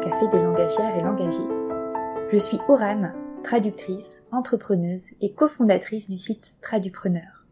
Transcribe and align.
café 0.00 0.28
des 0.28 0.42
langagières 0.42 0.96
et 0.96 1.02
langagiers. 1.02 2.30
Je 2.32 2.38
suis 2.38 2.58
Orane, 2.68 3.12
traductrice, 3.44 4.22
entrepreneuse 4.32 5.10
et 5.20 5.32
cofondatrice 5.32 6.08
du 6.08 6.16
site 6.16 6.56
Tradupreneur. 6.62 7.44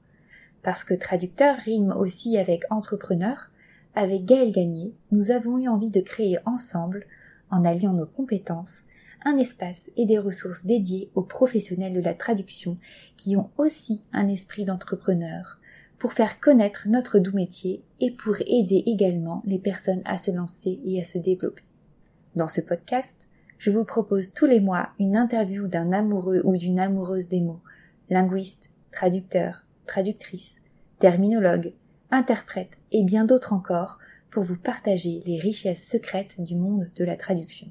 Parce 0.62 0.82
que 0.82 0.94
traducteur 0.94 1.56
rime 1.58 1.92
aussi 1.92 2.38
avec 2.38 2.62
entrepreneur, 2.70 3.50
avec 3.94 4.24
Gaël 4.24 4.50
Gagné, 4.52 4.94
nous 5.12 5.30
avons 5.30 5.58
eu 5.58 5.68
envie 5.68 5.90
de 5.90 6.00
créer 6.00 6.38
ensemble, 6.46 7.06
en 7.50 7.64
alliant 7.66 7.92
nos 7.92 8.06
compétences, 8.06 8.84
un 9.26 9.36
espace 9.36 9.90
et 9.96 10.06
des 10.06 10.18
ressources 10.18 10.64
dédiées 10.64 11.10
aux 11.14 11.24
professionnels 11.24 11.94
de 11.94 12.00
la 12.00 12.14
traduction 12.14 12.78
qui 13.18 13.36
ont 13.36 13.50
aussi 13.58 14.04
un 14.12 14.26
esprit 14.26 14.64
d'entrepreneur, 14.64 15.58
pour 15.98 16.14
faire 16.14 16.40
connaître 16.40 16.88
notre 16.88 17.18
doux 17.18 17.34
métier 17.34 17.82
et 18.00 18.12
pour 18.12 18.36
aider 18.46 18.84
également 18.86 19.42
les 19.44 19.58
personnes 19.58 20.02
à 20.06 20.16
se 20.16 20.30
lancer 20.30 20.80
et 20.86 20.98
à 20.98 21.04
se 21.04 21.18
développer. 21.18 21.62
Dans 22.38 22.46
ce 22.46 22.60
podcast, 22.60 23.28
je 23.58 23.72
vous 23.72 23.84
propose 23.84 24.32
tous 24.32 24.46
les 24.46 24.60
mois 24.60 24.90
une 25.00 25.16
interview 25.16 25.66
d'un 25.66 25.90
amoureux 25.90 26.40
ou 26.44 26.56
d'une 26.56 26.78
amoureuse 26.78 27.26
des 27.28 27.40
mots, 27.40 27.62
linguiste, 28.10 28.70
traducteur, 28.92 29.64
traductrice, 29.88 30.60
terminologue, 31.00 31.74
interprète 32.12 32.78
et 32.92 33.02
bien 33.02 33.24
d'autres 33.24 33.52
encore 33.52 33.98
pour 34.30 34.44
vous 34.44 34.56
partager 34.56 35.20
les 35.26 35.40
richesses 35.40 35.84
secrètes 35.84 36.40
du 36.40 36.54
monde 36.54 36.92
de 36.94 37.04
la 37.04 37.16
traduction. 37.16 37.66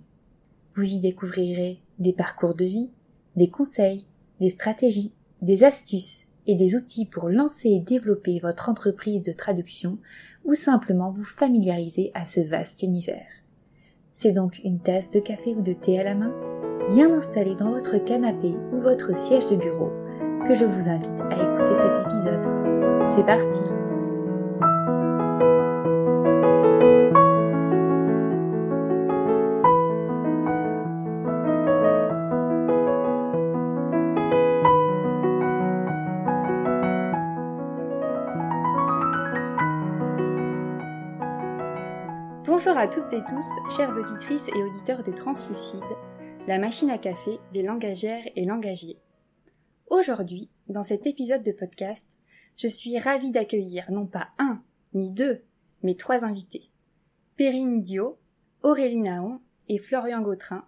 Vous 0.75 0.91
y 0.91 0.99
découvrirez 0.99 1.79
des 1.97 2.11
parcours 2.11 2.53
de 2.53 2.65
vie, 2.65 2.91
des 3.37 3.49
conseils, 3.49 4.05
des 4.41 4.49
stratégies, 4.49 5.13
des 5.41 5.63
astuces 5.63 6.25
et 6.45 6.55
des 6.55 6.75
outils 6.75 7.05
pour 7.05 7.29
lancer 7.29 7.69
et 7.69 7.79
développer 7.79 8.41
votre 8.41 8.67
entreprise 8.67 9.21
de 9.21 9.31
traduction 9.31 9.97
ou 10.43 10.55
simplement 10.55 11.13
vous 11.13 11.23
familiariser 11.23 12.11
à 12.13 12.25
ce 12.25 12.41
vaste 12.41 12.83
univers. 12.83 13.46
C'est 14.19 14.31
donc 14.31 14.59
une 14.63 14.79
tasse 14.79 15.11
de 15.11 15.19
café 15.19 15.53
ou 15.55 15.61
de 15.61 15.73
thé 15.73 15.99
à 15.99 16.03
la 16.03 16.15
main, 16.15 16.33
bien 16.89 17.13
installée 17.13 17.53
dans 17.53 17.69
votre 17.69 18.03
canapé 18.03 18.55
ou 18.73 18.79
votre 18.81 19.15
siège 19.15 19.45
de 19.45 19.55
bureau, 19.55 19.91
que 20.43 20.55
je 20.55 20.65
vous 20.65 20.89
invite 20.89 21.21
à 21.29 21.35
écouter 21.35 21.75
cet 21.75 22.01
épisode. 22.01 22.41
C'est 23.13 23.27
parti 23.27 23.61
Bonjour 42.67 42.81
à 42.81 42.87
toutes 42.89 43.13
et 43.13 43.23
tous, 43.23 43.77
chères 43.77 43.95
auditrices 43.95 44.49
et 44.49 44.61
auditeurs 44.61 45.01
de 45.01 45.13
Translucide, 45.13 45.79
la 46.47 46.59
machine 46.59 46.89
à 46.89 46.97
café 46.97 47.39
des 47.53 47.63
langagères 47.63 48.25
et 48.35 48.43
langagiers. 48.43 48.99
Aujourd'hui, 49.89 50.49
dans 50.67 50.83
cet 50.83 51.07
épisode 51.07 51.43
de 51.43 51.53
podcast, 51.53 52.17
je 52.57 52.67
suis 52.67 52.99
ravie 52.99 53.31
d'accueillir 53.31 53.89
non 53.89 54.05
pas 54.05 54.27
un, 54.37 54.61
ni 54.93 55.11
deux, 55.11 55.43
mais 55.81 55.95
trois 55.95 56.25
invités. 56.25 56.69
Perrine 57.37 57.81
Dio, 57.81 58.17
Aurélie 58.63 58.99
Naon 58.99 59.39
et 59.69 59.77
Florian 59.77 60.21
Gautrin, 60.21 60.65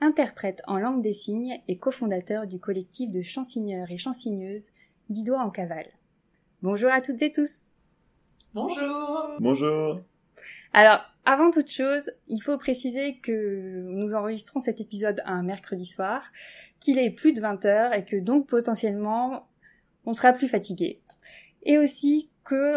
interprètes 0.00 0.62
en 0.66 0.78
langue 0.78 1.02
des 1.02 1.12
signes 1.12 1.60
et 1.68 1.76
cofondateurs 1.76 2.46
du 2.46 2.58
collectif 2.58 3.10
de 3.10 3.20
chansigneurs 3.20 3.90
et 3.90 3.98
chansigneuses 3.98 4.70
Didois 5.10 5.42
en 5.42 5.50
cavale. 5.50 5.90
Bonjour 6.62 6.90
à 6.90 7.02
toutes 7.02 7.20
et 7.20 7.32
tous. 7.32 7.52
Bonjour. 8.54 9.36
Bonjour. 9.40 10.00
Alors, 10.72 11.02
avant 11.24 11.50
toute 11.50 11.70
chose, 11.70 12.10
il 12.28 12.40
faut 12.40 12.58
préciser 12.58 13.18
que 13.18 13.82
nous 13.86 14.14
enregistrons 14.14 14.60
cet 14.60 14.80
épisode 14.80 15.22
un 15.24 15.42
mercredi 15.42 15.86
soir, 15.86 16.30
qu'il 16.80 16.98
est 16.98 17.10
plus 17.10 17.32
de 17.32 17.40
20 17.40 17.64
heures 17.64 17.92
et 17.94 18.04
que 18.04 18.16
donc 18.16 18.46
potentiellement 18.46 19.48
on 20.06 20.12
sera 20.14 20.32
plus 20.32 20.48
fatigué. 20.48 21.00
Et 21.62 21.78
aussi 21.78 22.30
que 22.44 22.76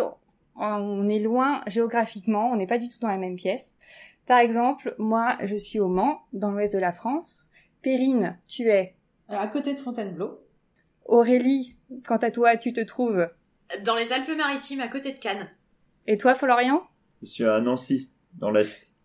on 0.56 1.08
est 1.09 1.19
loin 1.19 1.62
géographiquement, 1.68 2.50
on 2.52 2.56
n'est 2.56 2.68
pas 2.68 2.78
du 2.80 2.88
tout 2.90 3.00
dans 3.00 3.09
la 3.09 3.18
même 3.18 3.35
pièce. 3.35 3.75
Par 4.25 4.40
exemple, 4.40 4.96
moi 4.97 5.38
je 5.44 5.56
suis 5.56 5.79
au 5.79 5.88
Mans, 5.88 6.22
dans 6.34 6.52
l'ouest 6.52 6.74
de 6.74 6.79
la 6.79 6.91
France. 6.94 7.50
Perrine, 7.81 8.38
tu 8.47 8.69
es 8.69 8.96
Euh, 9.29 9.35
À 9.38 9.47
côté 9.47 9.74
de 9.74 9.79
Fontainebleau. 9.79 10.40
Aurélie, 11.06 11.75
quant 12.08 12.18
à 12.18 12.31
toi, 12.31 12.58
tu 12.58 12.74
te 12.74 12.81
trouves 12.81 13.29
Dans 13.85 13.96
les 13.96 14.12
Alpes-Maritimes, 14.14 14.81
à 14.81 14.88
côté 14.88 15.12
de 15.14 15.19
Cannes. 15.19 15.50
Et 16.06 16.18
toi, 16.18 16.34
Florian? 16.34 16.81
Je 17.22 17.28
suis 17.28 17.44
à 17.46 17.59
Nancy, 17.62 18.09
dans 18.37 18.51
l'Est. 18.51 18.97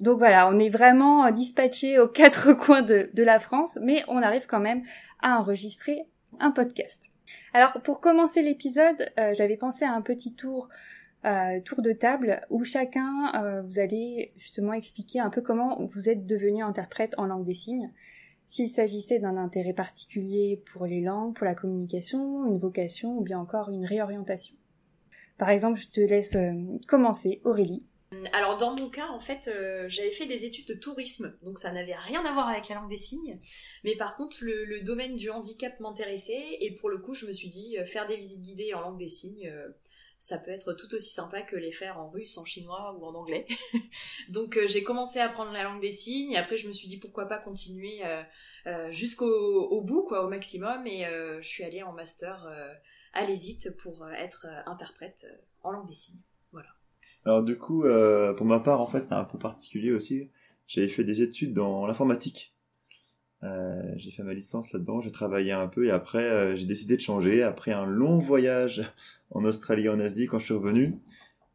Donc 0.00 0.18
voilà, 0.18 0.48
on 0.48 0.58
est 0.58 0.68
vraiment 0.68 1.26
euh, 1.26 1.30
dispatchés 1.30 1.98
aux 1.98 2.08
quatre 2.08 2.52
coins 2.52 2.82
de, 2.82 3.10
la 3.16 3.38
France, 3.38 3.78
mais 3.82 4.04
on 4.08 4.22
arrive 4.22 4.46
quand 4.46 4.60
même 4.60 4.82
à 5.20 5.38
enregistrer 5.38 6.06
un 6.38 6.50
podcast. 6.50 7.02
Alors 7.52 7.72
pour 7.82 8.00
commencer 8.00 8.42
l'épisode, 8.42 9.10
euh, 9.18 9.34
j'avais 9.34 9.56
pensé 9.56 9.84
à 9.84 9.92
un 9.92 10.02
petit 10.02 10.34
tour, 10.34 10.68
euh, 11.24 11.60
tour 11.60 11.82
de 11.82 11.92
table 11.92 12.40
où 12.48 12.64
chacun 12.64 13.62
vous 13.62 13.78
allez 13.80 14.32
justement 14.36 14.72
expliquer 14.72 15.20
un 15.20 15.30
peu 15.30 15.42
comment 15.42 15.84
vous 15.84 16.08
êtes 16.08 16.26
devenu 16.26 16.62
interprète 16.62 17.14
en 17.18 17.26
langue 17.26 17.44
des 17.44 17.54
signes, 17.54 17.90
s'il 18.46 18.68
s'agissait 18.68 19.18
d'un 19.18 19.36
intérêt 19.36 19.74
particulier 19.74 20.62
pour 20.72 20.86
les 20.86 21.02
langues, 21.02 21.34
pour 21.34 21.44
la 21.44 21.54
communication, 21.54 22.46
une 22.46 22.56
vocation 22.56 23.18
ou 23.18 23.22
bien 23.22 23.38
encore 23.38 23.68
une 23.68 23.84
réorientation. 23.84 24.54
Par 25.36 25.50
exemple, 25.50 25.78
je 25.78 25.88
te 25.88 26.00
laisse 26.00 26.36
commencer, 26.86 27.40
Aurélie. 27.44 27.84
Alors 28.32 28.56
dans 28.56 28.74
mon 28.74 28.88
cas, 28.88 29.08
en 29.08 29.20
fait, 29.20 29.48
euh, 29.48 29.84
j'avais 29.88 30.10
fait 30.10 30.24
des 30.24 30.46
études 30.46 30.66
de 30.66 30.74
tourisme, 30.74 31.36
donc 31.42 31.58
ça 31.58 31.72
n'avait 31.72 31.94
rien 31.94 32.24
à 32.24 32.32
voir 32.32 32.48
avec 32.48 32.68
la 32.68 32.76
langue 32.76 32.88
des 32.88 32.96
signes. 32.96 33.38
Mais 33.84 33.96
par 33.96 34.16
contre, 34.16 34.38
le, 34.40 34.80
domaine 34.80 35.16
du 35.16 35.28
handicap 35.28 35.78
m'intéressait 35.80 36.56
et 36.60 36.74
pour 36.74 36.88
le 36.88 36.98
coup, 36.98 37.12
je 37.12 37.26
me 37.26 37.32
suis 37.32 37.48
dit 37.48 37.76
euh, 37.78 37.84
faire 37.84 38.06
des 38.06 38.16
visites 38.16 38.40
guidées 38.40 38.72
en 38.72 38.80
langue 38.80 38.98
des 38.98 39.08
signes, 39.08 39.48
euh, 39.48 39.68
ça 40.18 40.38
peut 40.38 40.50
être 40.50 40.72
tout 40.72 40.94
aussi 40.94 41.10
sympa 41.10 41.42
que 41.42 41.56
les 41.56 41.70
faire 41.70 41.98
en 41.98 42.08
russe, 42.08 42.38
en 42.38 42.46
chinois 42.46 42.96
ou 42.98 43.04
en 43.04 43.14
anglais. 43.14 43.46
donc 44.30 44.58
j'ai 44.66 44.82
commencé 44.82 45.18
à 45.18 45.26
apprendre 45.26 45.52
la 45.52 45.62
langue 45.62 45.82
des 45.82 45.90
signes. 45.90 46.36
Après, 46.36 46.56
je 46.56 46.66
me 46.66 46.72
suis 46.72 46.88
dit 46.88 46.96
pourquoi 46.96 47.26
pas 47.26 47.38
continuer 47.38 48.02
jusqu'au 48.90 49.28
au 49.68 49.80
bout, 49.80 50.02
quoi, 50.02 50.24
au 50.24 50.28
maximum. 50.28 50.88
Et 50.88 51.04
je 51.40 51.46
suis 51.46 51.62
allée 51.62 51.84
en 51.84 51.92
master 51.92 52.44
à 53.12 53.24
l'ESIT 53.26 53.70
pour 53.80 54.08
être 54.10 54.46
interprète 54.66 55.24
en 55.62 55.70
langue 55.70 55.86
des 55.86 55.94
signes. 55.94 56.24
Alors 57.24 57.42
du 57.42 57.56
coup, 57.58 57.84
euh, 57.84 58.32
pour 58.34 58.46
ma 58.46 58.60
part, 58.60 58.80
en 58.80 58.86
fait, 58.86 59.06
c'est 59.06 59.14
un 59.14 59.24
peu 59.24 59.38
particulier 59.38 59.92
aussi. 59.92 60.30
J'avais 60.66 60.88
fait 60.88 61.04
des 61.04 61.22
études 61.22 61.54
dans 61.54 61.86
l'informatique. 61.86 62.54
Euh, 63.44 63.92
j'ai 63.96 64.10
fait 64.10 64.24
ma 64.24 64.34
licence 64.34 64.72
là-dedans, 64.72 65.00
j'ai 65.00 65.12
travaillé 65.12 65.52
un 65.52 65.68
peu 65.68 65.86
et 65.86 65.90
après 65.92 66.24
euh, 66.24 66.56
j'ai 66.56 66.66
décidé 66.66 66.96
de 66.96 67.00
changer. 67.00 67.42
Après 67.42 67.72
un 67.72 67.86
long 67.86 68.18
voyage 68.18 68.82
en 69.30 69.44
Australie 69.44 69.84
et 69.84 69.88
en 69.88 70.00
Asie, 70.00 70.26
quand 70.26 70.38
je 70.38 70.46
suis 70.46 70.54
revenu, 70.54 70.98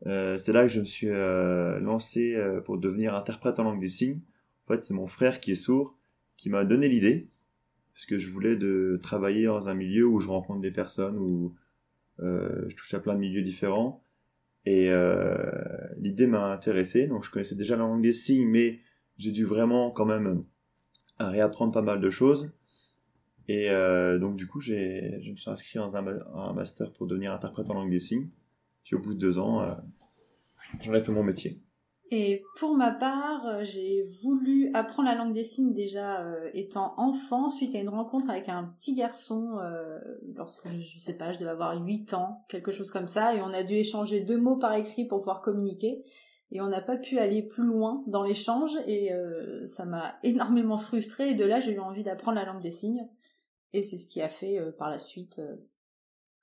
euh, 0.08 0.38
c'est 0.38 0.54
là 0.54 0.64
que 0.64 0.70
je 0.70 0.80
me 0.80 0.86
suis 0.86 1.10
euh, 1.10 1.80
lancé 1.80 2.38
pour 2.66 2.78
devenir 2.78 3.16
interprète 3.16 3.60
en 3.60 3.64
langue 3.64 3.82
des 3.82 3.90
signes. 3.90 4.22
En 4.66 4.74
fait, 4.74 4.84
c'est 4.84 4.94
mon 4.94 5.08
frère 5.08 5.40
qui 5.40 5.52
est 5.52 5.56
sourd 5.56 5.98
qui 6.38 6.50
m'a 6.50 6.66
donné 6.66 6.88
l'idée 6.90 7.28
parce 7.94 8.06
que 8.06 8.18
je 8.18 8.30
voulais 8.30 8.56
de 8.56 9.00
travailler 9.02 9.46
dans 9.46 9.70
un 9.70 9.74
milieu 9.76 10.06
où 10.08 10.20
je 10.20 10.28
rencontre 10.30 10.62
des 10.62 10.72
personnes 10.72 11.18
où 11.18 11.54
je 12.20 12.76
touche 12.76 12.94
à 12.94 13.00
plein 13.00 13.16
de 13.16 13.20
milieux 13.20 13.42
différents. 13.42 14.04
Et 14.66 14.90
euh, 14.90 15.52
l'idée 15.98 16.28
m'a 16.28 16.52
intéressé, 16.52 17.08
donc 17.08 17.24
je 17.24 17.32
connaissais 17.32 17.56
déjà 17.56 17.76
la 17.76 17.84
langue 17.84 18.02
des 18.02 18.14
signes, 18.14 18.48
mais 18.48 18.80
j'ai 19.18 19.32
dû 19.32 19.44
vraiment 19.44 19.92
quand 19.92 20.06
même 20.06 20.46
réapprendre 21.20 21.74
pas 21.74 21.82
mal 21.82 22.00
de 22.00 22.10
choses. 22.10 22.54
Et 23.48 23.70
euh, 23.70 24.20
donc 24.20 24.38
du 24.38 24.48
coup, 24.48 24.62
je 24.62 25.30
me 25.30 25.36
suis 25.36 25.50
inscrit 25.50 25.80
dans 25.80 25.98
un 25.98 26.54
master 26.54 26.94
pour 26.94 27.08
devenir 27.08 27.34
interprète 27.34 27.70
en 27.70 27.74
langue 27.74 27.92
des 27.92 28.00
signes. 28.00 28.30
Puis 28.84 28.96
au 28.96 29.00
bout 29.00 29.14
de 29.14 29.20
deux 29.20 29.38
ans, 29.38 29.62
euh, 29.62 29.74
j'en 30.82 30.94
ai 30.94 31.02
fait 31.02 31.12
mon 31.12 31.24
métier. 31.24 31.62
Et 32.12 32.44
pour 32.58 32.76
ma 32.76 32.92
part, 32.92 33.48
euh, 33.48 33.64
j'ai 33.64 34.04
voulu 34.22 34.70
apprendre 34.74 35.10
la 35.10 35.16
langue 35.16 35.34
des 35.34 35.44
signes 35.44 35.74
déjà 35.74 36.22
euh, 36.22 36.50
étant 36.54 36.94
enfant, 36.98 37.50
suite 37.50 37.74
à 37.76 37.80
une 37.80 37.90
rencontre 37.90 38.30
avec 38.30 38.50
un 38.50 38.66
petit 38.78 38.94
garçon, 38.94 39.58
euh, 39.60 40.00
lorsque 40.36 40.68
je, 40.68 40.80
je 40.80 41.00
sais 41.00 41.18
pas, 41.18 41.32
je 41.32 41.40
devais 41.40 41.52
avoir 41.52 41.82
8 41.84 42.14
ans, 42.14 42.46
quelque 42.50 42.72
chose 42.72 42.92
comme 42.92 43.08
ça, 43.08 43.34
et 43.34 43.42
on 43.42 43.48
a 43.48 43.64
dû 43.64 43.76
échanger 43.76 44.22
deux 44.22 44.38
mots 44.38 44.58
par 44.58 44.74
écrit 44.76 45.06
pour 45.06 45.20
pouvoir 45.20 45.42
communiquer. 45.42 46.04
Et 46.54 46.62
on 46.62 46.68
n'a 46.68 46.82
pas 46.82 46.98
pu 46.98 47.18
aller 47.18 47.42
plus 47.42 47.66
loin 47.66 48.04
dans 48.06 48.22
l'échange, 48.22 48.74
et 48.86 49.12
euh, 49.12 49.66
ça 49.66 49.86
m'a 49.86 50.20
énormément 50.22 50.78
frustrée, 50.78 51.32
et 51.32 51.34
de 51.34 51.44
là 51.44 51.60
j'ai 51.60 51.74
eu 51.74 51.80
envie 51.80 52.04
d'apprendre 52.04 52.38
la 52.38 52.46
langue 52.46 52.62
des 52.62 52.70
signes. 52.70 53.08
Et 53.74 53.82
c'est 53.82 53.98
ce 53.98 54.08
qui 54.08 54.22
a 54.22 54.28
fait 54.28 54.60
euh, 54.60 54.72
par 54.72 54.92
la 54.92 55.00
suite 55.00 55.40
euh, 55.40 55.56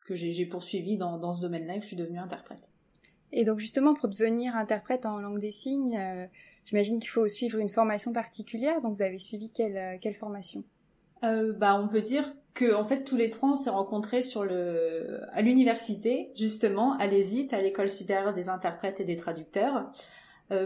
que 0.04 0.16
j'ai 0.16 0.46
poursuivi 0.46 0.98
dans, 0.98 1.16
dans 1.18 1.32
ce 1.32 1.42
domaine-là 1.42 1.76
et 1.76 1.78
que 1.78 1.82
je 1.82 1.88
suis 1.88 1.96
devenue 1.96 2.18
interprète. 2.18 2.72
Et 3.32 3.44
donc 3.44 3.58
justement, 3.60 3.94
pour 3.94 4.08
devenir 4.08 4.56
interprète 4.56 5.06
en 5.06 5.18
langue 5.18 5.40
des 5.40 5.52
signes, 5.52 5.96
euh, 5.96 6.26
j'imagine 6.64 6.98
qu'il 6.98 7.10
faut 7.10 7.28
suivre 7.28 7.58
une 7.58 7.68
formation 7.68 8.12
particulière. 8.12 8.80
Donc 8.82 8.96
vous 8.96 9.02
avez 9.02 9.18
suivi 9.18 9.50
quelle, 9.50 9.76
euh, 9.76 10.12
formation? 10.12 10.64
Euh, 11.22 11.52
bah, 11.52 11.80
on 11.80 11.88
peut 11.88 12.02
dire 12.02 12.24
que 12.54 12.74
en 12.74 12.82
fait 12.82 13.04
tous 13.04 13.16
les 13.16 13.30
trois 13.30 13.50
on 13.50 13.56
s'est 13.56 13.70
rencontrés 13.70 14.22
sur 14.22 14.42
le 14.42 15.20
à 15.32 15.42
l'université 15.42 16.32
justement 16.34 16.96
à 16.98 17.06
l'ESIT, 17.06 17.48
à 17.52 17.60
l'école 17.60 17.90
supérieure 17.90 18.34
des 18.34 18.48
interprètes 18.48 19.00
et 19.00 19.04
des 19.04 19.16
traducteurs. 19.16 19.90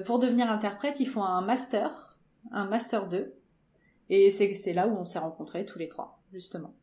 pour 0.06 0.18
devenir 0.18 0.50
interprète, 0.50 0.98
il 1.00 1.06
faut 1.06 1.20
un 1.20 1.42
master, 1.42 2.16
un 2.52 2.66
master 2.66 3.06
2. 3.08 3.34
Et 4.08 4.30
c'est 4.30 4.72
là 4.72 4.88
où 4.88 4.96
on 4.96 5.04
s'est 5.04 5.18
rencontrés 5.18 5.66
tous 5.66 5.78
les 5.78 5.88
trois, 5.88 6.20
justement. 6.32 6.74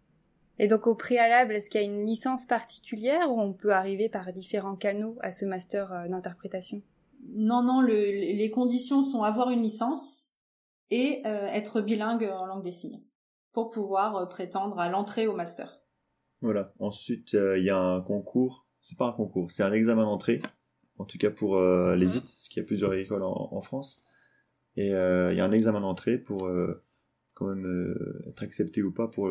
Et 0.61 0.67
donc 0.67 0.87
au 0.87 0.95
préalable, 0.95 1.55
est-ce 1.55 1.69
qu'il 1.69 1.81
y 1.81 1.83
a 1.83 1.87
une 1.87 2.05
licence 2.05 2.45
particulière 2.45 3.29
ou 3.29 3.41
on 3.41 3.51
peut 3.51 3.73
arriver 3.73 4.07
par 4.07 4.31
différents 4.31 4.77
canaux 4.77 5.17
à 5.21 5.33
ce 5.33 5.43
master 5.43 6.07
d'interprétation? 6.07 6.81
Non, 7.33 7.61
non, 7.61 7.81
les 7.81 8.51
conditions 8.51 9.03
sont 9.03 9.23
avoir 9.23 9.49
une 9.49 9.61
licence 9.61 10.29
et 10.89 11.23
être 11.25 11.81
bilingue 11.81 12.29
en 12.31 12.45
langue 12.45 12.63
des 12.63 12.71
signes 12.71 13.01
pour 13.53 13.69
pouvoir 13.69 14.29
prétendre 14.29 14.79
à 14.79 14.89
l'entrée 14.89 15.27
au 15.27 15.35
master. 15.35 15.81
Voilà. 16.41 16.73
Ensuite, 16.79 17.35
euh, 17.35 17.57
il 17.57 17.63
y 17.63 17.69
a 17.69 17.77
un 17.77 18.01
concours. 18.01 18.65
C'est 18.81 18.97
pas 18.97 19.07
un 19.07 19.11
concours, 19.11 19.51
c'est 19.51 19.63
un 19.63 19.73
examen 19.73 20.03
d'entrée. 20.03 20.39
En 20.97 21.05
tout 21.05 21.17
cas 21.17 21.29
pour 21.29 21.57
euh, 21.57 21.95
les 21.95 22.17
IT, 22.17 22.23
parce 22.23 22.47
qu'il 22.49 22.61
y 22.61 22.65
a 22.65 22.67
plusieurs 22.67 22.93
écoles 22.93 23.23
en, 23.23 23.61
France. 23.61 24.03
Et 24.75 24.93
euh, 24.93 25.31
il 25.31 25.37
y 25.37 25.41
a 25.41 25.45
un 25.45 25.51
examen 25.51 25.81
d'entrée 25.81 26.17
pour 26.17 26.49
quand 27.41 27.55
même 27.55 27.95
être 28.29 28.43
accepté 28.43 28.83
ou 28.83 28.91
pas 28.91 29.07
pour 29.07 29.29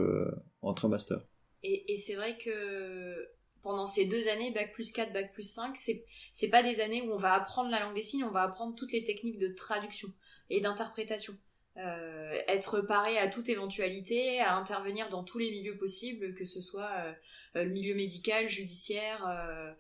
entrer 0.63 0.87
en 0.87 0.91
master. 0.91 1.21
Et, 1.63 1.97
c'est 1.97 2.15
vrai 2.15 2.37
que 2.39 3.29
pendant 3.63 3.87
ces 3.87 4.07
deux 4.07 4.29
années, 4.29 4.51
Bac 4.51 4.73
plus 4.73 4.91
4, 4.91 5.13
Bac 5.13 5.33
plus 5.33 5.49
5, 5.49 5.77
c'est, 5.77 6.05
c'est 6.33 6.49
pas 6.49 6.63
des 6.63 6.81
années 6.81 7.03
où 7.03 7.13
on 7.13 7.19
va 7.19 7.35
apprendre 7.35 7.71
la 7.71 7.81
langue 7.81 7.95
des 7.95 8.03
signes, 8.03 8.25
on 8.25 8.31
va 8.31 8.43
apprendre 8.43 8.75
toutes 8.75 8.93
les 8.93 9.05
techniques 9.05 9.39
de 9.39 9.49
traduction 9.49 10.09
et 10.49 10.61
d'interprétation. 10.61 11.35
Euh, 11.77 12.39
être 12.49 12.81
paré 12.81 13.17
à 13.19 13.29
toute 13.29 13.49
éventualité, 13.49 14.41
à 14.41 14.57
intervenir 14.57 15.09
dans 15.09 15.23
tous 15.23 15.39
les 15.39 15.51
milieux 15.51 15.77
possibles, 15.77 16.35
que 16.35 16.45
ce 16.45 16.61
soit 16.61 16.91
euh, 16.91 17.13
euh, 17.57 17.65
le 17.65 17.71
milieu 17.71 17.95
médical, 17.95 18.49
judiciaire, 18.49 19.77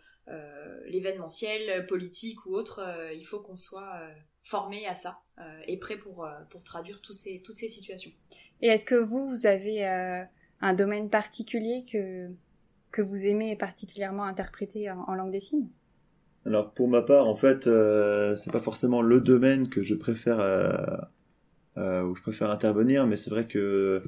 l'événementiel, 0.86 1.86
politique 1.86 2.46
ou 2.46 2.54
autre. 2.54 2.80
il 3.14 3.24
faut 3.24 3.40
qu'on 3.40 3.56
soit 3.56 4.00
formé 4.50 4.86
à 4.86 4.94
ça 4.94 5.20
et 5.66 5.78
prêt 5.78 5.96
pour, 5.96 6.28
pour 6.50 6.64
traduire 6.64 7.00
tous 7.00 7.14
ces, 7.14 7.40
toutes 7.42 7.56
ces 7.56 7.68
situations. 7.68 8.10
Et 8.60 8.66
est-ce 8.66 8.84
que 8.84 8.94
vous, 8.94 9.28
vous 9.30 9.46
avez 9.46 9.84
un 10.60 10.74
domaine 10.74 11.08
particulier 11.08 11.86
que, 11.90 12.28
que 12.92 13.00
vous 13.00 13.24
aimez 13.24 13.56
particulièrement 13.56 14.24
interpréter 14.24 14.90
en, 14.90 15.14
langue 15.14 15.32
des 15.32 15.40
signes? 15.40 15.68
Alors 16.44 16.72
pour 16.72 16.88
ma 16.88 17.00
part, 17.00 17.26
en 17.26 17.36
fait, 17.36 17.64
c'est 17.64 18.52
pas 18.52 18.60
forcément 18.60 19.00
le 19.00 19.20
domaine 19.20 19.70
que 19.70 19.82
je 19.82 19.94
préfère 19.94 20.40
euh, 21.76 22.02
où 22.02 22.16
je 22.16 22.22
préfère 22.22 22.50
intervenir, 22.50 23.06
mais 23.06 23.16
c'est 23.16 23.30
vrai 23.30 23.46
que 23.46 24.02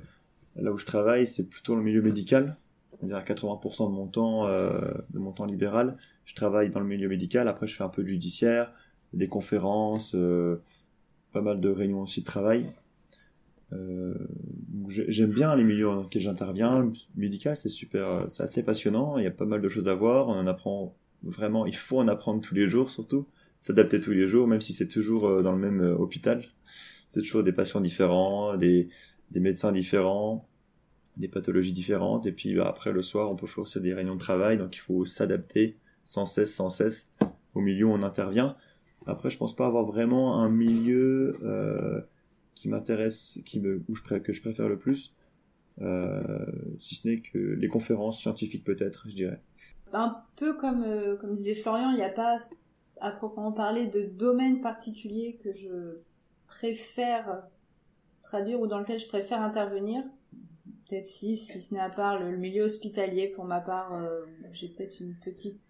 là 0.57 0.73
où 0.73 0.79
je 0.79 0.87
travaille, 0.87 1.27
c'est 1.27 1.45
plutôt 1.45 1.77
le 1.77 1.83
milieu 1.83 2.03
médical. 2.03 2.57
On 3.01 3.07
dirait 3.07 3.23
80% 3.23 3.89
de 3.89 3.95
mon 3.95 4.07
temps, 4.07 4.47
euh, 4.47 4.93
de 5.11 5.19
mon 5.19 5.33
temps 5.33 5.47
libéral, 5.47 5.97
je 6.25 6.35
travaille 6.35 6.71
dans 6.71 6.81
le 6.81 6.87
milieu 6.87 7.09
médical. 7.09 7.49
Après, 7.49 7.67
je 7.67 7.77
fais 7.77 7.85
un 7.85 7.89
peu 7.89 8.03
de 8.03 8.09
judiciaire, 8.09 8.71
des 9.15 9.29
conférences, 9.29 10.15
euh, 10.15 10.63
pas 11.33 11.43
mal 11.43 11.61
de 11.61 11.69
réunions 11.69 12.03
aussi 12.03 12.21
de 12.21 12.27
travail. 12.27 12.67
Euh, 13.73 14.15
J'aime 14.89 15.31
bien 15.31 15.57
les 15.57 15.65
milieux 15.65 15.87
dans 15.87 16.03
lesquels 16.03 16.23
j'interviens. 16.23 16.93
Médical, 17.17 17.57
c'est 17.57 17.69
super, 17.69 18.25
c'est 18.29 18.43
assez 18.43 18.63
passionnant. 18.63 19.17
Il 19.19 19.25
y 19.25 19.27
a 19.27 19.31
pas 19.31 19.47
mal 19.47 19.63
de 19.63 19.69
choses 19.69 19.89
à 19.89 19.95
voir. 19.95 20.29
On 20.29 20.33
en 20.33 20.47
apprend 20.47 20.95
vraiment. 21.23 21.65
Il 21.67 21.77
faut 21.77 21.99
en 21.99 22.09
apprendre 22.09 22.41
tous 22.41 22.55
les 22.55 22.69
jours, 22.69 22.91
surtout 22.91 23.25
s'adapter 23.61 24.01
tous 24.01 24.11
les 24.11 24.27
jours, 24.27 24.49
même 24.49 24.61
si 24.61 24.73
c'est 24.73 24.89
toujours 24.89 25.43
dans 25.43 25.53
le 25.53 25.59
même 25.59 25.81
hôpital 25.99 26.43
c'est 27.13 27.21
toujours 27.21 27.43
des 27.43 27.53
patients 27.53 27.83
différents, 27.83 28.57
des, 28.57 28.89
des 29.33 29.41
médecins 29.41 29.71
différents, 29.71 30.49
des 31.19 31.29
pathologies 31.29 31.75
différentes. 31.75 32.27
Et 32.27 32.33
puis 32.33 32.55
bah, 32.55 32.67
après, 32.67 32.91
le 32.91 33.03
soir, 33.03 33.31
on 33.31 33.37
peut 33.37 33.47
faire 33.47 33.59
aussi 33.59 33.83
des 33.83 33.93
réunions 33.93 34.15
de 34.15 34.21
travail, 34.21 34.57
donc 34.57 34.75
il 34.75 34.81
faut 34.81 35.05
s'adapter 35.05 35.75
sans 36.05 36.25
cesse, 36.25 36.55
sans 36.55 36.71
cesse 36.71 37.11
au 37.55 37.61
milieu 37.61 37.85
où 37.85 37.93
on 37.93 38.03
intervient. 38.03 38.57
Après, 39.07 39.31
je 39.31 39.39
pense 39.39 39.55
pas 39.55 39.67
avoir 39.67 39.85
vraiment 39.85 40.41
un 40.41 40.49
milieu 40.49 41.37
euh, 41.43 42.01
qui 42.55 42.69
m'intéresse, 42.69 43.39
qui 43.45 43.61
me, 43.61 43.83
où 43.89 43.95
je 43.95 44.03
que 44.03 44.33
je 44.33 44.41
préfère 44.41 44.69
le 44.69 44.79
plus, 44.79 45.15
euh, 45.81 46.47
si 46.79 46.95
ce 46.95 47.09
n'est 47.09 47.21
que 47.21 47.39
les 47.39 47.69
conférences 47.69 48.21
scientifiques 48.21 48.65
peut-être, 48.65 49.09
je 49.09 49.15
dirais. 49.15 49.41
Un 49.93 50.17
peu 50.37 50.55
comme, 50.55 50.83
euh, 50.85 51.17
comme 51.17 51.33
disait 51.33 51.55
Florian, 51.55 51.91
il 51.91 51.97
n'y 51.97 52.05
a 52.05 52.11
pas 52.11 52.39
à 53.01 53.11
proprement 53.11 53.53
parler 53.53 53.89
de 53.89 54.05
domaine 54.05 54.61
particulier 54.61 55.39
que 55.43 55.53
je 55.53 55.99
préfère 56.47 57.43
traduire 58.23 58.61
ou 58.61 58.67
dans 58.67 58.79
lequel 58.79 58.99
je 58.99 59.09
préfère 59.09 59.43
intervenir. 59.43 60.03
Peut-être 60.89 61.07
si, 61.07 61.37
si 61.37 61.61
ce 61.61 61.75
n'est 61.75 61.81
à 61.81 61.91
part 61.91 62.21
le, 62.21 62.37
milieu 62.37 62.65
hospitalier, 62.65 63.29
pour 63.29 63.45
ma 63.45 63.61
part, 63.61 63.99
j'ai 64.53 64.69
peut-être 64.69 65.01
une 65.01 65.15
petite 65.15 65.61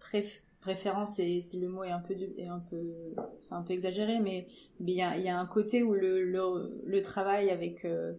préférence, 0.63 1.15
si 1.15 1.59
le 1.59 1.67
mot 1.67 1.83
est 1.83 1.91
un 1.91 1.99
peu, 1.99 2.13
est 2.13 2.47
un 2.47 2.63
peu, 2.69 3.13
c'est 3.41 3.53
un 3.53 3.61
peu 3.61 3.73
exagéré, 3.73 4.19
mais 4.19 4.47
il 4.79 4.89
y 4.89 5.01
a, 5.01 5.37
un 5.37 5.45
côté 5.45 5.83
où 5.83 5.93
le, 5.93 6.23
le, 6.23 7.01
travail 7.01 7.49
avec 7.49 7.83
euh, 7.83 8.13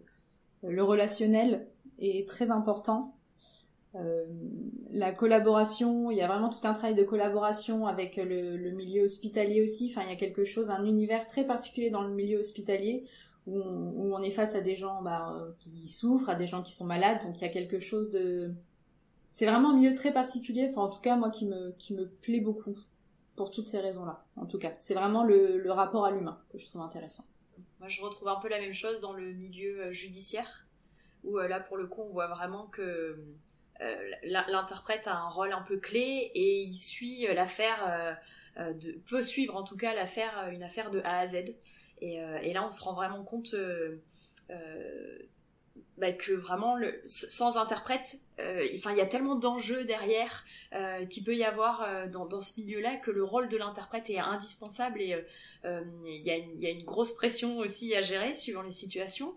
le 0.63 0.85
relationnel 0.85 1.67
est 1.99 2.29
très 2.29 2.51
important. 2.51 3.17
Euh, 3.95 4.27
la 4.91 5.13
collaboration, 5.13 6.11
il 6.11 6.19
y 6.19 6.21
a 6.21 6.27
vraiment 6.27 6.51
tout 6.51 6.67
un 6.67 6.75
travail 6.75 6.95
de 6.95 7.03
collaboration 7.05 7.87
avec 7.87 8.17
le, 8.17 8.71
milieu 8.73 9.05
hospitalier 9.05 9.63
aussi. 9.63 9.91
Enfin, 9.91 10.03
il 10.07 10.11
y 10.11 10.13
a 10.13 10.17
quelque 10.17 10.45
chose, 10.45 10.69
un 10.69 10.85
univers 10.85 11.27
très 11.27 11.47
particulier 11.47 11.89
dans 11.89 12.03
le 12.03 12.15
milieu 12.15 12.39
hospitalier 12.39 13.05
où 13.47 13.59
on, 13.59 13.93
où 13.97 14.15
on 14.15 14.23
est 14.23 14.31
face 14.31 14.55
à 14.55 14.61
des 14.61 14.77
gens 14.77 15.01
bah, 15.03 15.35
qui 15.61 15.89
souffrent, 15.89 16.29
à 16.29 16.35
des 16.35 16.47
gens 16.47 16.63
qui 16.63 16.73
sont 16.73 16.85
malades. 16.85 17.23
Donc 17.25 17.41
il 17.41 17.43
y 17.43 17.49
a 17.49 17.53
quelque 17.53 17.81
chose 17.81 18.11
de, 18.11 18.55
c'est 19.35 19.47
vraiment 19.47 19.71
un 19.71 19.77
milieu 19.77 19.97
très 19.97 20.13
particulier. 20.13 20.69
Enfin, 20.71 20.83
en 20.83 20.89
tout 20.89 21.01
cas, 21.01 21.17
moi 21.17 21.29
qui 21.29 21.45
me 21.45 21.73
qui 21.73 21.93
me 21.93 22.07
plaît 22.07 22.39
beaucoup 22.39 22.79
pour 23.35 23.51
toutes 23.51 23.65
ces 23.65 23.81
raisons-là. 23.81 24.25
En 24.37 24.47
tout 24.47 24.61
cas, 24.61 24.71
c'est 24.79 24.95
vraiment 24.95 25.25
le, 25.25 25.69
rapport 25.73 26.05
à 26.05 26.13
l'humain 26.13 26.41
que 26.53 26.59
je 26.59 26.67
trouve 26.67 26.83
intéressant. 26.83 27.25
Moi, 27.81 27.89
je 27.89 28.01
retrouve 28.01 28.29
un 28.29 28.37
peu 28.37 28.47
la 28.47 28.61
même 28.61 28.73
chose 28.73 29.01
dans 29.01 29.13
le 29.13 29.33
milieu 29.33 29.87
euh, 29.87 29.91
judiciaire 29.91 30.69
où 31.25 31.37
euh, 31.41 31.49
là, 31.49 31.59
pour 31.59 31.77
le 31.77 31.89
coup, 31.89 32.03
on 32.03 32.13
voit 32.13 32.29
vraiment 32.29 32.67
que 32.67 33.19
euh, 33.81 34.11
l'interprète 34.23 35.09
a 35.09 35.17
un 35.17 35.31
rôle 35.31 35.53
un 35.53 35.63
peu 35.63 35.79
clé 35.79 36.31
et 36.33 36.63
il 36.63 36.73
suit 36.73 37.27
l'affaire, 37.35 38.17
peut 39.11 39.21
suivre 39.21 39.57
en 39.57 39.65
tout 39.65 39.77
cas 39.77 39.97
l'affaire, 39.97 40.49
une 40.53 40.63
affaire 40.63 40.93
de 40.93 41.01
A 41.01 41.19
à 41.19 41.27
Z. 41.27 41.57
Et, 42.01 42.19
et 42.19 42.53
là, 42.53 42.65
on 42.65 42.71
se 42.71 42.81
rend 42.85 42.95
vraiment 42.95 43.25
compte 43.25 43.53
bah, 45.99 46.13
que 46.13 46.33
vraiment 46.33 46.77
sans 47.07 47.57
interprète, 47.57 48.17
enfin 48.75 48.93
il 48.93 48.97
y 48.97 49.01
a 49.01 49.07
tellement 49.07 49.37
d'enjeux 49.37 49.85
derrière 49.85 50.45
euh, 50.73 51.07
qu'il 51.07 51.25
peut 51.25 51.37
y 51.37 51.45
avoir 51.45 52.09
dans, 52.11 52.27
dans, 52.27 52.41
ce 52.41 52.61
milieu-là 52.61 52.97
que 52.97 53.11
le 53.11 53.23
rôle 53.23 53.49
de 53.49 53.57
l'interprète 53.57 54.11
est 54.11 54.19
indispensable 54.19 55.01
et 55.01 55.25
il 55.65 56.23
y, 56.23 56.31
a 56.31 56.71
une, 56.71 56.85
grosse 56.85 57.13
pression 57.13 57.59
aussi 57.59 57.95
à 57.95 58.03
gérer 58.03 58.35
suivant 58.35 58.63
les 58.63 58.71
situations. 58.71 59.35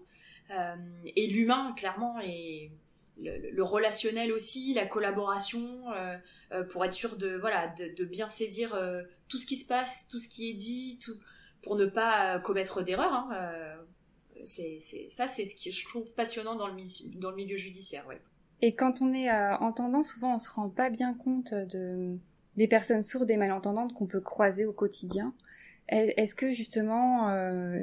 et 1.15 1.27
l'humain 1.27 1.73
clairement 1.77 2.19
est 2.19 2.71
le, 3.21 3.63
relationnel 3.63 4.31
aussi, 4.31 4.73
la 4.73 4.85
collaboration, 4.85 5.91
euh, 5.91 6.17
euh, 6.51 6.63
pour 6.63 6.85
être 6.85 6.93
sûr 6.93 7.17
de 7.17 7.35
voilà 7.37 7.73
de, 7.97 8.05
bien 8.05 8.29
saisir 8.29 8.73
euh, 8.73 9.03
tout 9.27 9.37
ce 9.37 9.45
qui 9.45 9.55
se 9.55 9.67
passe, 9.67 10.07
tout 10.09 10.19
ce 10.19 10.29
qui 10.29 10.49
est 10.49 10.53
dit, 10.53 10.99
pour 11.63 11.75
ne 11.75 11.85
pas 11.85 12.39
commettre 12.39 12.81
d'erreurs. 12.81 13.13
Hein, 13.13 13.29
c'est 14.45 14.79
ça, 15.09 15.27
c'est 15.27 15.45
ce 15.45 15.55
que 15.55 15.73
je 15.73 15.85
trouve 15.85 16.13
passionnant 16.13 16.55
dans 16.55 16.67
le 16.67 17.35
milieu, 17.35 17.57
judiciaire. 17.57 18.05
Et 18.61 18.73
quand 18.73 19.01
on 19.01 19.13
est 19.13 19.31
entendant, 19.31 20.03
souvent 20.03 20.35
on 20.35 20.39
se 20.39 20.49
rend 20.49 20.69
pas 20.69 20.89
bien 20.89 21.13
compte 21.13 21.53
de 21.53 22.17
des 22.55 22.67
personnes 22.67 23.03
sourdes 23.03 23.29
et 23.29 23.37
malentendantes 23.37 23.93
qu'on 23.93 24.07
peut 24.07 24.21
croiser 24.21 24.65
au 24.65 24.73
quotidien. 24.73 25.33
Est-ce 25.89 26.35
que 26.35 26.51
justement, 26.51 27.31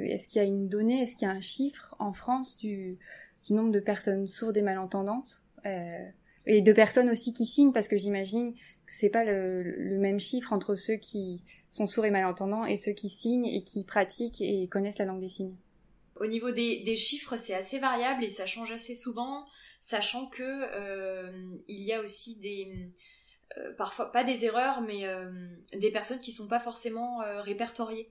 est-ce 0.03 0.27
qu'il 0.27 0.41
y 0.41 0.45
a 0.45 0.47
une 0.47 0.67
donnée, 0.67 1.01
est-ce 1.01 1.15
qu'il 1.15 1.27
y 1.27 1.31
a 1.31 1.33
un 1.33 1.41
chiffre 1.41 1.95
en 1.99 2.13
France 2.13 2.57
du 2.57 2.97
du 3.45 3.53
nombre 3.53 3.71
de 3.71 3.79
personnes 3.79 4.27
sourdes 4.27 4.57
et 4.57 4.61
malentendantes 4.61 5.43
euh, 5.65 6.09
et 6.45 6.61
de 6.61 6.73
personnes 6.73 7.09
aussi 7.09 7.33
qui 7.33 7.45
signent? 7.45 7.71
Parce 7.71 7.87
que 7.87 7.97
j'imagine 7.97 8.53
que 8.53 8.59
c'est 8.93 9.09
pas 9.09 9.23
le, 9.23 9.97
même 9.99 10.19
chiffre 10.19 10.53
entre 10.53 10.75
ceux 10.75 10.95
qui 10.95 11.41
sont 11.71 11.87
sourds 11.87 12.05
et 12.05 12.11
malentendants 12.11 12.65
et 12.65 12.77
ceux 12.77 12.93
qui 12.93 13.09
signent 13.09 13.45
et 13.45 13.63
qui 13.63 13.83
pratiquent 13.83 14.41
et 14.41 14.67
connaissent 14.67 14.97
la 14.97 15.05
langue 15.05 15.21
des 15.21 15.29
signes. 15.29 15.55
Au 16.15 16.27
niveau 16.27 16.51
des, 16.51 16.95
chiffres, 16.95 17.35
c'est 17.37 17.53
assez 17.53 17.79
variable 17.79 18.23
et 18.23 18.29
ça 18.29 18.45
change 18.45 18.71
assez 18.71 18.95
souvent, 18.95 19.45
sachant 19.79 20.27
que 20.27 20.43
euh, 20.43 21.57
il 21.67 21.83
y 21.83 21.93
a 21.93 22.01
aussi 22.01 22.39
des 22.39 22.89
euh, 23.57 23.73
parfois 23.73 24.11
pas 24.11 24.23
des 24.23 24.45
erreurs, 24.45 24.81
mais 24.81 25.05
des 25.73 25.91
personnes 25.91 26.21
qui 26.21 26.31
sont 26.31 26.47
pas 26.47 26.59
forcément 26.59 27.19
répertoriées. 27.41 28.09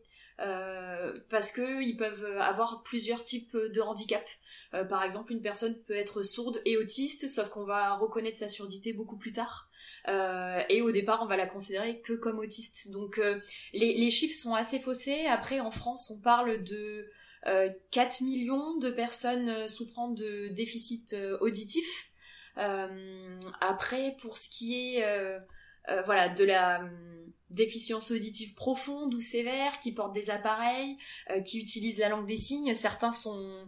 parce 1.30 1.52
que 1.52 1.82
ils 1.82 1.96
peuvent 1.96 2.38
avoir 2.40 2.82
plusieurs 2.82 3.24
types 3.24 3.56
de 3.56 3.80
handicaps. 3.80 4.30
Euh, 4.74 4.84
par 4.84 5.02
exemple, 5.02 5.32
une 5.32 5.40
personne 5.40 5.76
peut 5.86 5.94
être 5.94 6.22
sourde 6.22 6.60
et 6.64 6.76
autiste, 6.76 7.28
sauf 7.28 7.48
qu'on 7.48 7.64
va 7.64 7.94
reconnaître 7.94 8.38
sa 8.38 8.48
surdité 8.48 8.92
beaucoup 8.92 9.16
plus 9.16 9.32
tard. 9.32 9.68
Euh, 10.08 10.60
et 10.68 10.82
au 10.82 10.90
départ, 10.90 11.22
on 11.22 11.26
va 11.26 11.36
la 11.36 11.46
considérer 11.46 12.00
que 12.00 12.12
comme 12.12 12.38
autiste. 12.38 12.90
Donc, 12.90 13.18
euh, 13.18 13.38
les, 13.72 14.10
chiffres 14.10 14.36
sont 14.36 14.54
assez 14.54 14.80
faussés. 14.80 15.26
Après, 15.26 15.60
en 15.60 15.70
France, 15.70 16.10
on 16.10 16.20
parle 16.20 16.64
de 16.64 17.06
4 17.90 18.22
millions 18.22 18.78
de 18.78 18.90
personnes 18.90 19.68
souffrant 19.68 20.08
de 20.08 20.48
déficit 20.48 21.14
auditif. 21.40 22.10
après, 23.60 24.16
pour 24.20 24.38
ce 24.38 24.48
qui 24.48 24.96
est 24.96 25.04
voilà, 26.04 26.28
de 26.28 26.44
la 26.44 26.82
déficience 27.50 28.10
auditive 28.10 28.54
profonde 28.54 29.14
ou 29.14 29.20
sévère, 29.20 29.78
qui 29.80 29.92
portent 29.92 30.14
des 30.14 30.30
appareils, 30.30 30.96
qui 31.44 31.60
utilisent 31.60 31.98
la 31.98 32.08
langue 32.08 32.26
des 32.26 32.36
signes. 32.36 32.72
Certains 32.72 33.12
sont 33.12 33.66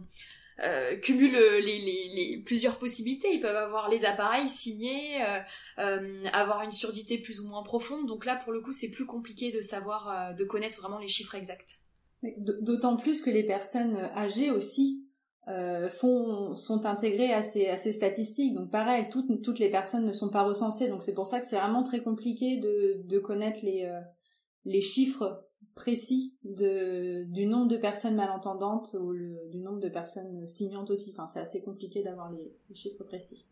euh, 0.59 0.95
cumulent 0.97 1.37
les, 1.37 2.41
plusieurs 2.43 2.79
possibilités. 2.79 3.31
Ils 3.31 3.39
peuvent 3.39 3.55
avoir 3.55 3.89
les 3.89 4.05
appareils 4.05 4.47
signés, 4.47 5.23
euh, 5.23 5.39
euh, 5.79 6.25
avoir 6.33 6.63
une 6.63 6.71
surdité 6.71 7.19
plus 7.19 7.41
ou 7.41 7.47
moins 7.47 7.63
profonde. 7.63 8.07
Donc 8.07 8.25
là, 8.25 8.35
pour 8.35 8.51
le 8.51 8.61
coup, 8.61 8.73
c'est 8.73 8.89
plus 8.89 9.05
compliqué 9.05 9.51
de 9.51 9.61
savoir, 9.61 10.33
de 10.35 10.43
connaître 10.43 10.79
vraiment 10.79 10.97
les 10.97 11.07
chiffres 11.07 11.35
exacts. 11.35 11.81
D'autant 12.23 12.97
plus 12.97 13.21
que 13.21 13.29
les 13.29 13.43
personnes 13.43 13.97
âgées 14.15 14.49
aussi 14.51 15.05
font, 15.89 16.55
sont 16.55 16.85
intégrées 16.85 17.31
à 17.31 17.41
ces, 17.41 17.91
statistiques. 17.91 18.55
Donc 18.55 18.71
pareil, 18.71 19.07
toutes, 19.09 19.59
les 19.59 19.69
personnes 19.69 20.05
ne 20.05 20.11
sont 20.11 20.29
pas 20.29 20.43
recensées. 20.43 20.89
Donc 20.89 21.03
c'est 21.03 21.13
pour 21.13 21.27
ça 21.27 21.39
que 21.39 21.45
c'est 21.45 21.57
vraiment 21.57 21.83
très 21.83 22.01
compliqué 22.01 22.57
de, 22.57 23.19
connaître 23.19 23.59
les, 23.63 23.87
les 24.65 24.81
chiffres 24.81 25.47
précis 25.77 26.35
du 26.43 27.45
nombre 27.45 27.67
de 27.67 27.77
personnes 27.77 28.15
malentendantes 28.15 28.95
ou 28.99 29.13
du 29.49 29.59
nombre 29.59 29.79
de 29.79 29.89
personnes 29.89 30.47
signantes 30.47 30.91
aussi. 30.91 31.11
Enfin, 31.13 31.27
c'est 31.27 31.39
assez 31.39 31.61
compliqué 31.61 32.03
d'avoir 32.03 32.31
les, 32.31 32.75
chiffres 32.75 33.03
précis. 33.03 33.47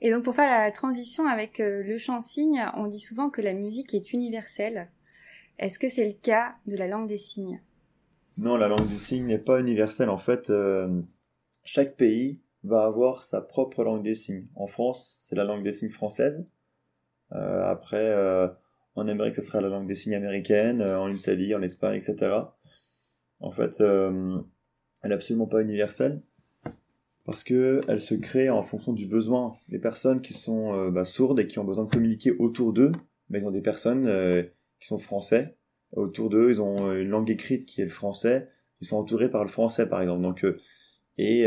Et 0.00 0.10
donc 0.10 0.24
pour 0.24 0.34
faire 0.34 0.48
la 0.48 0.72
transition 0.72 1.26
avec 1.26 1.60
euh, 1.60 1.82
le 1.82 1.98
chant 1.98 2.22
signe, 2.22 2.64
on 2.74 2.86
dit 2.86 3.00
souvent 3.00 3.28
que 3.28 3.42
la 3.42 3.52
musique 3.52 3.92
est 3.92 4.14
universelle. 4.14 4.90
Est-ce 5.58 5.78
que 5.78 5.90
c'est 5.90 6.06
le 6.06 6.14
cas 6.14 6.54
de 6.66 6.76
la 6.76 6.86
langue 6.86 7.06
des 7.06 7.18
signes? 7.18 7.60
Non, 8.38 8.56
la 8.56 8.68
langue 8.68 8.88
des 8.88 8.98
signes 8.98 9.26
n'est 9.26 9.38
pas 9.38 9.60
universelle. 9.60 10.08
En 10.08 10.18
fait, 10.18 10.50
euh, 10.50 11.02
chaque 11.64 11.96
pays 11.96 12.40
va 12.62 12.84
avoir 12.84 13.24
sa 13.24 13.40
propre 13.40 13.84
langue 13.84 14.02
des 14.02 14.14
signes. 14.14 14.46
En 14.54 14.66
France, 14.66 15.26
c'est 15.28 15.36
la 15.36 15.44
langue 15.44 15.62
des 15.62 15.72
signes 15.72 15.90
française. 15.90 16.46
Euh, 17.32 17.62
après, 17.64 18.12
en 18.96 19.08
Amérique, 19.08 19.34
ce 19.34 19.42
sera 19.42 19.60
la 19.60 19.68
langue 19.68 19.86
des 19.86 19.94
signes 19.94 20.14
américaine, 20.14 20.80
euh, 20.80 20.98
en 20.98 21.08
Italie, 21.08 21.54
en 21.54 21.62
Espagne, 21.62 21.96
etc. 21.96 22.36
En 23.40 23.50
fait, 23.52 23.80
euh, 23.80 24.38
elle 25.02 25.12
est 25.12 25.14
absolument 25.14 25.46
pas 25.46 25.62
universelle 25.62 26.22
parce 27.24 27.44
que 27.44 27.80
elle 27.86 28.00
se 28.00 28.14
crée 28.14 28.50
en 28.50 28.62
fonction 28.62 28.92
du 28.92 29.06
besoin. 29.06 29.52
Les 29.70 29.78
personnes 29.78 30.20
qui 30.20 30.34
sont 30.34 30.74
euh, 30.74 30.90
bah, 30.90 31.04
sourdes 31.04 31.38
et 31.40 31.46
qui 31.46 31.58
ont 31.58 31.64
besoin 31.64 31.84
de 31.84 31.90
communiquer 31.90 32.32
autour 32.32 32.72
d'eux, 32.72 32.92
bah, 33.28 33.38
ils 33.38 33.46
ont 33.46 33.52
des 33.52 33.62
personnes 33.62 34.06
qui 34.80 34.88
sont 34.88 34.98
français. 34.98 35.56
Autour 35.92 36.30
d'eux, 36.30 36.50
ils 36.50 36.62
ont 36.62 36.92
une 36.92 37.08
langue 37.08 37.30
écrite 37.30 37.66
qui 37.66 37.80
est 37.80 37.84
le 37.84 37.90
français. 37.90 38.48
Ils 38.80 38.86
sont 38.86 38.96
entourés 38.96 39.30
par 39.30 39.42
le 39.42 39.50
français, 39.50 39.88
par 39.88 40.00
exemple. 40.00 40.22
Donc, 40.22 40.46
et 41.18 41.46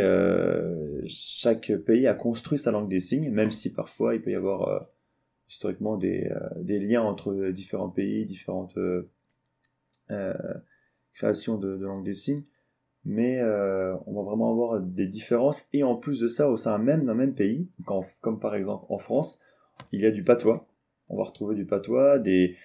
chaque 1.07 1.71
pays 1.85 2.07
a 2.07 2.13
construit 2.13 2.59
sa 2.59 2.71
langue 2.71 2.89
des 2.89 2.99
signes, 2.99 3.31
même 3.31 3.51
si 3.51 3.73
parfois 3.73 4.15
il 4.15 4.21
peut 4.21 4.31
y 4.31 4.35
avoir 4.35 4.87
historiquement 5.53 5.97
des, 5.97 6.31
euh, 6.31 6.49
des, 6.57 6.79
liens 6.79 7.03
entre 7.03 7.49
différents 7.49 7.89
pays, 7.89 8.25
différentes 8.25 8.75
euh, 8.77 9.07
euh, 10.09 10.33
créations 11.13 11.57
de, 11.57 11.77
de 11.77 11.85
langue 11.85 12.03
des 12.03 12.15
signes 12.15 12.43
mais 13.05 13.41
on 13.43 14.13
va 14.13 14.21
vraiment 14.21 14.49
avoir 14.49 14.79
des 14.79 15.07
différences. 15.07 15.67
Et 15.73 15.83
en 15.83 15.97
plus 15.97 16.21
de 16.21 16.29
ça, 16.29 16.49
au 16.49 16.55
sein 16.55 16.77
même 16.77 17.03
d'un 17.03 17.15
même 17.15 17.33
pays, 17.33 17.69
comme 18.21 18.39
par 18.39 18.55
exemple 18.55 18.85
en 18.87 18.97
France, 18.97 19.41
il 19.91 19.99
y 19.99 20.05
a 20.05 20.11
du 20.11 20.23
patois. 20.23 20.65
On 21.09 21.17
va 21.17 21.23
retrouver 21.23 21.53
du 21.53 21.65
patois, 21.65 22.17
des, 22.17 22.55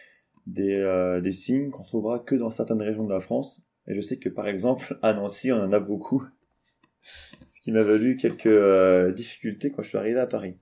des, 0.48 1.20
des 1.22 1.32
signes 1.32 1.70
qu'on 1.70 1.84
trouvera 1.84 2.18
que 2.18 2.34
dans 2.34 2.50
certaines 2.50 2.82
régions 2.82 3.04
de 3.04 3.12
la 3.12 3.20
France. 3.20 3.62
Et 3.86 3.94
je 3.94 4.00
sais 4.00 4.18
que 4.18 4.28
par 4.28 4.48
exemple, 4.48 4.98
à 5.02 5.14
Nancy, 5.14 5.52
on 5.52 5.62
en 5.62 5.72
a 5.72 5.80
beaucoup. 5.80 6.24
Ce 7.46 7.60
qui 7.60 7.72
m'a 7.72 7.82
valu 7.82 8.16
quelques 8.16 9.14
difficultés 9.14 9.70
quand 9.70 9.82
je 9.82 9.88
suis 9.88 9.98
arrivé 9.98 10.18
à 10.18 10.26
Paris 10.26 10.58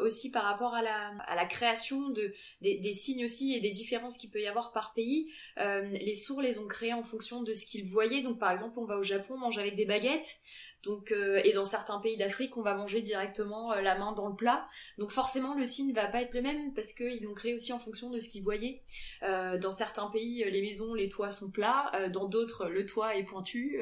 aussi 0.00 0.30
par 0.30 0.44
rapport 0.44 0.74
à 0.74 0.82
la, 0.82 1.12
à 1.26 1.34
la 1.34 1.44
création 1.44 2.08
de, 2.10 2.32
des, 2.60 2.78
des, 2.78 2.92
signes 2.92 3.24
aussi 3.24 3.54
et 3.54 3.60
des 3.60 3.70
différences 3.70 4.16
qu'il 4.16 4.30
peut 4.30 4.40
y 4.40 4.46
avoir 4.46 4.72
par 4.72 4.92
pays. 4.94 5.32
Euh, 5.58 5.82
les 5.82 6.14
sourds 6.14 6.40
les 6.40 6.58
ont 6.58 6.66
créés 6.66 6.92
en 6.92 7.04
fonction 7.04 7.42
de 7.42 7.54
ce 7.54 7.66
qu'ils 7.66 7.84
voyaient. 7.84 8.22
Donc 8.22 8.38
par 8.38 8.50
exemple, 8.50 8.78
on 8.78 8.84
va 8.84 8.96
au 8.96 9.02
Japon, 9.02 9.34
on 9.34 9.38
mange 9.38 9.58
avec 9.58 9.76
des 9.76 9.84
baguettes. 9.84 10.36
Donc, 10.84 11.10
euh, 11.10 11.40
et 11.42 11.52
dans 11.52 11.64
certains 11.64 11.98
pays 11.98 12.16
d'Afrique, 12.16 12.56
on 12.56 12.62
va 12.62 12.74
manger 12.74 13.02
directement 13.02 13.72
euh, 13.72 13.80
la 13.80 13.98
main 13.98 14.12
dans 14.12 14.28
le 14.28 14.36
plat. 14.36 14.68
Donc 14.98 15.10
forcément, 15.10 15.54
le 15.54 15.64
signe 15.64 15.92
va 15.92 16.06
pas 16.06 16.22
être 16.22 16.34
le 16.34 16.42
même 16.42 16.72
parce 16.74 16.92
qu'ils 16.92 17.24
l'ont 17.24 17.34
créé 17.34 17.54
aussi 17.54 17.72
en 17.72 17.78
fonction 17.78 18.10
de 18.10 18.20
ce 18.20 18.28
qu'ils 18.28 18.44
voyaient. 18.44 18.82
dans 19.22 19.72
certains 19.72 20.06
pays, 20.08 20.44
les 20.48 20.62
maisons, 20.62 20.94
les 20.94 21.08
toits 21.08 21.30
sont 21.30 21.50
plats. 21.50 21.90
dans 22.12 22.26
d'autres, 22.26 22.66
le 22.66 22.86
toit 22.86 23.16
est 23.16 23.24
pointu. 23.24 23.80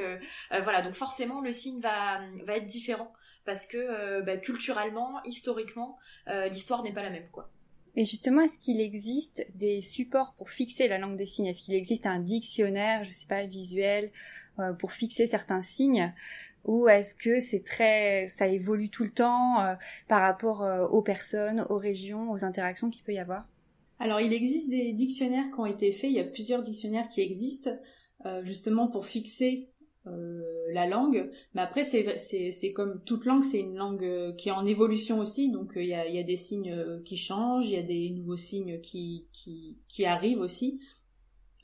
voilà, 0.50 0.80
donc 0.80 0.94
forcément, 0.94 1.40
le 1.40 1.52
signe 1.52 1.80
va, 1.80 2.20
va 2.44 2.56
être 2.56 2.66
différent 2.66 3.12
parce 3.44 3.66
que 3.66 3.76
euh, 3.76 4.22
bah, 4.22 4.36
culturellement, 4.36 5.22
historiquement, 5.24 5.98
euh, 6.28 6.48
l'histoire 6.48 6.82
n'est 6.82 6.92
pas 6.92 7.02
la 7.02 7.10
même, 7.10 7.28
quoi. 7.30 7.50
Et 7.96 8.04
justement, 8.04 8.42
est-ce 8.42 8.58
qu'il 8.58 8.80
existe 8.80 9.46
des 9.54 9.80
supports 9.80 10.34
pour 10.36 10.50
fixer 10.50 10.88
la 10.88 10.98
langue 10.98 11.16
des 11.16 11.26
signes? 11.26 11.46
Est-ce 11.46 11.62
qu'il 11.62 11.74
existe 11.74 12.06
un 12.06 12.18
dictionnaire, 12.18 13.04
je 13.04 13.12
sais 13.12 13.26
pas, 13.26 13.44
visuel, 13.44 14.10
euh, 14.58 14.72
pour 14.72 14.92
fixer 14.92 15.26
certains 15.26 15.62
signes? 15.62 16.12
Ou 16.64 16.88
est-ce 16.88 17.14
que 17.14 17.40
c'est 17.40 17.62
très, 17.62 18.26
ça 18.28 18.48
évolue 18.48 18.88
tout 18.88 19.04
le 19.04 19.10
temps 19.10 19.76
par 20.08 20.22
rapport 20.22 20.62
aux 20.90 21.02
personnes, 21.02 21.66
aux 21.68 21.76
régions, 21.76 22.30
aux 22.30 22.42
interactions 22.42 22.88
qu'il 22.88 23.04
peut 23.04 23.12
y 23.12 23.18
avoir? 23.18 23.44
Alors, 23.98 24.18
il 24.22 24.32
existe 24.32 24.70
des 24.70 24.94
dictionnaires 24.94 25.44
qui 25.52 25.60
ont 25.60 25.66
été 25.66 25.92
faits. 25.92 26.08
Il 26.08 26.16
y 26.16 26.20
a 26.20 26.24
plusieurs 26.24 26.62
dictionnaires 26.62 27.10
qui 27.10 27.20
existent 27.20 27.70
justement 28.44 28.88
pour 28.88 29.04
fixer 29.04 29.73
euh, 30.06 30.42
la 30.72 30.86
langue. 30.86 31.30
Mais 31.54 31.62
après, 31.62 31.82
c'est, 31.82 32.72
comme 32.74 33.02
toute 33.04 33.24
langue, 33.24 33.42
c'est 33.42 33.60
une 33.60 33.76
langue 33.76 34.04
euh, 34.04 34.32
qui 34.32 34.50
est 34.50 34.52
en 34.52 34.66
évolution 34.66 35.18
aussi. 35.18 35.50
Donc, 35.50 35.76
euh, 35.76 35.82
il 35.82 35.88
y, 35.88 35.94
a, 35.94 36.06
y 36.08 36.18
a 36.18 36.22
des 36.22 36.36
signes 36.36 37.02
qui 37.04 37.16
changent, 37.16 37.66
il 37.66 37.72
y 37.72 37.78
a 37.78 37.82
des 37.82 38.10
nouveaux 38.10 38.36
signes 38.36 38.80
qui, 38.80 39.26
qui, 39.32 39.78
qui 39.88 40.04
arrivent 40.04 40.40
aussi. 40.40 40.80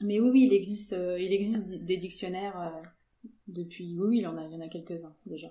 Mais 0.01 0.21
oui, 0.21 0.31
oui, 0.31 0.47
il 0.47 0.55
existe, 0.55 0.93
il 0.93 1.33
existe 1.33 1.75
des 1.85 1.99
dictionnaires 1.99 2.73
depuis. 3.47 3.95
Oui, 3.99 4.19
il 4.19 4.23
y 4.23 4.27
en 4.27 4.39
a, 4.39 4.47
il 4.47 4.53
y 4.53 4.57
en 4.57 4.61
a 4.61 4.69
quelques-uns 4.69 5.15
déjà. 5.27 5.49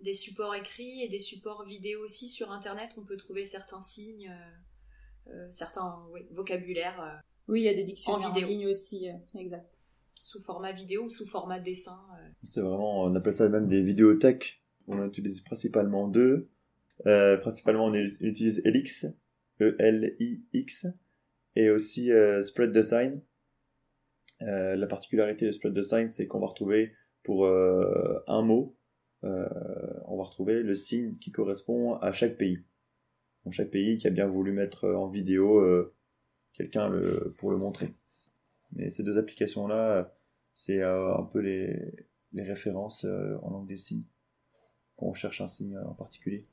Des 0.00 0.12
supports 0.12 0.56
écrits 0.56 1.02
et 1.02 1.08
des 1.08 1.20
supports 1.20 1.64
vidéo 1.64 2.02
aussi 2.02 2.28
sur 2.28 2.50
Internet. 2.50 2.96
On 2.98 3.04
peut 3.04 3.16
trouver 3.16 3.44
certains 3.44 3.80
signes, 3.80 4.34
certains 5.50 6.04
oui, 6.12 6.22
vocabulaires. 6.32 7.22
oui, 7.46 7.60
il 7.60 7.64
y 7.64 7.68
a 7.68 7.74
des 7.74 7.84
dictionnaires 7.84 8.32
en, 8.32 8.34
ligne 8.34 8.66
aussi, 8.66 9.06
exact 9.36 9.86
sous 10.22 10.40
format 10.40 10.70
vidéo 10.70 11.04
ou 11.04 11.08
sous 11.08 11.26
format 11.26 11.58
dessin. 11.58 12.00
Euh. 12.14 12.28
C'est 12.44 12.60
vraiment, 12.60 13.02
on 13.02 13.14
appelle 13.16 13.34
ça 13.34 13.48
même 13.48 13.66
des 13.66 13.82
vidéothèques. 13.82 14.62
On 14.86 15.04
utilise 15.04 15.40
principalement 15.40 16.06
deux. 16.06 16.48
Euh, 17.06 17.36
principalement, 17.38 17.86
on 17.86 17.94
utilise 17.94 18.62
Elix, 18.64 19.06
E-L-I-X, 19.60 20.86
et 21.56 21.70
aussi 21.70 22.12
euh, 22.12 22.42
Spread 22.42 22.70
Design. 22.70 23.20
la 24.40 24.86
particularité 24.86 25.46
de 25.46 25.50
Spread 25.50 25.74
Design, 25.74 26.08
c'est 26.08 26.28
qu'on 26.28 26.40
va 26.40 26.46
retrouver 26.46 26.92
pour 27.24 27.46
un 27.46 28.42
mot, 28.42 28.66
on 29.22 30.16
va 30.16 30.22
retrouver 30.22 30.62
le 30.62 30.74
signe 30.74 31.16
qui 31.18 31.30
correspond 31.30 31.94
à 31.94 32.12
chaque 32.12 32.36
pays. 32.36 32.64
Chaque 33.50 33.70
pays 33.70 33.96
qui 33.96 34.06
a 34.06 34.10
bien 34.10 34.26
voulu 34.26 34.52
mettre 34.52 34.88
en 34.88 35.08
vidéo 35.08 35.64
quelqu'un 36.54 36.90
pour 37.38 37.50
le 37.50 37.56
montrer. 37.56 37.94
Mais 38.72 38.90
ces 38.90 39.02
deux 39.02 39.18
applications-là, 39.18 40.12
c'est 40.52 40.82
euh, 40.82 41.16
un 41.16 41.24
peu 41.24 41.40
les, 41.40 41.76
les 42.32 42.42
références 42.42 43.04
euh, 43.04 43.38
en 43.42 43.50
langue 43.50 43.68
des 43.68 43.76
signes, 43.76 44.04
quand 44.96 45.06
on 45.06 45.14
cherche 45.14 45.40
un 45.40 45.46
signe 45.46 45.78
en 45.78 45.94
particulier. 45.94 46.46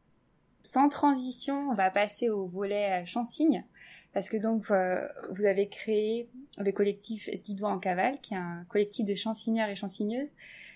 Sans 0.61 0.89
transition, 0.89 1.69
on 1.69 1.73
va 1.73 1.89
passer 1.89 2.29
au 2.29 2.45
volet 2.45 3.05
chant-signe, 3.05 3.65
parce 4.13 4.29
que 4.29 4.35
donc 4.35 4.65
vous 4.65 5.45
avez 5.45 5.69
créé 5.69 6.29
le 6.57 6.71
collectif 6.73 7.29
Didois 7.43 7.69
en 7.69 7.79
cavale, 7.79 8.19
qui 8.19 8.33
est 8.33 8.37
un 8.37 8.65
collectif 8.67 9.05
de 9.05 9.15
chansigneurs 9.15 9.69
et 9.69 9.75
chansigneuses. 9.75 10.27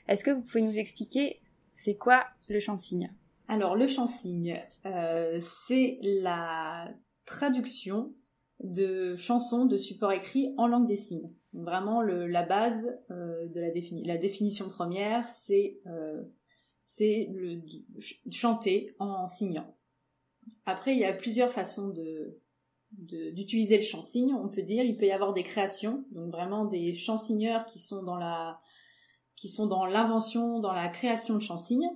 Est-ce 0.07 0.23
que 0.23 0.31
vous 0.31 0.41
pouvez 0.41 0.62
nous 0.62 0.77
expliquer 0.77 1.41
c'est 1.73 1.95
quoi 1.95 2.25
le 2.47 2.59
chansigne 2.59 3.12
Alors 3.47 3.75
le 3.75 3.88
chansigne, 3.88 4.62
euh, 4.85 5.39
c'est 5.41 5.97
la 6.01 6.93
traduction 7.25 8.13
de 8.63 9.15
chansons 9.15 9.65
de 9.65 9.77
support 9.77 10.12
écrit 10.12 10.53
en 10.58 10.67
langue 10.67 10.88
des 10.88 10.98
signes. 10.98 11.32
Vraiment, 11.53 12.01
la 12.01 12.43
base 12.43 12.98
euh, 13.12 13.48
de 13.48 13.60
la, 14.05 14.17
définition 14.17 14.70
première, 14.70 15.27
c'est 15.27 15.79
euh, 15.86 16.24
chanter 18.32 18.96
en 19.00 19.27
signant. 19.27 19.75
Après, 20.65 20.93
il 20.93 21.00
y 21.00 21.05
a 21.05 21.13
plusieurs 21.13 21.51
façons 21.51 21.89
de 21.89 22.39
d'utiliser 22.96 23.77
le 23.77 23.84
chant 23.84 24.03
signe. 24.03 24.36
On 24.36 24.50
peut 24.50 24.62
dire, 24.62 24.84
il 24.84 24.98
peut 24.98 25.08
y 25.08 25.12
avoir 25.12 25.34
des 25.34 25.41
créations, 25.41 26.05
donc 26.12 26.32
vraiment 26.32 26.65
des 26.65 26.93
chansigneurs 26.93 27.65
qui 27.65 27.79
sont 27.79 28.03
dans 28.03 28.17
la 28.17 28.62
qui 29.36 29.50
sont 29.50 29.65
dans 29.65 29.88
l'invention, 29.88 30.60
dans 30.60 30.74
la 30.74 30.89
création 30.89 31.34
de 31.36 31.41
chant 31.41 31.58
signe, 31.58 31.89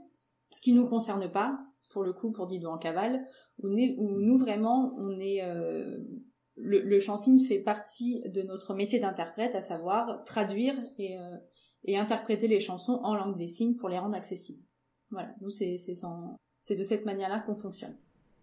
ce 0.49 0.59
qui 0.59 0.73
nous 0.73 0.87
concerne 0.87 1.31
pas, 1.31 1.59
pour 1.91 2.03
le 2.03 2.13
coup, 2.13 2.31
pour 2.31 2.47
Dido 2.47 2.69
en 2.69 2.77
cavale, 2.77 3.23
où, 3.59 3.69
nous 3.69 4.37
vraiment, 4.37 4.93
on 4.97 5.19
est 5.19 5.43
euh, 5.43 5.97
le, 6.57 6.81
le 6.81 6.99
chansigne 6.99 7.39
fait 7.39 7.59
partie 7.59 8.21
de 8.25 8.41
notre 8.41 8.73
métier 8.73 8.99
d'interprète, 8.99 9.55
à 9.55 9.61
savoir 9.61 10.23
traduire 10.23 10.75
et, 10.97 11.17
euh, 11.17 11.37
et, 11.85 11.97
interpréter 11.97 12.47
les 12.47 12.59
chansons 12.59 12.99
en 13.03 13.15
langue 13.15 13.37
des 13.37 13.47
signes 13.47 13.75
pour 13.75 13.89
les 13.89 13.99
rendre 13.99 14.15
accessibles. 14.15 14.63
Voilà, 15.11 15.33
nous 15.41 15.49
c'est 15.49 16.75
de 16.75 16.83
cette 16.83 17.05
manière-là 17.05 17.43
qu'on 17.45 17.55
fonctionne. 17.55 17.95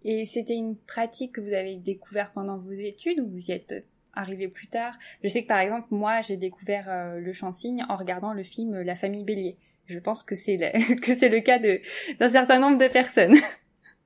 Et 0.02 0.24
c'était 0.24 0.54
une 0.54 0.76
pratique 0.76 1.32
que 1.32 1.40
vous 1.40 1.52
avez 1.52 1.76
découvert 1.76 2.32
pendant 2.32 2.58
vos 2.58 2.72
études 2.72 3.20
ou 3.20 3.28
vous 3.28 3.50
y 3.50 3.52
êtes 3.52 3.86
arrivé 4.16 4.48
plus 4.48 4.68
tard? 4.68 4.98
Je 5.22 5.28
sais 5.28 5.42
que 5.42 5.48
par 5.48 5.60
exemple, 5.60 5.88
moi, 5.90 6.22
j'ai 6.22 6.36
découvert 6.36 6.88
euh, 6.88 7.18
le 7.18 7.32
chant-cygne 7.32 7.84
en 7.88 7.96
regardant 7.96 8.32
le 8.32 8.44
film 8.44 8.80
La 8.82 8.96
famille 8.96 9.24
Bélier. 9.24 9.56
Je 9.86 9.98
pense 9.98 10.22
que 10.22 10.36
c'est 10.36 10.56
le, 10.56 10.68
le 11.28 11.40
cas 11.40 11.58
d'un 11.58 12.30
certain 12.30 12.58
nombre 12.58 12.78
de 12.78 12.88
personnes. 12.88 13.36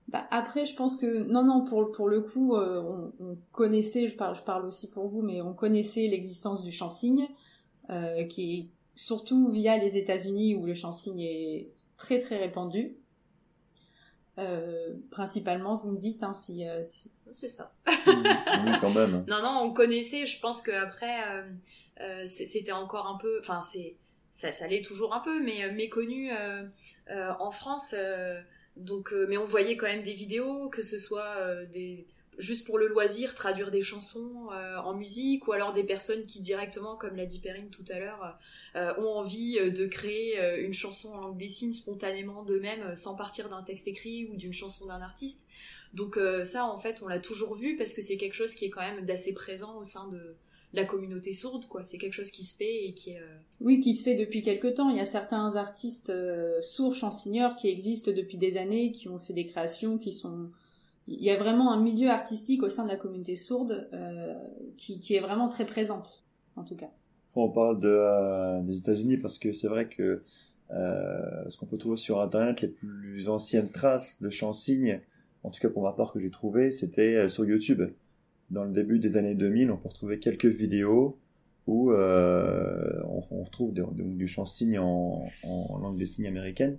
Bah 0.08 0.26
après, 0.30 0.64
je 0.64 0.74
pense 0.74 0.96
que 0.96 1.24
non, 1.24 1.44
non, 1.44 1.64
pour 1.64 1.92
pour 1.92 2.08
le 2.08 2.22
coup, 2.22 2.56
euh, 2.56 3.10
on, 3.20 3.36
connaissait, 3.52 4.06
je 4.06 4.16
parle, 4.16 4.34
je 4.34 4.42
parle 4.42 4.64
aussi 4.64 4.90
pour 4.90 5.06
vous, 5.06 5.22
mais 5.22 5.42
on 5.42 5.52
connaissait 5.52 6.06
l'existence 6.06 6.62
du 6.62 6.72
chant-cygne, 6.72 7.28
euh, 7.90 8.24
qui 8.24 8.54
est 8.54 8.66
surtout 8.96 9.50
via 9.50 9.76
les 9.76 9.98
États-Unis 9.98 10.54
où 10.54 10.64
le 10.64 10.74
chant-cygne 10.74 11.20
est 11.20 11.68
très 11.98 12.20
très 12.20 12.38
répandu. 12.38 12.96
Euh, 14.38 14.94
principalement, 15.10 15.74
vous 15.74 15.90
me 15.90 15.98
dites 15.98 16.22
hein, 16.22 16.32
si, 16.32 16.66
euh, 16.66 16.84
si... 16.84 17.10
c'est 17.32 17.48
ça. 17.48 17.72
oui, 18.06 18.72
quand 18.80 18.90
même. 18.90 19.24
Non, 19.26 19.42
non, 19.42 19.60
on 19.62 19.72
connaissait. 19.72 20.26
Je 20.26 20.40
pense 20.40 20.62
qu'après, 20.62 21.22
euh, 22.00 22.24
c'était 22.26 22.72
encore 22.72 23.08
un 23.08 23.18
peu, 23.18 23.40
enfin 23.40 23.60
c'est 23.60 23.96
ça, 24.30 24.52
ça 24.52 24.68
l'est 24.68 24.84
toujours 24.84 25.12
un 25.14 25.20
peu, 25.20 25.42
mais 25.42 25.70
méconnu 25.72 26.30
en 27.10 27.50
France. 27.50 27.94
Donc, 28.78 29.12
mais 29.28 29.36
on 29.36 29.44
voyait 29.44 29.76
quand 29.76 29.86
même 29.86 30.02
des 30.02 30.14
vidéos, 30.14 30.68
que 30.68 30.82
ce 30.82 30.98
soit 30.98 31.64
des 31.72 32.06
juste 32.38 32.66
pour 32.66 32.78
le 32.78 32.86
loisir, 32.86 33.34
traduire 33.34 33.72
des 33.72 33.82
chansons 33.82 34.48
en 34.84 34.94
musique, 34.94 35.48
ou 35.48 35.52
alors 35.52 35.72
des 35.72 35.82
personnes 35.82 36.22
qui 36.22 36.40
directement, 36.40 36.94
comme 36.96 37.16
l'a 37.16 37.26
dit 37.26 37.40
Perrine 37.40 37.68
tout 37.70 37.84
à 37.90 37.98
l'heure, 37.98 38.38
euh, 38.76 38.94
ont 38.98 39.18
envie 39.18 39.58
euh, 39.58 39.70
de 39.70 39.86
créer 39.86 40.38
euh, 40.38 40.62
une 40.62 40.74
chanson 40.74 41.08
en 41.14 41.20
langue 41.20 41.38
des 41.38 41.48
signes 41.48 41.72
spontanément 41.72 42.44
d'eux-mêmes 42.44 42.94
sans 42.96 43.16
partir 43.16 43.48
d'un 43.48 43.62
texte 43.62 43.88
écrit 43.88 44.26
ou 44.26 44.36
d'une 44.36 44.52
chanson 44.52 44.86
d'un 44.86 45.00
artiste. 45.00 45.48
Donc 45.94 46.18
ça, 46.44 46.66
en 46.66 46.78
fait, 46.78 47.00
on 47.02 47.08
l'a 47.08 47.18
toujours 47.18 47.54
vu 47.54 47.74
parce 47.78 47.94
que 47.94 48.02
c'est 48.02 48.18
quelque 48.18 48.34
chose 48.34 48.54
qui 48.54 48.66
est 48.66 48.70
quand 48.70 48.82
même 48.82 49.06
d'assez 49.06 49.32
présent 49.32 49.78
au 49.78 49.84
sein 49.84 50.06
de 50.08 50.36
la 50.74 50.84
communauté 50.84 51.32
sourde, 51.32 51.66
quoi. 51.66 51.84
C'est 51.84 51.98
quelque 51.98 52.12
chose 52.12 52.30
qui 52.30 52.44
se 52.44 52.56
fait 52.56 52.86
et 52.86 52.92
qui 52.92 53.10
est... 53.10 53.20
Oui, 53.60 53.80
qui 53.80 53.94
se 53.94 54.02
fait 54.02 54.16
depuis 54.16 54.42
quelque 54.42 54.68
temps. 54.68 54.90
Il 54.90 54.96
y 54.96 55.00
a 55.00 55.04
certains 55.04 55.56
artistes 55.56 56.12
sourds, 56.62 56.94
chansonneurs 56.94 57.56
qui 57.56 57.68
existent 57.68 58.12
depuis 58.12 58.36
des 58.36 58.56
années, 58.56 58.92
qui 58.92 59.08
ont 59.08 59.18
fait 59.18 59.32
des 59.32 59.46
créations, 59.46 59.98
qui 59.98 60.12
sont... 60.12 60.50
Il 61.06 61.22
y 61.22 61.30
a 61.30 61.38
vraiment 61.38 61.72
un 61.72 61.80
milieu 61.80 62.10
artistique 62.10 62.62
au 62.62 62.68
sein 62.68 62.84
de 62.84 62.90
la 62.90 62.96
communauté 62.96 63.34
sourde 63.34 63.88
qui, 64.76 65.00
qui 65.00 65.14
est 65.14 65.20
vraiment 65.20 65.48
très 65.48 65.64
présente, 65.64 66.24
en 66.54 66.64
tout 66.64 66.76
cas 66.76 66.90
on 67.42 67.50
parle 67.50 67.78
de, 67.78 67.88
euh, 67.88 68.60
des 68.62 68.78
États-Unis 68.78 69.16
parce 69.16 69.38
que 69.38 69.52
c'est 69.52 69.68
vrai 69.68 69.88
que 69.88 70.22
euh, 70.70 71.48
ce 71.48 71.56
qu'on 71.56 71.66
peut 71.66 71.78
trouver 71.78 71.96
sur 71.96 72.20
Internet, 72.20 72.60
les 72.60 72.68
plus 72.68 73.28
anciennes 73.28 73.70
traces 73.70 74.20
de 74.20 74.30
chants 74.30 74.52
signes, 74.52 75.00
en 75.42 75.50
tout 75.50 75.60
cas 75.60 75.70
pour 75.70 75.82
ma 75.82 75.92
part 75.92 76.12
que 76.12 76.20
j'ai 76.20 76.30
trouvé, 76.30 76.70
c'était 76.70 77.16
euh, 77.16 77.28
sur 77.28 77.44
YouTube. 77.44 77.82
Dans 78.50 78.64
le 78.64 78.72
début 78.72 78.98
des 78.98 79.16
années 79.16 79.34
2000, 79.34 79.70
on 79.70 79.76
peut 79.76 79.88
retrouver 79.88 80.18
quelques 80.18 80.46
vidéos 80.46 81.18
où 81.66 81.92
on, 81.92 83.42
retrouve 83.42 83.74
du 83.74 84.26
chant 84.26 84.46
signe 84.46 84.78
en, 84.78 85.28
langue 85.44 85.98
des 85.98 86.06
signes 86.06 86.26
américaine. 86.26 86.78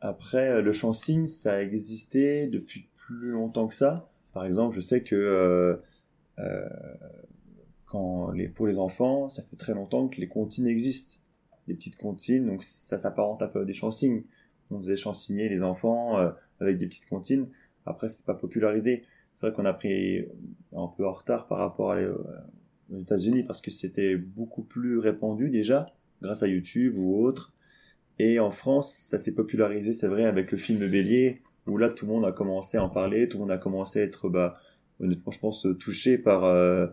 Après, 0.00 0.62
le 0.62 0.72
chant 0.72 0.92
signe, 0.92 1.26
ça 1.26 1.54
a 1.54 1.60
existé 1.60 2.46
depuis 2.46 2.88
plus 2.94 3.30
longtemps 3.30 3.66
que 3.66 3.74
ça. 3.74 4.08
Par 4.32 4.44
exemple, 4.44 4.76
je 4.76 4.80
sais 4.80 5.02
que 5.02 5.80
quand 7.88 8.30
les, 8.32 8.48
pour 8.48 8.66
les 8.66 8.78
enfants, 8.78 9.28
ça 9.28 9.42
fait 9.42 9.56
très 9.56 9.74
longtemps 9.74 10.08
que 10.08 10.20
les 10.20 10.28
comptines 10.28 10.66
existent. 10.66 11.20
Les 11.66 11.74
petites 11.74 11.96
comptines, 11.96 12.46
donc 12.46 12.62
ça 12.62 12.98
s'apparente 12.98 13.42
un 13.42 13.48
peu 13.48 13.60
à 13.62 13.64
des 13.64 13.72
chansignes. 13.72 14.22
On 14.70 14.78
faisait 14.78 14.96
chansigner 14.96 15.48
les 15.48 15.62
enfants 15.62 16.18
euh, 16.18 16.30
avec 16.60 16.76
des 16.76 16.86
petites 16.86 17.08
comptines. 17.08 17.48
Après, 17.86 18.08
c'était 18.08 18.24
pas 18.24 18.34
popularisé. 18.34 19.04
C'est 19.38 19.46
vrai 19.46 19.54
qu'on 19.54 19.66
a 19.66 19.72
pris 19.72 20.26
un 20.72 20.88
peu 20.88 21.06
en 21.06 21.12
retard 21.12 21.46
par 21.46 21.58
rapport 21.58 21.92
euh, 21.92 22.12
aux 22.92 22.98
États-Unis 22.98 23.44
parce 23.44 23.60
que 23.60 23.70
c'était 23.70 24.16
beaucoup 24.16 24.64
plus 24.64 24.98
répandu 24.98 25.48
déjà 25.48 25.94
grâce 26.20 26.42
à 26.42 26.48
YouTube 26.48 26.98
ou 26.98 27.24
autre. 27.24 27.54
Et 28.18 28.40
en 28.40 28.50
France, 28.50 28.92
ça 28.92 29.16
s'est 29.16 29.30
popularisé, 29.30 29.92
c'est 29.92 30.08
vrai, 30.08 30.24
avec 30.24 30.50
le 30.50 30.58
film 30.58 30.80
Bélier, 30.80 31.40
où 31.68 31.76
là, 31.76 31.88
tout 31.88 32.04
le 32.04 32.14
monde 32.14 32.24
a 32.24 32.32
commencé 32.32 32.78
à 32.78 32.84
en 32.84 32.88
parler, 32.88 33.28
tout 33.28 33.36
le 33.36 33.42
monde 33.42 33.52
a 33.52 33.58
commencé 33.58 34.00
à 34.00 34.02
être, 34.02 34.28
bah, 34.28 34.54
honnêtement, 34.98 35.30
je 35.30 35.38
pense, 35.38 35.68
touché 35.78 36.18
par, 36.18 36.42
euh, 36.42 36.88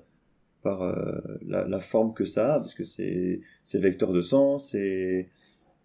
par 0.62 0.84
euh, 0.84 1.17
la, 1.47 1.79
forme 1.79 2.13
que 2.13 2.25
ça 2.25 2.53
a, 2.53 2.60
parce 2.60 2.75
que 2.75 2.84
c'est 2.84 3.41
vecteur 3.73 4.13
de 4.13 4.21
sens, 4.21 4.75
et 4.75 5.29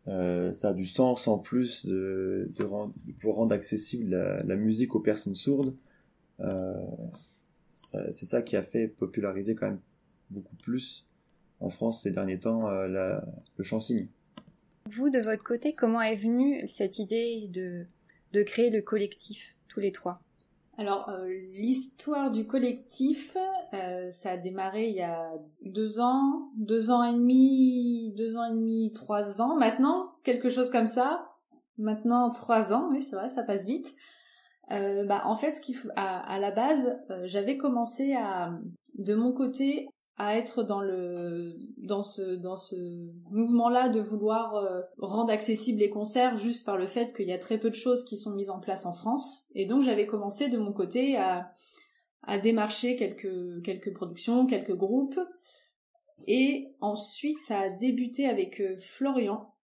ça 0.05 0.68
a 0.68 0.73
du 0.75 0.85
sens 0.85 1.27
en 1.27 1.38
plus 1.38 1.87
de, 1.87 2.51
de, 2.55 3.27
rendre 3.27 3.55
accessible 3.55 4.11
la, 4.44 4.57
musique 4.57 4.94
aux 4.94 5.01
personnes 5.01 5.35
sourdes. 5.35 5.75
Euh, 6.40 6.74
c'est 7.72 8.26
ça 8.26 8.42
qui 8.42 8.57
a 8.57 8.62
fait 8.62 8.88
populariser 8.88 9.55
quand 9.55 9.66
même 9.66 9.81
beaucoup 10.31 10.57
plus 10.57 11.09
en 11.61 11.70
France 11.70 12.03
ces 12.03 12.11
derniers 12.11 12.38
temps 12.38 12.68
la, 12.68 13.24
le 13.57 13.64
chansigne. 13.64 14.09
Vous, 14.87 15.11
de 15.11 15.20
votre 15.20 15.44
côté, 15.44 15.74
comment 15.74 16.00
est 16.00 16.16
venue 16.16 16.66
cette 16.68 16.98
idée 16.98 17.48
de, 17.48 17.87
de 18.33 18.42
créer 18.42 18.70
le 18.70 18.83
collectif, 18.83 19.57
tous 19.68 19.81
les 19.81 19.92
trois? 19.92 20.20
Alors, 20.79 21.11
euh, 21.11 21.29
l'histoire 21.29 22.31
du 22.31 22.46
collectif, 22.46 23.37
euh, 23.74 24.11
ça 24.11 24.33
a 24.33 24.37
démarré 24.38 24.88
il 24.88 24.96
y 24.96 25.03
a 25.03 25.31
deux 25.62 26.00
ans, 26.00 26.50
deux 26.57 26.90
ans 26.90 27.05
et 27.05 27.12
demi, 27.12 28.14
deux 28.16 28.37
ans 28.37 28.46
et 28.46 28.55
demi, 28.55 28.90
trois 28.94 29.42
ans 29.42 29.57
maintenant, 29.57 30.12
quelque 30.24 30.48
chose 30.48 30.70
comme 30.70 30.87
ça. 30.87 31.35
Maintenant, 31.76 32.31
trois 32.31 32.72
ans, 32.72 32.88
oui, 32.90 33.03
c'est 33.03 33.14
vrai, 33.16 33.29
ça 33.29 33.42
passe 33.42 33.66
vite. 33.66 33.94
Euh, 34.70 35.04
bah, 35.04 35.22
en 35.24 35.37
fait, 35.37 35.52
ce 35.52 35.88
à, 35.96 36.38
la 36.38 36.50
base, 36.50 36.98
j'avais 37.24 37.56
commencé 37.56 38.14
à, 38.14 38.52
de 38.98 39.14
mon 39.14 39.33
côté, 39.33 39.88
à 40.20 40.37
être 40.37 40.62
dans 40.62 40.83
le 40.83 41.54
dans 41.78 42.02
ce 42.02 42.20
dans 42.37 42.59
ce 42.59 42.76
mouvement-là 43.30 43.88
de 43.88 44.00
vouloir 44.00 44.54
euh, 44.56 44.83
rendre 44.98 45.33
accessibles 45.33 45.80
les 45.80 45.88
concerts 45.88 46.37
juste 46.37 46.66
par 46.66 46.76
le 46.76 46.87
fait 46.87 47.16
qu'il 47.16 47.26
y 47.26 47.33
a 47.33 47.38
très 47.38 47.56
peu 47.56 47.70
de 47.70 47.74
choses 47.74 48.04
qui 48.04 48.18
sont 48.18 48.33
mises 48.33 48.50
en 48.50 48.61
place 48.61 48.85
en 48.85 48.92
France. 48.92 49.46
Et 49.54 49.64
donc 49.64 49.83
j'avais 49.83 50.06
commencé 50.06 50.50
de 50.50 50.59
mon 50.59 50.74
côté 50.74 51.16
à 51.16 51.50
à 52.22 52.38
démarcher 52.38 52.96
quelques 52.96 53.62
quelques 53.64 53.94
productions, 53.94 54.46
quelques 54.46 54.76
groupes. 54.76 55.18
Et 56.26 56.74
ensuite 56.83 57.40
ça 57.40 57.59
a 57.61 57.70
débuté 57.70 58.28
avec 58.28 58.61
euh, 58.61 58.76
Florian 58.76 59.38
euh, 59.38 59.60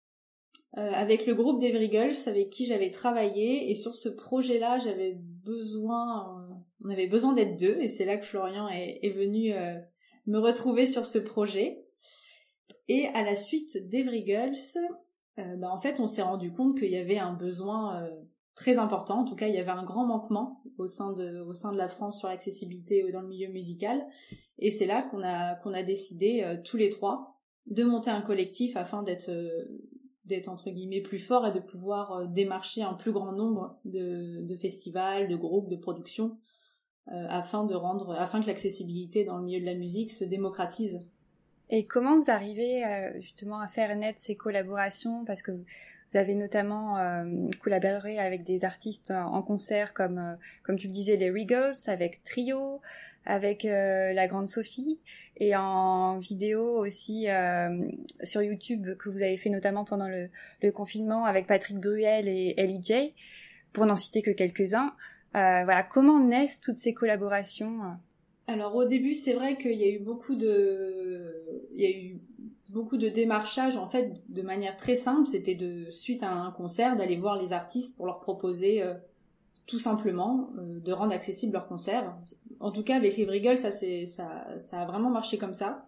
avec 0.75 1.27
le 1.27 1.35
groupe 1.35 1.59
des 1.59 1.71
Girls 1.89 2.15
avec 2.25 2.49
qui 2.49 2.65
j'avais 2.65 2.89
travaillé 2.89 3.69
et 3.69 3.75
sur 3.75 3.93
ce 3.93 4.09
projet-là 4.09 4.79
j'avais 4.79 5.13
besoin 5.43 6.47
on 6.83 6.89
avait 6.89 7.05
besoin 7.05 7.33
d'être 7.33 7.57
deux 7.57 7.77
et 7.79 7.87
c'est 7.87 8.05
là 8.05 8.17
que 8.17 8.25
Florian 8.25 8.67
est, 8.69 8.99
est 9.03 9.11
venu 9.11 9.53
me 10.25 10.39
retrouver 10.39 10.85
sur 10.85 11.05
ce 11.05 11.19
projet. 11.19 11.83
Et 12.87 13.07
à 13.07 13.23
la 13.23 13.35
suite 13.35 13.89
d'Every 13.89 14.25
Girls, 14.25 14.55
euh, 15.39 15.55
bah, 15.57 15.69
en 15.71 15.77
fait, 15.77 15.99
on 15.99 16.07
s'est 16.07 16.21
rendu 16.21 16.51
compte 16.51 16.77
qu'il 16.77 16.91
y 16.91 16.97
avait 16.97 17.17
un 17.17 17.33
besoin 17.33 18.03
euh, 18.03 18.09
très 18.55 18.77
important. 18.77 19.21
En 19.21 19.25
tout 19.25 19.35
cas, 19.35 19.47
il 19.47 19.55
y 19.55 19.59
avait 19.59 19.71
un 19.71 19.83
grand 19.83 20.05
manquement 20.05 20.61
au 20.77 20.87
sein 20.87 21.13
de, 21.13 21.39
au 21.41 21.53
sein 21.53 21.71
de 21.71 21.77
la 21.77 21.87
France 21.87 22.19
sur 22.19 22.27
l'accessibilité 22.27 23.09
dans 23.11 23.21
le 23.21 23.27
milieu 23.27 23.49
musical. 23.49 24.05
Et 24.59 24.69
c'est 24.69 24.85
là 24.85 25.01
qu'on 25.03 25.23
a, 25.23 25.55
qu'on 25.55 25.73
a 25.73 25.83
décidé 25.83 26.41
euh, 26.43 26.57
tous 26.63 26.77
les 26.77 26.89
trois 26.89 27.39
de 27.67 27.83
monter 27.83 28.11
un 28.11 28.21
collectif 28.21 28.75
afin 28.75 29.03
d'être, 29.03 29.31
d'être 30.25 30.47
entre 30.47 30.71
guillemets 30.71 31.01
plus 31.01 31.19
fort 31.19 31.45
et 31.47 31.51
de 31.51 31.59
pouvoir 31.59 32.27
démarcher 32.27 32.81
un 32.81 32.93
plus 32.93 33.11
grand 33.11 33.31
nombre 33.31 33.77
de, 33.85 34.55
festivals, 34.55 35.27
de 35.27 35.35
groupes, 35.35 35.69
de 35.69 35.75
productions 35.75 36.37
euh, 37.09 37.27
afin 37.29 37.65
de 37.65 37.75
rendre, 37.75 38.13
afin 38.13 38.41
que 38.41 38.47
l'accessibilité 38.47 39.25
dans 39.25 39.37
le 39.37 39.43
milieu 39.43 39.59
de 39.59 39.65
la 39.65 39.73
musique 39.73 40.11
se 40.11 40.23
démocratise. 40.23 41.05
Et 41.69 41.85
comment 41.85 42.17
vous 42.17 42.31
arrivez 42.31 42.85
euh, 42.85 43.19
justement 43.19 43.59
à 43.59 43.67
faire 43.67 43.93
naître 43.95 44.19
ces 44.19 44.35
collaborations? 44.35 45.25
Parce 45.25 45.41
que 45.41 45.51
vous, 45.51 45.65
avez 46.13 46.35
notamment 46.35 46.99
euh, 46.99 47.49
collaboré 47.59 48.19
avec 48.19 48.43
des 48.43 48.65
artistes 48.65 49.09
en 49.09 49.41
concert 49.41 49.95
comme, 49.95 50.37
comme 50.61 50.77
tu 50.77 50.85
le 50.85 50.93
disais, 50.93 51.15
les 51.15 51.31
Regals, 51.31 51.73
avec 51.87 52.23
Trio, 52.23 52.81
avec 53.25 53.63
la 53.63 54.27
Grande 54.27 54.49
Sophie, 54.49 54.99
et 55.37 55.55
en 55.55 56.19
vidéo 56.19 56.61
aussi 56.61 57.27
sur 58.23 58.41
YouTube 58.41 58.95
que 58.97 59.09
vous 59.09 59.21
avez 59.21 59.37
fait 59.37 59.49
notamment 59.49 59.85
pendant 59.85 60.07
le, 60.09 60.29
confinement 60.71 61.25
avec 61.25 61.47
Patrick 61.47 61.79
Bruel 61.79 62.27
et 62.27 62.53
Ellie 62.57 62.83
J, 62.83 63.13
pour 63.73 63.85
n'en 63.85 63.95
citer 63.95 64.21
que 64.21 64.31
quelques-uns. 64.31 64.93
Euh, 65.35 65.63
voilà, 65.63 65.81
comment 65.81 66.19
naissent 66.19 66.61
toutes 66.61 66.77
ces 66.77 66.93
collaborations 66.93 67.79
Alors 68.47 68.75
au 68.75 68.85
début, 68.85 69.13
c'est 69.13 69.33
vrai 69.33 69.57
qu'il 69.57 69.75
y 69.75 69.83
a 69.83 69.89
eu 69.89 69.99
beaucoup 69.99 70.35
de, 70.35 71.33
il 71.73 71.81
y 71.81 71.85
a 71.85 71.89
eu 71.89 72.19
beaucoup 72.69 72.97
de 72.97 73.09
démarchage 73.09 73.75
en 73.77 73.87
fait 73.87 74.21
de 74.29 74.41
manière 74.43 74.77
très 74.77 74.95
simple. 74.95 75.27
C'était 75.27 75.55
de 75.55 75.89
suite 75.89 76.21
à 76.21 76.31
un 76.31 76.51
concert 76.51 76.95
d'aller 76.95 77.17
voir 77.17 77.41
les 77.41 77.51
artistes 77.51 77.97
pour 77.97 78.05
leur 78.05 78.19
proposer 78.19 78.83
euh, 78.83 78.93
tout 79.65 79.79
simplement 79.79 80.49
euh, 80.57 80.79
de 80.79 80.91
rendre 80.91 81.13
accessible 81.13 81.53
leur 81.53 81.67
concert. 81.67 82.15
En 82.59 82.71
tout 82.71 82.83
cas, 82.83 82.95
avec 82.95 83.17
les 83.17 83.25
Briggle, 83.25 83.57
ça, 83.57 83.71
ça, 83.71 84.59
ça 84.59 84.81
a 84.81 84.85
vraiment 84.85 85.09
marché 85.09 85.37
comme 85.37 85.53
ça. 85.53 85.87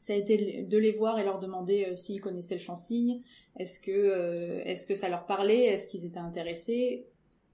Ça 0.00 0.12
a 0.12 0.16
été 0.16 0.62
de 0.62 0.78
les 0.78 0.92
voir 0.92 1.18
et 1.18 1.24
leur 1.24 1.40
demander 1.40 1.92
s'ils 1.96 2.20
connaissaient 2.20 2.54
le 2.54 2.60
chant 2.60 2.76
signe, 2.76 3.22
est-ce 3.58 3.80
que, 3.80 4.62
est-ce 4.64 4.86
que 4.86 4.94
ça 4.94 5.08
leur 5.08 5.26
parlait, 5.26 5.64
est-ce 5.64 5.88
qu'ils 5.88 6.04
étaient 6.04 6.20
intéressés, 6.20 7.06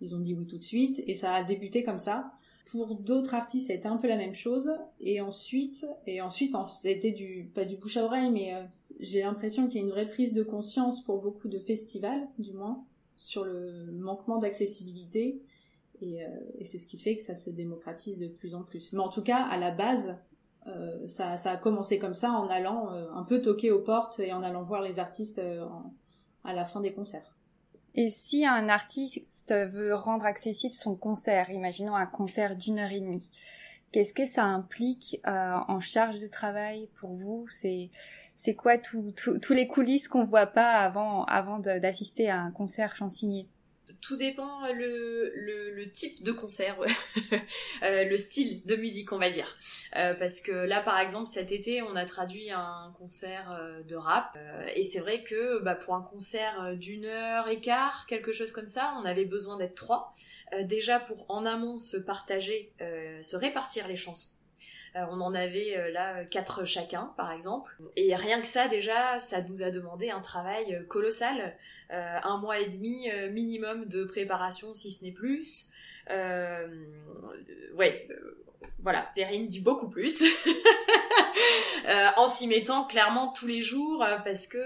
ils 0.03 0.15
ont 0.15 0.19
dit 0.19 0.35
oui 0.35 0.47
tout 0.47 0.59
de 0.59 0.65
suite 0.65 1.03
et 1.07 1.15
ça 1.15 1.33
a 1.33 1.45
débuté 1.45 1.85
comme 1.85 1.99
ça. 1.99 2.33
Pour 2.67 2.97
d'autres 2.97 3.35
artistes, 3.35 3.69
ça 3.69 3.73
a 3.73 3.77
été 3.77 3.89
un 3.89 3.97
peu 3.97 4.09
la 4.09 4.17
même 4.17 4.35
chose. 4.35 4.73
Et 5.01 5.21
ensuite, 5.21 5.87
et 6.07 6.21
ensuite, 6.21 6.55
c'était 6.71 7.13
du, 7.13 7.51
pas 7.55 7.65
du 7.65 7.77
bouche 7.77 7.97
à 7.97 8.05
oreille, 8.05 8.31
mais 8.31 8.55
euh, 8.55 8.63
j'ai 9.01 9.23
l'impression 9.23 9.67
qu'il 9.67 9.81
y 9.81 9.83
a 9.83 9.87
une 9.87 9.93
vraie 9.93 10.09
prise 10.09 10.35
de 10.35 10.43
conscience 10.43 11.03
pour 11.05 11.21
beaucoup 11.21 11.49
de 11.49 11.59
festivals, 11.59 12.27
du 12.39 12.53
moins, 12.53 12.85
sur 13.23 13.45
le 13.45 13.93
manquement 13.93 14.39
d'accessibilité. 14.39 15.41
Et, 16.01 16.25
euh, 16.25 16.29
et 16.59 16.65
c'est 16.65 16.79
ce 16.79 16.89
qui 16.89 16.99
fait 16.99 17.17
que 17.17 17.23
ça 17.23 17.37
se 17.37 17.51
démocratise 17.51 18.19
de 18.19 18.27
plus 18.27 18.57
en 18.57 18.65
plus. 18.65 18.93
Mais 18.93 18.99
en 18.99 19.09
tout 19.09 19.23
cas, 19.23 19.45
à 19.45 19.57
la 19.57 19.71
base, 19.71 20.19
euh, 20.67 21.07
ça, 21.07 21.35
a 21.35 21.57
commencé 21.57 22.01
comme 22.01 22.15
ça 22.15 22.33
en 22.33 22.49
allant 22.49 22.93
euh, 22.93 23.09
un 23.15 23.23
peu 23.23 23.41
toquer 23.41 23.71
aux 23.71 23.79
portes 23.79 24.19
et 24.19 24.33
en 24.33 24.43
allant 24.43 24.65
voir 24.65 24.83
les 24.83 24.99
artistes 24.99 25.41
à 26.43 26.53
la 26.53 26.65
fin 26.65 26.81
des 26.81 26.93
concerts. 26.93 27.37
Et 27.95 28.11
si 28.11 28.45
un 28.45 28.69
artiste 28.69 29.55
veut 29.55 29.95
rendre 29.95 30.25
accessible 30.25 30.75
son 30.75 30.97
concert, 30.97 31.51
imaginons 31.51 31.95
un 31.95 32.07
concert 32.07 32.57
d'une 32.57 32.81
heure 32.81 32.91
et 32.91 33.01
demie, 33.01 33.31
qu'est-ce 33.93 34.15
que 34.15 34.27
ça 34.27 34.45
implique 34.45 35.21
en 35.25 35.79
charge 35.79 36.19
de 36.19 36.27
travail 36.27 36.89
pour 36.99 37.11
vous? 37.11 37.47
C'est 38.37 38.55
quoi 38.55 38.79
tous 38.79 39.53
les 39.53 39.69
coulisses 39.69 40.09
qu'on 40.09 40.25
voit 40.25 40.47
pas 40.47 40.73
avant 40.73 41.25
avant 41.25 41.59
d'assister 41.59 42.29
à 42.29 42.41
un 42.41 42.51
concert 42.51 42.97
chansigné 42.97 43.49
tout 44.03 44.17
dépend 44.17 44.65
euh, 44.65 44.73
le, 44.73 45.71
le, 45.71 45.91
type 45.91 46.23
de 46.23 46.33
concert, 46.33 46.77
euh, 47.83 48.05
le 48.05 48.17
style 48.17 48.63
de 48.67 48.77
musique, 48.77 49.13
on 49.13 49.19
va 49.19 49.31
dire. 49.31 49.57
Euh, 49.97 50.15
parce 50.15 50.41
que 50.41 50.53
là, 50.53 50.81
par 50.81 50.99
exemple, 50.99 51.29
cet 51.29 51.53
été, 51.53 51.83
on 51.83 51.95
a 51.97 52.05
traduit 52.05 52.51
un 52.51 52.93
concert 52.99 53.59
de 53.89 53.97
rap. 53.97 54.37
et 54.75 54.83
c'est 54.83 54.99
vrai 54.99 55.23
que 55.23 55.61
bah, 55.63 55.75
pour 55.75 55.95
un 55.95 56.03
concert 56.03 56.77
d'une 56.77 57.05
heure 57.05 57.49
et 57.49 57.61
quart, 57.61 58.07
quelque 58.09 58.33
chose 58.33 58.53
comme 58.53 58.67
ça, 58.67 58.95
on 59.01 59.05
avait 59.05 59.25
besoin 59.25 59.57
d'être 59.57 59.75
trois. 59.75 60.15
déjà 60.63 60.99
pour 60.99 61.25
en 61.29 61.47
amont 61.47 61.79
se 61.79 61.97
partager, 61.97 62.73
se 62.81 63.37
répartir 63.37 63.87
les 63.89 63.97
chansons. 63.97 64.31
On 64.95 65.21
en 65.21 65.35
avait 65.35 65.91
là 65.93 66.25
quatre 66.25 66.65
chacun, 66.65 67.13
par 67.17 67.33
exemple. 67.33 67.75
Et 67.97 68.15
rien 68.15 68.41
que 68.41 68.47
ça, 68.47 68.69
déjà, 68.69 69.19
ça 69.19 69.43
nous 69.43 69.63
a 69.63 69.71
demandé 69.71 70.11
un 70.11 70.21
travail 70.21 70.85
colossal 70.89 71.55
euh, 71.93 72.19
un 72.23 72.39
mois 72.39 72.59
et 72.59 72.69
demi 72.69 73.11
euh, 73.11 73.31
minimum 73.31 73.85
de 73.85 74.05
préparation, 74.05 74.73
si 74.73 74.91
ce 74.91 75.05
n'est 75.05 75.13
plus. 75.13 75.67
Euh, 76.11 76.67
ouais, 77.75 78.09
voilà, 78.81 79.11
Perrine 79.15 79.47
dit 79.47 79.61
beaucoup 79.61 79.89
plus. 79.89 80.25
en 82.17 82.27
s'y 82.29 82.47
mettant 82.47 82.85
clairement 82.85 83.33
tous 83.33 83.47
les 83.47 83.61
jours 83.61 84.05
parce 84.25 84.47
que 84.47 84.59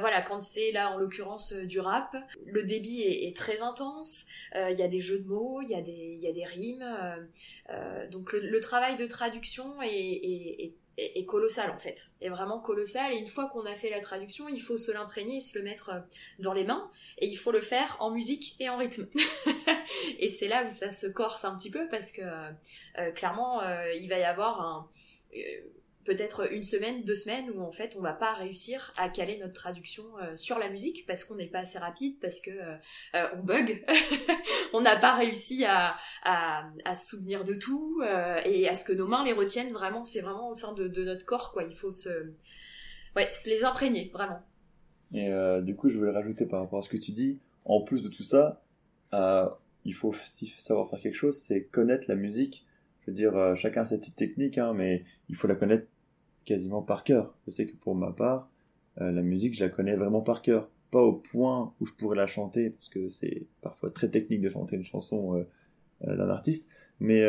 voilà 0.00 0.22
quand 0.22 0.42
c'est 0.42 0.72
là 0.72 0.90
en 0.90 0.96
l'occurrence 0.96 1.52
du 1.52 1.78
rap 1.78 2.16
le 2.46 2.62
débit 2.62 3.02
est, 3.02 3.36
très 3.36 3.62
intense 3.62 4.24
il 4.54 4.76
y 4.78 4.82
a 4.82 4.88
des 4.88 5.00
jeux 5.00 5.18
de 5.18 5.28
mots 5.28 5.60
il 5.60 5.68
y 5.68 5.74
a 5.74 5.82
des 5.82 6.16
il 6.18 6.20
y 6.20 6.26
a 6.26 6.32
des 6.32 6.46
rimes 6.46 6.86
donc 8.10 8.32
le, 8.32 8.60
travail 8.60 8.96
de 8.96 9.06
traduction 9.06 9.82
est 9.82 9.90
est, 9.90 10.72
colossal 11.26 11.70
en 11.70 11.78
fait, 11.78 12.10
est 12.20 12.28
vraiment 12.28 12.58
colossal. 12.58 13.12
Et 13.12 13.16
une 13.16 13.26
fois 13.26 13.48
qu'on 13.48 13.64
a 13.66 13.74
fait 13.74 13.90
la 13.90 14.00
traduction, 14.00 14.48
il 14.48 14.60
faut 14.60 14.76
se 14.76 14.90
l'imprégner 14.92 15.40
se 15.40 15.58
le 15.58 15.64
mettre 15.64 15.90
euh, 15.90 16.00
dans 16.38 16.52
les 16.52 16.64
mains. 16.64 16.90
Et 17.18 17.26
il 17.26 17.36
faut 17.36 17.52
le 17.52 17.60
faire 17.60 17.96
en 18.00 18.10
musique 18.10 18.56
et 18.58 18.68
en 18.68 18.76
rythme. 18.76 19.06
et 20.18 20.28
c'est 20.28 20.48
là 20.48 20.64
où 20.64 20.70
ça 20.70 20.90
se 20.90 21.06
corse 21.06 21.44
un 21.44 21.56
petit 21.56 21.70
peu 21.70 21.88
parce 21.88 22.10
que 22.10 22.22
euh, 22.22 23.10
clairement, 23.12 23.62
euh, 23.62 23.92
il 23.92 24.08
va 24.08 24.18
y 24.18 24.24
avoir 24.24 24.60
un 24.60 24.88
peut-être 26.08 26.50
une 26.54 26.62
semaine, 26.62 27.04
deux 27.04 27.14
semaines 27.14 27.50
où 27.50 27.60
en 27.60 27.70
fait 27.70 27.94
on 27.98 28.00
va 28.00 28.14
pas 28.14 28.32
réussir 28.32 28.94
à 28.96 29.10
caler 29.10 29.36
notre 29.38 29.52
traduction 29.52 30.04
euh, 30.22 30.34
sur 30.36 30.58
la 30.58 30.70
musique 30.70 31.04
parce 31.06 31.22
qu'on 31.22 31.36
n'est 31.36 31.48
pas 31.48 31.60
assez 31.60 31.78
rapide, 31.78 32.16
parce 32.18 32.40
que 32.40 32.50
euh, 32.50 32.76
euh, 33.14 33.26
on 33.36 33.42
bug, 33.42 33.84
on 34.72 34.80
n'a 34.80 34.96
pas 34.96 35.16
réussi 35.16 35.66
à, 35.66 35.96
se 36.94 37.08
souvenir 37.10 37.44
de 37.44 37.54
tout 37.54 38.02
et 38.46 38.68
à 38.68 38.74
ce 38.74 38.84
que 38.84 38.94
nos 38.94 39.06
mains 39.06 39.22
les 39.22 39.34
retiennent 39.34 39.72
vraiment, 39.72 40.06
c'est 40.06 40.22
vraiment 40.22 40.48
au 40.48 40.54
sein 40.54 40.74
de, 40.74 40.88
notre 41.04 41.26
corps 41.26 41.52
quoi, 41.52 41.64
il 41.64 41.76
faut 41.76 41.92
se 41.92 42.32
les 43.14 43.64
imprégner 43.64 44.10
vraiment. 44.12 44.40
Et 45.12 45.28
du 45.60 45.76
coup 45.76 45.90
je 45.90 45.98
voulais 45.98 46.12
rajouter 46.12 46.46
par 46.46 46.60
rapport 46.60 46.78
à 46.78 46.82
ce 46.82 46.88
que 46.88 46.96
tu 46.96 47.12
dis, 47.12 47.38
en 47.66 47.82
plus 47.82 48.02
de 48.02 48.08
tout 48.08 48.22
ça, 48.22 48.62
il 49.84 49.94
faut 49.94 50.08
aussi 50.08 50.54
savoir 50.58 50.88
faire 50.88 51.00
quelque 51.00 51.16
chose, 51.16 51.36
c'est 51.36 51.64
connaître 51.64 52.06
la 52.08 52.16
musique. 52.16 52.64
Je 53.02 53.10
veux 53.10 53.14
dire, 53.14 53.54
chacun 53.56 53.82
a 53.82 53.86
sa 53.86 53.98
petite 53.98 54.16
technique, 54.16 54.56
hein, 54.56 54.72
mais 54.74 55.04
il 55.28 55.36
faut 55.36 55.46
la 55.46 55.54
connaître 55.54 55.86
quasiment 56.48 56.80
par 56.80 57.04
cœur. 57.04 57.34
Je 57.46 57.50
sais 57.50 57.66
que 57.66 57.76
pour 57.76 57.94
ma 57.94 58.10
part, 58.10 58.48
euh, 59.02 59.12
la 59.12 59.20
musique, 59.20 59.54
je 59.54 59.62
la 59.62 59.68
connais 59.68 59.96
vraiment 59.96 60.22
par 60.22 60.40
cœur. 60.40 60.70
Pas 60.90 61.02
au 61.02 61.12
point 61.12 61.74
où 61.78 61.84
je 61.84 61.92
pourrais 61.92 62.16
la 62.16 62.26
chanter, 62.26 62.70
parce 62.70 62.88
que 62.88 63.10
c'est 63.10 63.46
parfois 63.60 63.90
très 63.90 64.08
technique 64.08 64.40
de 64.40 64.48
chanter 64.48 64.76
une 64.76 64.84
chanson 64.84 65.36
euh, 65.36 65.46
euh, 66.08 66.16
d'un 66.16 66.30
artiste, 66.30 66.70
mais 67.00 67.22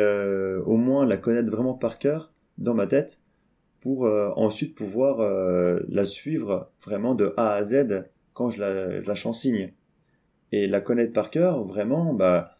au 0.66 0.76
moins 0.76 1.06
la 1.06 1.16
connaître 1.16 1.50
vraiment 1.52 1.74
par 1.74 2.00
cœur 2.00 2.32
dans 2.58 2.74
ma 2.74 2.88
tête 2.88 3.22
pour 3.78 4.02
ensuite 4.36 4.74
pouvoir 4.74 5.18
la 5.88 6.04
suivre 6.04 6.72
vraiment 6.84 7.14
de 7.14 7.32
A 7.36 7.52
à 7.52 7.62
Z 7.62 8.06
quand 8.34 8.50
je 8.50 8.58
la, 8.58 9.00
je 9.00 9.06
la. 9.06 9.14
Et 10.50 10.66
la 10.66 10.80
connaître 10.80 11.12
par 11.12 11.30
cœur, 11.30 11.64
vraiment, 11.64 12.12
bah, 12.14 12.50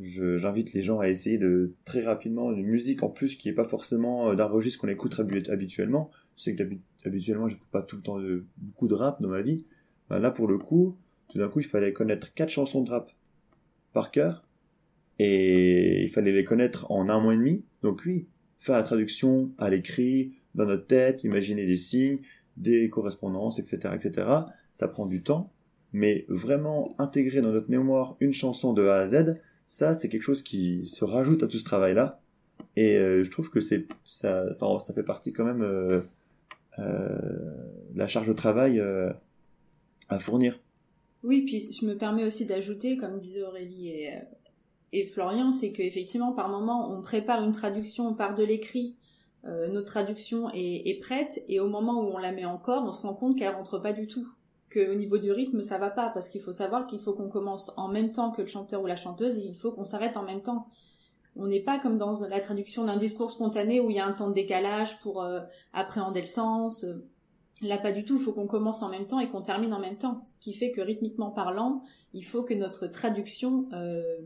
j'invite 0.00 0.72
les 0.72 0.82
gens 0.82 1.00
à 1.00 1.08
essayer 1.08 1.38
de 1.38 1.74
très 1.84 2.02
rapidement 2.02 2.52
une 2.52 2.66
musique 2.66 3.02
en 3.02 3.08
plus 3.08 3.36
qui 3.36 3.48
est 3.48 3.54
pas 3.54 3.66
forcément 3.66 4.30
euh, 4.30 4.34
d'un 4.34 4.46
registre 4.46 4.80
qu'on 4.80 4.88
écoute 4.88 5.18
habituellement. 5.48 6.10
Sais 6.36 6.54
que 6.54 6.62
habituellement 7.04 7.48
j'écoute 7.48 7.68
pas 7.70 7.82
tout 7.82 7.96
le 7.96 8.02
temps 8.02 8.18
de, 8.18 8.44
beaucoup 8.58 8.88
de 8.88 8.94
rap 8.94 9.20
dans 9.22 9.28
ma 9.28 9.42
vie. 9.42 9.66
Ben 10.10 10.18
là 10.18 10.30
pour 10.30 10.46
le 10.46 10.58
coup, 10.58 10.96
tout 11.28 11.38
d'un 11.38 11.48
coup 11.48 11.60
il 11.60 11.66
fallait 11.66 11.92
connaître 11.92 12.32
quatre 12.34 12.50
chansons 12.50 12.82
de 12.82 12.90
rap 12.90 13.12
par 13.92 14.10
cœur 14.10 14.44
et 15.18 16.02
il 16.02 16.08
fallait 16.08 16.32
les 16.32 16.44
connaître 16.44 16.90
en 16.90 17.08
un 17.08 17.20
mois 17.20 17.34
et 17.34 17.38
demi. 17.38 17.64
Donc 17.82 18.02
oui, 18.06 18.28
faire 18.58 18.76
la 18.76 18.84
traduction 18.84 19.52
à 19.58 19.70
l'écrit, 19.70 20.34
dans 20.54 20.66
notre 20.66 20.86
tête, 20.86 21.24
imaginer 21.24 21.66
des 21.66 21.76
signes, 21.76 22.18
des 22.56 22.90
correspondances, 22.90 23.58
etc., 23.58 23.94
etc. 23.94 24.28
Ça 24.72 24.88
prend 24.88 25.06
du 25.06 25.22
temps, 25.22 25.52
mais 25.92 26.24
vraiment 26.28 26.94
intégrer 26.98 27.40
dans 27.40 27.52
notre 27.52 27.70
mémoire 27.70 28.16
une 28.20 28.32
chanson 28.32 28.72
de 28.72 28.84
A 28.84 28.98
à 28.98 29.08
Z, 29.08 29.36
ça, 29.68 29.94
c'est 29.94 30.08
quelque 30.08 30.22
chose 30.22 30.42
qui 30.42 30.86
se 30.86 31.04
rajoute 31.04 31.42
à 31.42 31.46
tout 31.46 31.58
ce 31.58 31.64
travail-là. 31.64 32.20
Et 32.74 32.96
euh, 32.96 33.22
je 33.22 33.30
trouve 33.30 33.50
que 33.50 33.60
c'est 33.60 33.86
ça, 34.02 34.52
ça, 34.52 34.92
fait 34.94 35.02
partie 35.04 35.32
quand 35.32 35.44
même 35.44 35.62
euh, 35.62 36.00
euh, 36.78 37.18
la 37.94 38.08
charge 38.08 38.26
de 38.26 38.32
travail 38.32 38.82
à 40.08 40.18
fournir. 40.18 40.58
Oui, 41.22 41.42
puis 41.42 41.70
je 41.70 41.84
me 41.86 41.96
permets 41.96 42.24
aussi 42.24 42.46
d'ajouter, 42.46 42.96
comme 42.96 43.18
disaient 43.18 43.42
Aurélie 43.42 43.90
et, 43.90 44.14
et 44.92 45.04
Florian, 45.04 45.52
c'est 45.52 45.72
qu'effectivement, 45.72 46.32
par 46.32 46.48
moment, 46.48 46.90
on 46.90 47.02
prépare 47.02 47.44
une 47.44 47.52
traduction, 47.52 48.08
on 48.08 48.14
part 48.14 48.34
de 48.34 48.42
l'écrit, 48.42 48.96
notre 49.44 49.86
traduction 49.86 50.50
est, 50.52 50.88
est, 50.88 50.98
prête, 51.00 51.42
et 51.48 51.60
au 51.60 51.68
moment 51.68 52.02
où 52.02 52.12
on 52.14 52.18
la 52.18 52.32
met 52.32 52.44
encore, 52.44 52.84
on 52.84 52.92
se 52.92 53.02
rend 53.02 53.14
compte 53.14 53.38
qu'elle 53.38 53.54
rentre 53.54 53.78
pas 53.78 53.92
du 53.92 54.06
tout 54.06 54.26
qu'au 54.72 54.94
niveau 54.94 55.18
du 55.18 55.32
rythme 55.32 55.62
ça 55.62 55.78
va 55.78 55.90
pas 55.90 56.10
parce 56.10 56.28
qu'il 56.28 56.42
faut 56.42 56.52
savoir 56.52 56.86
qu'il 56.86 57.00
faut 57.00 57.12
qu'on 57.12 57.28
commence 57.28 57.72
en 57.76 57.88
même 57.88 58.12
temps 58.12 58.30
que 58.30 58.42
le 58.42 58.48
chanteur 58.48 58.82
ou 58.82 58.86
la 58.86 58.96
chanteuse 58.96 59.38
et 59.38 59.46
il 59.46 59.56
faut 59.56 59.72
qu'on 59.72 59.84
s'arrête 59.84 60.16
en 60.16 60.22
même 60.22 60.42
temps. 60.42 60.68
On 61.36 61.46
n'est 61.46 61.62
pas 61.62 61.78
comme 61.78 61.98
dans 61.98 62.12
la 62.28 62.40
traduction 62.40 62.84
d'un 62.84 62.96
discours 62.96 63.30
spontané 63.30 63.80
où 63.80 63.90
il 63.90 63.96
y 63.96 64.00
a 64.00 64.06
un 64.06 64.12
temps 64.12 64.28
de 64.28 64.34
décalage 64.34 64.98
pour 65.00 65.22
euh, 65.22 65.40
appréhender 65.72 66.20
le 66.20 66.26
sens. 66.26 66.84
Là 67.62 67.78
pas 67.78 67.92
du 67.92 68.04
tout, 68.04 68.16
il 68.16 68.20
faut 68.20 68.32
qu'on 68.32 68.46
commence 68.46 68.82
en 68.82 68.88
même 68.88 69.06
temps 69.06 69.20
et 69.20 69.28
qu'on 69.28 69.42
termine 69.42 69.72
en 69.72 69.80
même 69.80 69.96
temps. 69.96 70.22
Ce 70.26 70.38
qui 70.38 70.52
fait 70.52 70.72
que 70.72 70.80
rythmiquement 70.80 71.30
parlant, 71.30 71.82
il 72.12 72.24
faut 72.24 72.42
que 72.42 72.54
notre 72.54 72.86
traduction 72.86 73.68
euh, 73.72 74.18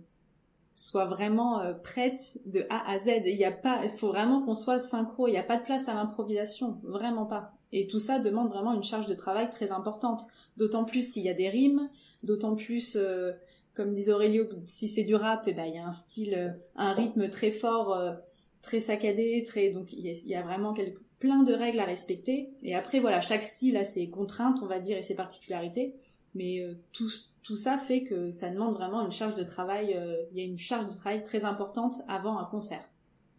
soit 0.74 1.06
vraiment 1.06 1.60
euh, 1.60 1.74
prête 1.74 2.20
de 2.46 2.66
A 2.70 2.90
à 2.90 2.98
Z. 2.98 3.22
Il 3.26 3.36
y 3.36 3.44
a 3.44 3.52
pas, 3.52 3.84
il 3.84 3.90
faut 3.90 4.08
vraiment 4.08 4.42
qu'on 4.42 4.54
soit 4.54 4.80
synchro. 4.80 5.28
Il 5.28 5.32
n'y 5.32 5.38
a 5.38 5.42
pas 5.42 5.58
de 5.58 5.64
place 5.64 5.88
à 5.88 5.94
l'improvisation, 5.94 6.80
vraiment 6.82 7.26
pas. 7.26 7.52
Et 7.72 7.86
tout 7.86 8.00
ça 8.00 8.18
demande 8.18 8.48
vraiment 8.48 8.74
une 8.74 8.82
charge 8.82 9.06
de 9.06 9.14
travail 9.14 9.48
très 9.50 9.72
importante. 9.72 10.22
D'autant 10.56 10.84
plus 10.84 11.10
s'il 11.10 11.22
y 11.22 11.30
a 11.30 11.34
des 11.34 11.48
rimes, 11.48 11.88
d'autant 12.22 12.54
plus, 12.54 12.96
euh, 12.96 13.32
comme 13.74 13.94
disait 13.94 14.12
Aurélio, 14.12 14.46
si 14.66 14.88
c'est 14.88 15.04
du 15.04 15.14
rap, 15.14 15.44
eh 15.46 15.54
ben, 15.54 15.64
il 15.64 15.74
y 15.74 15.78
a 15.78 15.86
un 15.86 15.92
style, 15.92 16.34
euh, 16.34 16.50
un 16.76 16.92
rythme 16.92 17.30
très 17.30 17.50
fort, 17.50 17.94
euh, 17.94 18.12
très 18.60 18.80
saccadé, 18.80 19.42
très, 19.44 19.70
donc 19.70 19.92
il 19.92 20.06
y, 20.06 20.34
a, 20.34 20.42
vraiment 20.42 20.74
plein 21.18 21.42
de 21.42 21.54
règles 21.54 21.80
à 21.80 21.84
respecter. 21.84 22.50
Et 22.62 22.74
après, 22.74 23.00
voilà, 23.00 23.20
chaque 23.20 23.42
style 23.42 23.76
a 23.76 23.84
ses 23.84 24.10
contraintes, 24.10 24.58
on 24.62 24.66
va 24.66 24.78
dire, 24.78 24.98
et 24.98 25.02
ses 25.02 25.16
particularités. 25.16 25.94
Mais 26.34 26.64
tout, 26.92 27.10
tout 27.42 27.58
ça 27.58 27.76
fait 27.76 28.04
que 28.04 28.30
ça 28.30 28.48
demande 28.48 28.74
vraiment 28.74 29.04
une 29.04 29.12
charge 29.12 29.34
de 29.34 29.44
travail, 29.44 30.00
il 30.30 30.38
y 30.38 30.40
a 30.40 30.44
une 30.44 30.58
charge 30.58 30.86
de 30.86 30.94
travail 30.94 31.22
très 31.24 31.44
importante 31.44 31.96
avant 32.08 32.38
un 32.38 32.44
concert. 32.46 32.88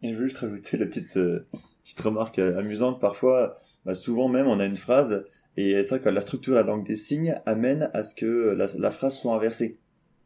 Je 0.04 0.13
veux 0.13 0.28
juste 0.28 0.39
rajouter 0.39 0.78
la 0.78 0.86
petite, 0.86 1.13
petite 1.13 2.02
remarque 2.02 2.39
euh, 2.39 2.60
amusante 2.60 3.00
parfois, 3.00 3.56
bah 3.86 3.96
souvent 3.96 4.28
même 4.28 4.48
on 4.48 4.60
a 4.60 4.66
une 4.66 4.76
phrase 4.76 5.26
et 5.56 5.82
c'est 5.82 5.89
vrai 5.89 6.00
que 6.02 6.10
la 6.10 6.22
structure 6.22 6.54
de 6.54 6.60
la 6.60 6.66
langue 6.66 6.86
des 6.86 6.96
signes 6.96 7.36
amène 7.46 7.89
à 7.94 8.04
ce 8.04 8.13
que 8.13 8.54
la, 8.54 8.66
la 8.78 8.92
phrase 8.92 9.18
soit 9.18 9.34
inversée. 9.34 9.80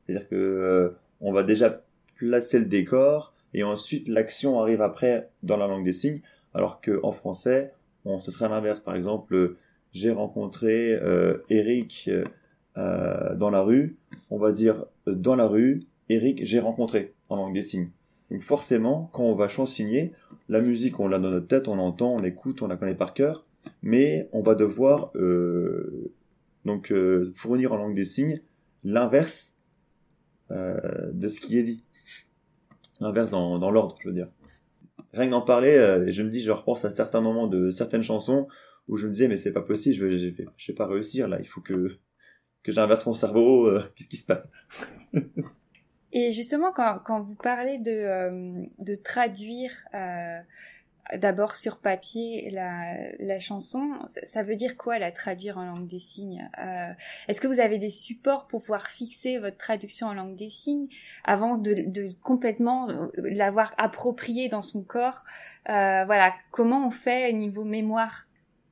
C'est-à-dire 0.05 0.27
que 0.29 0.35
euh, 0.35 0.89
on 1.21 1.31
va 1.31 1.43
déjà 1.43 1.83
placer 2.15 2.59
le 2.59 2.65
décor 2.65 3.35
et 3.53 3.63
ensuite 3.63 4.07
l'action 4.07 4.59
arrive 4.59 4.81
après 4.81 5.29
dans 5.43 5.57
la 5.57 5.67
langue 5.67 5.83
des 5.83 5.93
signes, 5.93 6.21
alors 6.53 6.81
que 6.81 6.99
en 7.03 7.11
français, 7.11 7.73
on, 8.05 8.19
ce 8.19 8.31
serait 8.31 8.49
l'inverse. 8.49 8.81
Par 8.81 8.95
exemple, 8.95 9.55
j'ai 9.93 10.11
rencontré 10.11 10.93
euh, 10.93 11.43
Eric 11.49 12.09
euh, 12.77 13.35
dans 13.35 13.49
la 13.49 13.61
rue. 13.61 13.95
On 14.29 14.37
va 14.37 14.51
dire 14.51 14.85
dans 15.05 15.35
la 15.35 15.47
rue, 15.47 15.83
Eric, 16.09 16.45
j'ai 16.45 16.59
rencontré 16.59 17.13
en 17.29 17.35
langue 17.35 17.53
des 17.53 17.61
signes. 17.61 17.89
Donc 18.31 18.41
forcément, 18.41 19.09
quand 19.13 19.23
on 19.23 19.35
va 19.35 19.47
chansigner, 19.47 20.13
la 20.49 20.61
musique, 20.61 20.99
on 20.99 21.07
l'a 21.07 21.19
dans 21.19 21.29
notre 21.29 21.47
tête, 21.47 21.67
on 21.67 21.75
l'entend, 21.75 22.15
on 22.15 22.21
l'écoute, 22.21 22.61
on 22.61 22.67
la 22.67 22.77
connaît 22.77 22.95
par 22.95 23.13
cœur, 23.13 23.45
mais 23.81 24.29
on 24.33 24.41
va 24.41 24.55
devoir 24.55 25.11
euh, 25.15 26.11
donc 26.65 26.91
euh, 26.91 27.31
fournir 27.33 27.73
en 27.73 27.77
langue 27.77 27.95
des 27.95 28.05
signes 28.05 28.41
l'inverse 28.83 29.55
euh, 30.51 30.77
de 31.13 31.27
ce 31.27 31.39
qui 31.39 31.57
est 31.57 31.63
dit. 31.63 31.83
L'inverse 32.99 33.31
dans, 33.31 33.59
dans 33.59 33.71
l'ordre, 33.71 33.95
je 34.01 34.07
veux 34.07 34.13
dire. 34.13 34.29
Rien 35.13 35.27
que 35.27 35.31
d'en 35.31 35.41
parler, 35.41 35.75
euh, 35.75 36.11
je 36.11 36.23
me 36.23 36.29
dis, 36.29 36.41
je 36.41 36.51
repense 36.51 36.85
à 36.85 36.91
certains 36.91 37.21
moments 37.21 37.47
de 37.47 37.69
certaines 37.71 38.03
chansons 38.03 38.47
où 38.87 38.97
je 38.97 39.07
me 39.07 39.11
disais, 39.11 39.27
mais 39.27 39.37
c'est 39.37 39.51
pas 39.51 39.61
possible, 39.61 39.95
je 39.95 40.05
vais, 40.05 40.17
je 40.17 40.27
vais, 40.29 40.45
je 40.55 40.71
vais 40.71 40.75
pas 40.75 40.87
réussir 40.87 41.27
là, 41.27 41.37
il 41.39 41.47
faut 41.47 41.61
que, 41.61 41.97
que 42.63 42.71
j'inverse 42.71 43.05
mon 43.05 43.13
cerveau, 43.13 43.67
euh, 43.67 43.83
qu'est-ce 43.95 44.09
qui 44.09 44.17
se 44.17 44.25
passe? 44.25 44.49
Et 46.13 46.31
justement, 46.31 46.71
quand, 46.71 46.99
quand 47.05 47.19
vous 47.19 47.35
parlez 47.35 47.77
de, 47.79 47.91
euh, 47.91 48.65
de 48.79 48.95
traduire 48.95 49.71
euh, 49.93 50.39
d'abord 51.15 51.55
sur 51.55 51.79
papier 51.79 52.49
la, 52.51 52.95
la 53.19 53.39
chanson, 53.39 53.91
ça, 54.25 54.43
veut 54.43 54.55
dire 54.55 54.77
quoi 54.77 54.99
la 54.99 55.11
traduire 55.11 55.57
en 55.57 55.65
langue 55.65 55.87
des 55.87 55.99
signes? 55.99 56.49
Euh, 56.59 56.91
Est-ce 57.27 57.41
que 57.41 57.47
vous 57.47 57.59
avez 57.59 57.77
des 57.77 57.89
supports 57.89 58.47
pour 58.47 58.61
pouvoir 58.61 58.87
fixer 58.87 59.37
votre 59.37 59.57
traduction 59.57 60.07
en 60.07 60.13
langue 60.13 60.35
des 60.35 60.49
signes 60.49 60.87
avant 61.23 61.57
de, 61.57 61.73
de 61.73 62.09
complètement 62.23 62.89
euh, 62.89 63.07
l'avoir 63.15 63.73
approprié 63.77 64.49
dans 64.49 64.61
son 64.61 64.83
corps? 64.83 65.23
Euh, 65.69 66.03
Voilà, 66.05 66.33
comment 66.51 66.87
on 66.87 66.91
fait 66.91 67.31
niveau 67.33 67.63
mémoire? 67.63 68.26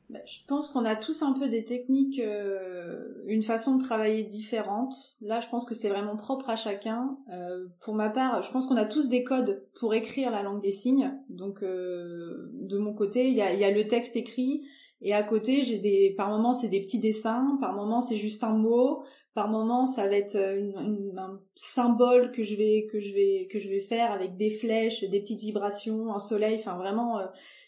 Bah, 0.10 0.20
je 0.26 0.40
pense 0.48 0.70
qu'on 0.70 0.86
a 0.86 0.96
tous 0.96 1.24
un 1.24 1.34
peu 1.34 1.50
des 1.50 1.66
techniques, 1.66 2.20
euh, 2.20 3.24
une 3.26 3.44
façon 3.44 3.78
de 3.78 3.84
travailler 3.84 4.24
différente. 4.24 4.94
Là, 5.22 5.40
je 5.40 5.50
pense 5.50 5.66
que 5.66 5.74
c'est 5.74 5.90
vraiment 5.90 6.16
propre 6.16 6.50
à 6.50 6.56
chacun. 6.56 7.18
Euh, 7.34 7.66
pour 7.82 7.96
ma 7.96 8.10
part, 8.10 8.44
je 8.44 8.52
pense 8.52 8.68
qu'on 8.68 8.78
a 8.78 8.86
tous 8.86 9.10
des 9.10 9.24
codes 9.24 9.66
pour 9.80 9.94
écrire 9.96 10.30
la 10.30 10.44
langue 10.44 10.62
des 10.62 10.72
signes. 10.72 11.12
Donc, 11.30 11.64
euh, 11.64 12.52
de 12.54 12.78
mon 12.78 12.94
côté, 12.94 13.30
il 13.30 13.36
y 13.36 13.42
a, 13.42 13.54
y 13.54 13.64
a, 13.64 13.72
le 13.72 13.88
texte 13.88 14.16
écrit, 14.16 14.64
et 15.02 15.14
à 15.14 15.24
côté, 15.24 15.64
j'ai 15.64 15.80
des, 15.80 16.14
par 16.16 16.30
moments, 16.30 16.54
c'est 16.54 16.70
des 16.70 16.82
petits 16.82 17.00
dessins, 17.00 17.58
par 17.60 17.74
moments, 17.74 18.02
c'est 18.02 18.18
juste 18.18 18.44
un 18.44 18.54
mot, 18.54 19.04
par 19.34 19.50
moments, 19.50 19.86
ça 19.86 20.08
va 20.08 20.16
être 20.16 20.36
une, 20.36 20.78
une, 20.78 21.20
un 21.20 21.42
symbole 21.56 22.32
que 22.32 22.42
je 22.42 22.56
vais 22.56 22.88
que 22.90 23.02
je 23.02 23.14
vais 23.14 23.48
que 23.52 23.60
je 23.60 23.68
vais 23.68 23.82
faire 23.82 24.12
avec 24.14 24.38
des 24.38 24.50
flèches, 24.50 25.04
des 25.04 25.20
petites 25.20 25.42
vibrations, 25.42 26.14
un 26.14 26.20
soleil. 26.20 26.56
Enfin, 26.58 26.78
vraiment 26.78 27.20
euh, 27.20 27.26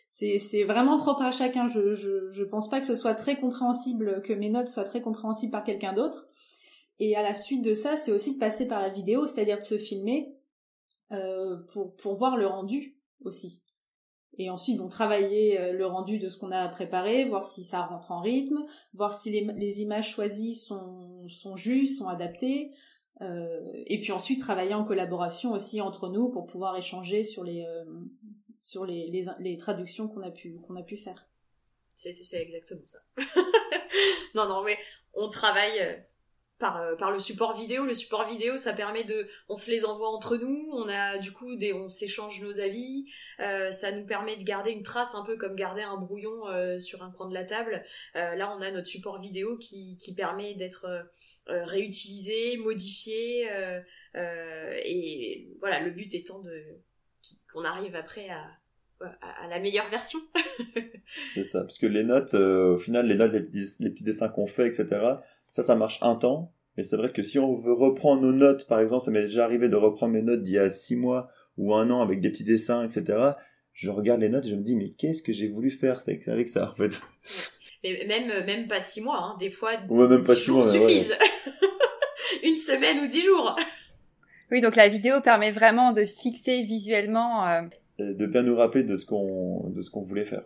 c'est 0.08 0.64
vraiment 0.64 0.98
propre 0.98 1.22
à 1.22 1.32
chacun. 1.32 1.68
Je, 1.68 1.94
je 1.94 2.44
pense 2.44 2.70
pas 2.70 2.80
que 2.80 2.86
ce 2.86 2.96
soit 2.96 3.14
très 3.14 3.38
compréhensible, 3.38 4.22
que 4.24 4.34
mes 4.34 4.50
notes 4.50 4.70
soient 4.70 4.86
très 4.86 5.02
compréhensibles 5.02 5.52
par 5.52 5.64
quelqu'un 5.64 5.94
d'autre. 5.94 6.30
Et 7.00 7.16
à 7.16 7.22
la 7.22 7.34
suite 7.34 7.64
de 7.64 7.74
ça, 7.74 7.96
c'est 7.96 8.12
aussi 8.12 8.36
de 8.36 8.40
passer 8.40 8.68
par 8.68 8.82
la 8.82 8.90
vidéo, 8.90 9.28
c'est-à-dire 9.28 9.60
de 9.60 9.64
se 9.64 9.78
filmer 9.78 10.34
euh, 11.12 11.58
pour 11.98 12.16
voir 12.16 12.38
le 12.38 12.48
rendu 12.48 12.98
aussi. 13.24 13.62
Et 14.40 14.50
ensuite, 14.50 14.78
bon, 14.78 14.88
travailler 14.88 15.60
euh, 15.60 15.74
le 15.74 15.86
rendu 15.86 16.20
de 16.20 16.30
ce 16.30 16.38
qu'on 16.38 16.52
a 16.52 16.68
préparé, 16.70 17.24
voir 17.24 17.44
si 17.44 17.64
ça 17.64 17.82
rentre 17.82 18.12
en 18.12 18.22
rythme, 18.22 18.62
voir 18.94 19.16
si 19.16 19.32
les, 19.32 19.42
les 19.56 19.82
images 19.82 20.12
choisies 20.12 20.56
sont, 20.56 21.28
sont 21.28 21.56
justes, 21.56 21.98
sont 21.98 22.08
adaptées. 22.08 22.72
Euh, 23.22 23.60
et 23.86 24.00
puis 24.00 24.12
ensuite, 24.12 24.40
travailler 24.40 24.74
en 24.74 24.84
collaboration 24.84 25.54
aussi 25.54 25.82
entre 25.82 26.10
nous 26.10 26.30
pour 26.30 26.46
pouvoir 26.46 26.78
échanger 26.78 27.24
sur 27.24 27.44
les, 27.44 27.66
euh, 27.66 27.84
sur 28.60 28.86
les, 28.86 29.26
les, 29.40 29.58
traductions 29.58 30.08
qu'on 30.08 30.22
a 30.22 30.32
pu 30.32 30.60
qu'on 30.68 30.76
a 30.76 30.84
pu 30.84 30.98
faire. 30.98 31.28
C'est 31.96 32.42
exactement 32.42 32.86
ça. 32.86 33.00
non 34.36 34.48
non 34.48 34.64
mais 34.64 34.78
on 35.16 35.30
travaille 35.30 35.80
euh, 35.80 35.96
par, 36.60 36.96
par 36.98 37.10
le 37.10 37.18
support 37.18 37.58
vidéo. 37.58 37.86
Le 37.86 37.96
support 37.96 38.28
vidéo, 38.30 38.56
ça 38.58 38.74
permet 38.74 39.04
de, 39.04 39.28
on 39.50 39.56
se 39.56 39.72
les 39.72 39.84
envoie 39.86 40.10
entre 40.10 40.38
nous, 40.38 40.70
on 40.74 40.88
a 40.88 41.18
du 41.18 41.32
coup 41.32 41.56
des, 41.56 41.74
on 41.74 41.90
s'échange 41.90 42.40
nos 42.42 42.60
avis, 42.60 43.06
ça 43.38 43.92
nous 43.92 44.06
permet 44.06 44.38
de 44.38 44.44
garder 44.44 44.72
une 44.72 44.84
trace 44.84 45.16
un 45.16 45.24
peu 45.24 45.38
comme 45.38 45.56
garder 45.56 45.82
un 45.82 45.98
brouillon 45.98 46.44
sur 46.80 47.04
un 47.04 47.12
coin 47.12 47.30
de 47.30 47.36
la 47.36 47.46
table. 47.46 47.84
Là, 48.16 48.56
on 48.58 48.62
a 48.62 48.72
notre 48.72 48.88
support 48.88 49.22
vidéo 49.22 49.58
qui, 49.58 49.98
qui 49.98 50.16
permet 50.16 50.56
d'être 50.56 50.88
euh, 51.50 51.66
réutilisé, 51.66 52.58
modifié, 52.58 53.48
et 54.86 55.48
voilà, 55.60 55.82
le 55.82 55.92
but 55.92 56.14
étant 56.16 56.42
de 56.42 56.82
qu'on 57.52 57.64
arrive 57.64 57.96
après 57.96 58.30
à, 58.30 58.48
à 59.00 59.48
la 59.48 59.60
meilleure 59.60 59.90
version. 59.90 60.20
C'est 61.36 61.44
ça, 61.44 61.62
parce 61.62 61.78
que 61.78 61.86
les 61.86 62.04
notes, 62.04 62.34
au 62.34 62.78
final, 62.78 63.06
les 63.08 63.16
notes, 63.16 63.34
les 63.34 63.42
petits, 63.42 63.66
les 63.80 63.90
petits 63.90 64.04
dessins 64.04 64.30
qu'on 64.30 64.48
fait, 64.48 64.68
etc 64.68 65.18
ça, 65.52 65.64
ça 65.64 65.76
marche 65.76 66.00
un 66.02 66.16
temps. 66.16 66.54
Mais 66.76 66.84
c'est 66.84 66.98
vrai 66.98 67.12
que 67.12 67.24
si 67.24 67.40
on 67.40 67.56
veut 67.56 67.74
reprendre 67.74 68.22
nos 68.22 68.32
notes, 68.32 68.68
par 68.68 68.80
exemple, 68.80 69.04
ça 69.04 69.12
m'est 69.12 69.24
déjà 69.24 69.44
arrivé 69.44 69.68
de 69.68 69.76
reprendre 69.76 70.14
mes 70.14 70.22
notes 70.22 70.44
d'il 70.44 70.54
y 70.54 70.60
a 70.60 70.70
six 70.70 70.96
mois 70.96 71.30
ou 71.58 71.74
un 71.74 71.90
an 71.90 72.02
avec 72.02 72.22
des 72.22 72.30
petits 72.30 72.44
dessins, 72.44 72.86
etc. 72.86 73.32
Je 73.74 73.90
regarde 73.90 74.22
les 74.22 74.30
notes 74.30 74.46
et 74.46 74.50
je 74.50 74.56
me 74.56 74.62
dis, 74.62 74.76
mais 74.76 74.92
qu'est-ce 74.92 75.24
que 75.24 75.34
j'ai 75.34 75.48
voulu 75.48 75.72
faire 75.72 76.02
avec 76.28 76.48
ça, 76.48 76.72
en 76.72 76.76
fait 76.76 77.00
Mais 77.94 78.20
même, 78.20 78.46
même 78.46 78.68
pas 78.68 78.82
six 78.82 79.02
mois, 79.02 79.20
hein. 79.20 79.36
des 79.40 79.50
fois, 79.50 79.72
ouais, 79.90 80.08
même 80.08 80.24
pas 80.24 80.36
six 80.36 80.52
mois, 80.52 80.64
suffisent. 80.64 81.12
Ouais. 81.12 81.68
Une 82.50 82.56
semaine 82.56 83.00
ou 83.00 83.08
dix 83.08 83.22
jours. 83.22 83.56
Oui, 84.52 84.62
donc 84.62 84.76
la 84.76 84.88
vidéo 84.88 85.22
permet 85.22 85.52
vraiment 85.52 85.92
de 85.94 86.06
fixer 86.06 86.64
visuellement. 86.64 87.48
Euh... 87.48 87.62
de 88.00 88.26
bien 88.26 88.44
nous 88.44 88.56
rappeler 88.56 88.84
de 88.84 88.96
ce 88.96 89.06
qu'on 89.06 89.70
de 89.70 89.82
ce 89.82 89.90
qu'on 89.90 90.02
voulait 90.02 90.26
faire. 90.26 90.44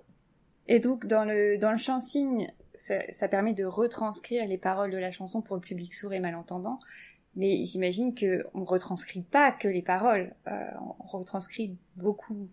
Et 0.68 0.80
donc 0.80 1.06
dans 1.06 1.26
le 1.26 1.58
dans 1.58 1.72
le 1.72 1.78
champ 1.78 2.00
signe, 2.00 2.52
ça, 2.76 2.96
ça, 3.12 3.28
permet 3.28 3.54
de 3.54 3.66
retranscrire 3.66 4.48
les 4.48 4.58
paroles 4.58 4.92
de 4.92 4.98
la 4.98 5.12
chanson 5.12 5.42
pour 5.42 5.56
le 5.56 5.62
public 5.62 5.94
sourd 5.94 6.14
et 6.14 6.20
malentendant. 6.20 6.80
Mais 7.36 7.64
j'imagine 7.66 8.14
que 8.14 8.46
on 8.54 8.66
retranscrit 8.66 9.22
pas 9.22 9.52
que 9.52 9.68
les 9.68 9.82
paroles, 9.82 10.34
euh, 10.48 10.52
on 11.00 11.18
retranscrit 11.18 11.78
beaucoup 11.96 12.50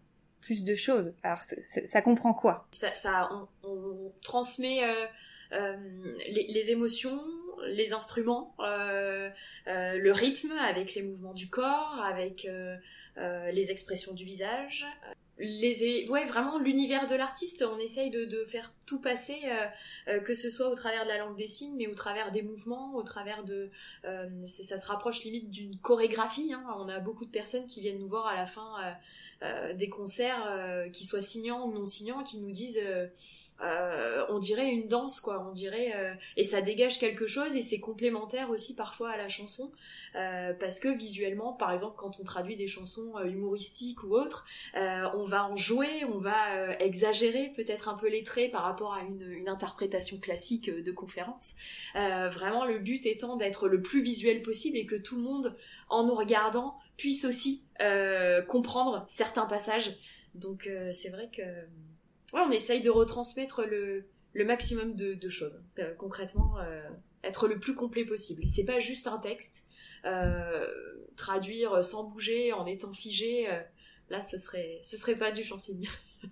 plus 0.49 0.65
de 0.65 0.75
choses. 0.77 1.13
Alors 1.23 1.41
ça 1.87 2.01
comprend 2.01 2.33
quoi? 2.33 2.67
Ça, 2.71 3.29
on, 3.65 4.11
transmet 4.23 4.83
euh, 4.83 5.07
euh, 5.53 5.77
les, 6.27 6.71
émotions, 6.71 7.21
les 7.67 7.93
instruments, 7.93 8.55
euh, 8.61 9.29
le 9.67 10.11
rythme 10.11 10.53
avec 10.53 10.95
les 10.95 11.03
mouvements 11.03 11.35
du 11.35 11.51
corps, 11.51 12.03
avec 12.03 12.49
les 13.53 13.71
expressions 13.71 14.15
du 14.15 14.25
visage 14.25 14.87
les 15.41 16.09
ouais 16.09 16.25
vraiment 16.25 16.59
l'univers 16.59 17.07
de 17.07 17.15
l'artiste 17.15 17.65
on 17.65 17.79
essaye 17.79 18.11
de, 18.11 18.45
faire 18.49 18.73
tout 18.89 19.01
passer 19.01 19.39
que 20.25 20.35
ce 20.35 20.51
soit 20.51 20.69
au 20.69 20.75
travers 20.75 21.05
de 21.05 21.09
la 21.09 21.19
langue 21.19 21.37
des 21.37 21.47
signes 21.47 21.77
mais 21.77 21.87
au 21.87 21.95
travers 21.95 22.33
des 22.33 22.43
mouvements 22.43 22.97
au 22.97 23.05
travers 23.05 23.45
de 23.45 23.71
ça 24.47 24.79
se 24.79 24.87
rapproche 24.89 25.23
limite 25.23 25.49
d'une 25.49 25.79
chorégraphie 25.79 26.53
hein. 26.53 26.65
on 26.79 26.89
a 26.89 26.99
beaucoup 26.99 27.25
de 27.25 27.31
personnes 27.31 27.69
qui 27.69 27.81
viennent 27.81 28.01
nous 28.01 28.09
voir 28.09 28.27
à 28.27 28.35
la 28.35 28.47
fin 28.47 28.97
des 29.75 29.89
concerts 29.89 30.89
qui 30.93 31.05
soient 31.05 31.23
signants 31.23 31.67
ou 31.67 31.73
non 31.73 31.85
signants 31.85 32.25
qui 32.25 32.39
nous 32.39 32.51
disent 32.51 32.81
euh, 33.61 34.25
on 34.29 34.39
dirait 34.39 34.71
une 34.71 34.87
danse 34.87 35.19
quoi. 35.19 35.45
On 35.49 35.53
dirait 35.53 35.93
euh, 35.97 36.15
et 36.37 36.45
ça 36.45 36.61
dégage 36.61 36.99
quelque 36.99 37.27
chose 37.27 37.57
et 37.57 37.63
c'est 37.63 37.81
complémentaire 37.81 38.51
aussi 38.51 38.77
parfois 38.77 39.11
à 39.11 39.17
la 39.17 39.29
chanson 39.29 39.73
euh, 40.15 40.53
parce 40.61 40.79
que 40.79 40.89
visuellement 40.89 41.53
par 41.53 41.73
exemple 41.73 41.95
quand 41.97 42.21
on 42.21 42.25
traduit 42.25 42.55
des 42.55 42.69
chansons 42.69 43.19
humoristiques 43.25 44.05
ou 44.05 44.15
autres 44.15 44.47
on 44.75 45.25
va 45.25 45.49
en 45.49 45.57
jouer 45.57 46.05
on 46.05 46.19
va 46.19 46.77
exagérer 46.79 47.53
peut-être 47.57 47.89
un 47.89 47.95
peu 47.95 48.09
les 48.09 48.23
traits 48.23 48.53
par 48.53 48.63
rapport 48.63 48.95
à 48.95 49.03
une, 49.03 49.23
une 49.33 49.49
interprétation 49.49 50.19
classique 50.19 50.71
de 50.71 50.93
conférence. 50.93 51.55
Vraiment 51.95 52.65
le 52.65 52.79
but 52.79 53.07
étant 53.07 53.37
d'être 53.37 53.69
le 53.69 53.83
plus 53.83 54.03
visuel 54.03 54.43
possible 54.43 54.77
et 54.77 54.87
que 54.87 54.97
tout 54.97 55.17
le 55.17 55.23
monde 55.23 55.57
en 55.89 56.05
nous 56.05 56.15
regardant 56.15 56.77
puisse 56.97 57.25
aussi 57.25 57.68
comprendre 58.49 59.07
certains 59.09 59.47
passages 59.47 59.97
donc 60.35 60.69
c'est 60.93 61.11
vrai 61.11 61.29
que 61.35 61.43
ouais, 62.33 62.41
on 62.47 62.51
essaye 62.51 62.81
de 62.81 62.91
retransmettre 62.91 63.63
le, 63.63 64.05
le 64.33 64.45
maximum 64.45 64.95
de, 64.95 65.29
choses. 65.29 65.65
Euh, 65.79 65.95
concrètement, 65.97 66.59
euh, 66.61 66.89
être 67.25 67.49
le 67.49 67.59
plus 67.59 67.75
complet 67.75 68.05
possible. 68.05 68.49
C'est 68.49 68.65
pas 68.65 68.81
juste 68.81 69.07
un 69.07 69.19
texte. 69.19 69.67
Euh, 70.05 70.67
traduire 71.17 71.85
sans 71.85 72.09
bouger, 72.09 72.53
en 72.53 72.65
étant 72.67 72.93
figé, 72.93 73.51
euh, 73.51 73.61
là, 74.11 74.21
ce 74.21 74.39
serait, 74.39 74.79
ce 74.83 74.97
serait 74.97 75.17
pas 75.17 75.33
du 75.33 75.43
chansigne. 75.43 75.89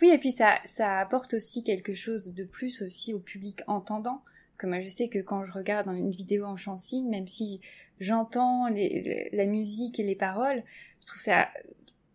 oui, 0.00 0.10
et 0.10 0.18
puis 0.18 0.30
ça, 0.30 0.58
ça 0.64 0.98
apporte 0.98 1.34
aussi 1.34 1.64
quelque 1.64 1.94
chose 1.94 2.32
de 2.32 2.44
plus 2.44 2.82
aussi 2.82 3.12
au 3.12 3.18
public 3.18 3.62
entendant. 3.66 4.22
Comme 4.58 4.80
je 4.80 4.88
sais 4.88 5.08
que 5.08 5.18
quand 5.18 5.44
je 5.44 5.52
regarde 5.52 5.88
une 5.88 6.12
vidéo 6.12 6.44
en 6.44 6.56
chansigne, 6.56 7.08
même 7.08 7.26
si 7.26 7.60
j'entends 8.00 8.68
la 8.68 9.46
musique 9.46 10.00
et 10.00 10.02
les 10.02 10.16
paroles, 10.16 10.62
je 11.00 11.06
trouve 11.06 11.20
ça 11.20 11.48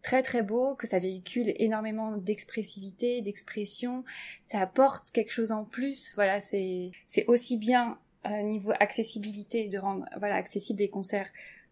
très 0.01 0.21
très 0.21 0.43
beau, 0.43 0.75
que 0.75 0.85
ça 0.85 0.99
véhicule 0.99 1.53
énormément 1.57 2.17
d'expressivité, 2.17 3.21
d'expression, 3.21 4.03
ça 4.43 4.59
apporte 4.59 5.11
quelque 5.11 5.31
chose 5.31 5.51
en 5.51 5.65
plus. 5.65 6.11
Voilà, 6.15 6.41
c'est 6.41 6.91
aussi 7.27 7.57
bien 7.57 7.97
euh, 8.27 8.41
niveau 8.43 8.71
accessibilité 8.79 9.67
de 9.67 9.77
rendre 9.77 10.05
voilà 10.17 10.35
accessible 10.35 10.79
les 10.79 10.89
concerts 10.89 11.29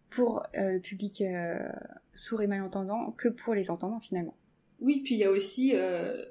pour 0.09 0.43
euh, 0.57 0.73
le 0.73 0.79
public 0.79 1.21
euh, 1.21 1.59
sourd 2.13 2.41
et 2.41 2.47
malentendant 2.47 3.11
que 3.11 3.29
pour 3.29 3.53
les 3.53 3.71
entendants 3.71 3.99
finalement. 3.99 4.35
Oui, 4.79 5.01
puis 5.03 5.15
il 5.15 5.19
y 5.19 5.23
a 5.23 5.31
aussi 5.31 5.71
euh, 5.73 6.23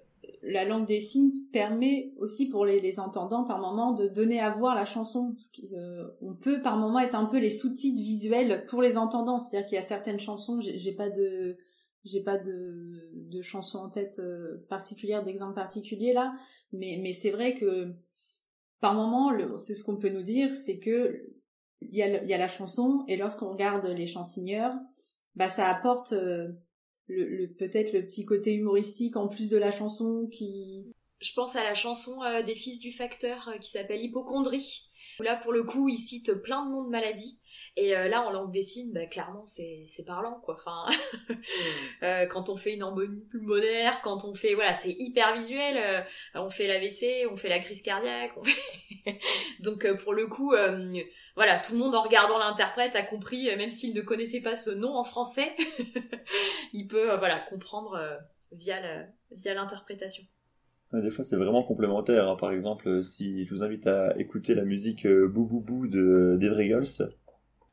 la 0.42 0.64
langue 0.64 0.86
des 0.86 1.00
signes 1.00 1.32
permet 1.52 2.12
aussi 2.18 2.48
pour 2.48 2.66
les, 2.66 2.98
entendants 2.98 3.44
par 3.44 3.60
moment 3.60 3.92
de 3.92 4.08
donner 4.08 4.40
à 4.40 4.50
voir 4.50 4.74
la 4.74 4.84
chanson. 4.84 5.32
Parce 5.32 5.50
euh, 5.72 6.08
on 6.20 6.34
peut 6.34 6.60
par 6.60 6.76
moment 6.76 6.98
être 6.98 7.14
un 7.14 7.26
peu 7.26 7.38
les 7.38 7.50
sous-titres 7.50 8.00
visuels 8.00 8.66
pour 8.66 8.82
les 8.82 8.98
entendants. 8.98 9.38
C'est-à-dire 9.38 9.66
qu'il 9.66 9.76
y 9.76 9.78
a 9.78 9.82
certaines 9.82 10.20
chansons, 10.20 10.60
j'ai 10.60 10.92
pas 10.92 11.10
de 11.10 11.56
j'ai 12.04 12.22
pas 12.22 12.36
de, 12.36 13.10
de 13.14 13.42
chansons 13.42 13.78
en 13.78 13.88
tête 13.88 14.18
euh, 14.18 14.66
particulière, 14.68 15.22
d'exemple 15.22 15.54
particulier 15.54 16.12
là, 16.12 16.34
mais, 16.72 16.98
mais 17.00 17.12
c'est 17.12 17.30
vrai 17.30 17.54
que 17.54 17.92
par 18.80 18.94
moment, 18.94 19.30
c'est 19.60 19.74
ce 19.74 19.84
qu'on 19.84 19.96
peut 19.98 20.08
nous 20.08 20.24
dire, 20.24 20.52
c'est 20.52 20.80
que 20.80 21.22
il 21.80 21.94
y, 21.94 22.02
a, 22.02 22.24
y 22.24 22.34
a 22.34 22.38
la 22.38 22.48
chanson 22.48 23.04
et 23.06 23.16
lorsqu'on 23.16 23.50
regarde 23.50 23.86
les 23.86 24.06
chansonneurs, 24.06 24.74
bah 25.36 25.48
ça 25.48 25.68
apporte 25.68 26.12
euh, 26.12 26.48
le, 27.12 27.46
peut-être 27.48 27.92
le 27.92 28.04
petit 28.04 28.24
côté 28.24 28.54
humoristique 28.54 29.16
en 29.16 29.28
plus 29.28 29.50
de 29.50 29.56
la 29.56 29.70
chanson 29.70 30.28
qui. 30.32 30.92
Je 31.20 31.32
pense 31.34 31.54
à 31.54 31.62
la 31.62 31.74
chanson 31.74 32.22
euh, 32.24 32.42
des 32.42 32.54
Fils 32.54 32.80
du 32.80 32.92
Facteur 32.92 33.50
qui 33.60 33.68
s'appelle 33.68 34.02
Hypochondrie. 34.02 34.88
Où 35.20 35.22
là, 35.22 35.36
pour 35.36 35.52
le 35.52 35.62
coup, 35.62 35.88
il 35.88 35.96
cite 35.96 36.32
plein 36.42 36.64
de 36.64 36.70
noms 36.70 36.84
de 36.84 36.88
maladies 36.88 37.38
et 37.76 37.96
euh, 37.96 38.08
là, 38.08 38.22
en 38.22 38.30
langue 38.30 38.52
des 38.52 38.62
signes, 38.62 38.92
bah, 38.92 39.06
clairement, 39.06 39.44
c'est 39.46 40.04
parlant, 40.06 40.40
quoi. 40.44 40.56
Enfin, 40.60 40.94
euh, 42.02 42.26
quand 42.26 42.50
on 42.50 42.56
fait 42.56 42.74
une 42.74 42.82
embolie 42.82 43.24
pulmonaire, 43.30 44.00
quand 44.02 44.24
on 44.24 44.34
fait, 44.34 44.54
voilà, 44.54 44.74
c'est 44.74 44.94
hyper 44.98 45.34
visuel. 45.34 45.76
Euh, 45.78 46.02
on 46.34 46.50
fait 46.50 46.66
l'AVC, 46.66 47.26
on 47.30 47.36
fait 47.36 47.48
la 47.48 47.60
crise 47.60 47.80
cardiaque. 47.82 48.32
Donc, 49.60 49.90
pour 50.02 50.12
le 50.12 50.26
coup, 50.26 50.54
voilà, 51.36 51.58
tout 51.58 51.72
le 51.72 51.78
monde 51.78 51.94
en 51.94 52.02
regardant 52.02 52.38
l'interprète 52.38 52.94
a 52.94 53.02
compris, 53.02 53.46
même 53.56 53.70
s'il 53.70 53.94
ne 53.94 54.02
connaissait 54.02 54.42
pas 54.42 54.56
ce 54.56 54.70
nom 54.70 54.94
en 54.94 55.04
français, 55.04 55.52
il 56.72 56.86
peut, 56.86 57.16
voilà, 57.16 57.40
comprendre 57.48 57.98
via 58.52 58.76
via 59.30 59.54
l'interprétation. 59.54 60.24
Des 60.92 61.10
fois, 61.10 61.24
c'est 61.24 61.36
vraiment 61.36 61.62
complémentaire. 61.62 62.28
Hein. 62.28 62.36
Par 62.36 62.52
exemple, 62.52 63.02
si 63.02 63.46
je 63.46 63.54
vous 63.54 63.62
invite 63.62 63.86
à 63.86 64.14
écouter 64.18 64.54
la 64.54 64.64
musique 64.64 65.06
Bou 65.06 65.46
Bou 65.46 65.60
Bou 65.60 65.86
de 65.86 66.36
Dreagles, 66.38 67.08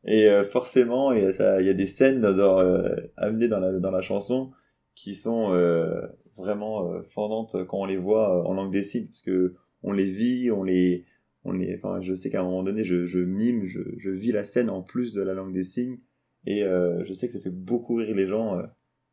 et 0.06 0.28
euh, 0.28 0.44
forcément, 0.44 1.12
il 1.12 1.24
y, 1.24 1.70
a 1.70 1.74
des 1.74 1.88
scènes 1.88 2.22
dans, 2.22 2.60
euh, 2.60 2.96
amenées 3.18 3.48
dans 3.48 3.60
la, 3.60 3.74
dans 3.74 3.92
la 3.92 4.02
chanson 4.02 4.52
qui 4.96 5.14
sont 5.14 5.54
euh, 5.54 6.02
vraiment 6.36 7.02
fondantes 7.04 7.66
quand 7.68 7.80
on 7.80 7.86
les 7.86 7.98
voit 7.98 8.48
en 8.48 8.54
langue 8.54 8.72
des 8.72 8.84
signes, 8.84 9.06
parce 9.06 9.22
que 9.22 9.56
on 9.84 9.92
les 9.92 10.10
vit, 10.10 10.52
on 10.52 10.64
les, 10.64 11.06
on 11.44 11.54
les, 11.54 11.76
enfin, 11.76 12.02
je 12.02 12.14
sais 12.14 12.30
qu'à 12.30 12.42
un 12.42 12.44
moment 12.44 12.64
donné, 12.64 12.84
je, 12.84 13.06
je 13.06 13.20
mime, 13.20 13.66
je, 13.66 13.80
je, 13.98 14.10
vis 14.10 14.32
la 14.32 14.44
scène 14.44 14.70
en 14.70 14.82
plus 14.82 15.14
de 15.14 15.22
la 15.22 15.34
langue 15.34 15.54
des 15.54 15.64
signes, 15.64 15.98
et 16.46 16.62
je 16.62 17.14
sais 17.14 17.28
que 17.28 17.34
ça 17.34 17.40
fait 17.40 17.50
beaucoup 17.50 17.96
rire 17.96 18.16
les 18.16 18.26
gens, 18.26 18.62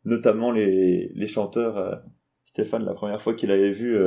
notamment 0.05 0.53
les, 0.53 1.11
les 1.15 1.27
chanteurs. 1.27 2.03
Stéphane, 2.45 2.85
la 2.85 2.95
première 2.95 3.21
fois 3.21 3.35
qu'il 3.35 3.51
avait 3.51 3.73
vu 3.73 3.99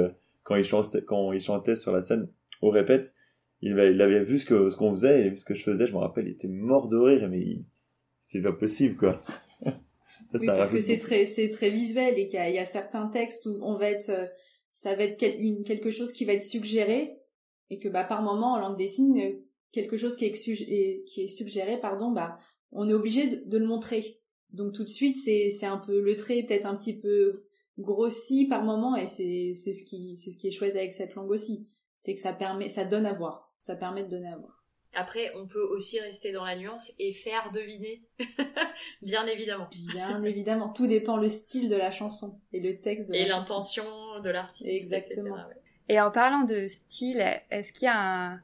quand 0.44 0.56
il 0.56 0.64
chantait, 0.64 1.04
quand 1.04 1.32
il 1.32 1.42
chantait 1.42 1.76
sur 1.76 1.92
la 1.92 2.02
scène 2.02 2.28
au 2.62 2.70
répète, 2.70 3.14
il, 3.62 3.80
avait 3.80 4.24
vu 4.24 4.40
ce 4.40 4.46
que 4.46 4.70
ce 4.70 4.78
qu'on 4.78 4.92
faisait, 4.92 5.18
il 5.18 5.22
avait 5.22 5.30
vu 5.30 5.36
ce 5.36 5.46
que 5.46 5.54
je 5.54 5.64
faisais, 5.64 5.86
je 5.86 5.94
me 5.94 6.00
rappelle, 6.00 6.28
il 6.28 6.32
était 6.32 6.48
mort 6.48 6.88
de 6.88 6.98
rire, 6.98 7.28
mais 7.30 7.60
c'est 8.20 8.42
pas 8.42 8.54
possible, 8.54 8.96
quoi. 8.96 9.22
ça, 9.62 9.72
oui, 10.40 10.48
parce 10.48 10.72
que 10.72 10.80
c'est 10.80 10.98
très, 10.98 11.26
c'est 11.26 11.50
très 11.50 11.70
visuel 11.70 12.18
et 12.18 12.28
qu'il 12.28 12.40
y, 12.40 12.54
y 12.54 12.58
a, 12.58 12.66
certains 12.66 13.08
textes 13.08 13.46
où 13.46 13.60
on 13.62 13.78
va 13.78 13.90
être, 13.90 14.10
euh, 14.10 14.26
ça 14.72 14.96
va 14.96 15.04
être 15.04 15.22
une, 15.22 15.64
quelque 15.64 15.92
chose 15.92 16.14
qui 16.14 16.26
va 16.26 16.34
être 16.34 16.44
suggéré 16.44 17.19
et 17.70 17.80
que 17.80 17.90
bah 17.90 18.04
par 18.04 18.22
moment 18.22 18.54
en 18.54 18.60
langue 18.60 18.78
des 18.78 18.88
signes, 18.88 19.40
quelque 19.72 19.98
chose 19.98 20.18
qui 20.18 20.26
est, 20.26 21.04
qui 21.06 21.22
est 21.22 21.28
suggéré, 21.28 21.80
pardon, 21.80 22.12
bah 22.12 22.40
on 22.72 22.90
est 22.90 22.94
obligé 22.94 23.28
de, 23.28 23.44
de 23.46 23.58
le 23.58 23.66
montrer. 23.66 24.20
Donc 24.52 24.74
tout 24.74 24.84
de 24.84 24.90
suite, 24.90 25.18
c'est 25.18 25.50
c'est 25.50 25.66
un 25.66 25.78
peu 25.78 26.00
le 26.02 26.16
trait 26.16 26.44
peut-être 26.44 26.66
un 26.66 26.76
petit 26.76 27.00
peu 27.00 27.44
grossi 27.78 28.48
par 28.48 28.64
moment 28.64 28.96
et 28.96 29.08
c'est 29.08 29.54
c'est 29.54 29.74
ce 29.74 29.84
qui 29.84 30.18
c'est 30.18 30.32
ce 30.32 30.38
qui 30.38 30.48
est 30.48 30.52
chouette 30.52 30.76
avec 30.76 30.94
cette 30.94 31.16
langue 31.16 31.30
aussi, 31.32 31.68
c'est 31.98 32.14
que 32.14 32.20
ça 32.20 32.34
permet, 32.34 32.70
ça 32.70 32.86
donne 32.86 33.06
à 33.06 33.14
voir 33.14 33.50
ça 33.60 33.76
permet 33.76 34.04
de 34.04 34.10
donner 34.10 34.30
à 34.30 34.38
voir. 34.38 34.56
Après, 34.94 35.32
on 35.36 35.46
peut 35.46 35.62
aussi 35.62 36.00
rester 36.00 36.32
dans 36.32 36.44
la 36.44 36.56
nuance 36.56 36.92
et 36.98 37.14
faire 37.14 37.52
deviner, 37.54 38.02
bien 39.04 39.28
évidemment. 39.28 39.68
Bien 39.92 40.24
évidemment, 40.24 40.74
tout 40.74 40.88
dépend 40.88 41.18
le 41.18 41.28
style 41.28 41.70
de 41.70 41.76
la 41.76 41.92
chanson 41.92 42.42
et 42.54 42.60
le 42.60 42.82
texte 42.82 43.10
de 43.10 43.14
et 43.14 43.26
l'intention 43.26 43.84
de 44.24 44.30
l'artiste. 44.30 44.68
Exactement. 44.68 45.38
Et 45.90 46.00
en 46.00 46.12
parlant 46.12 46.44
de 46.44 46.68
style, 46.68 47.24
est-ce 47.50 47.74
qu'il 47.74 47.86
y 47.86 47.90
a 47.90 48.00
un 48.00 48.42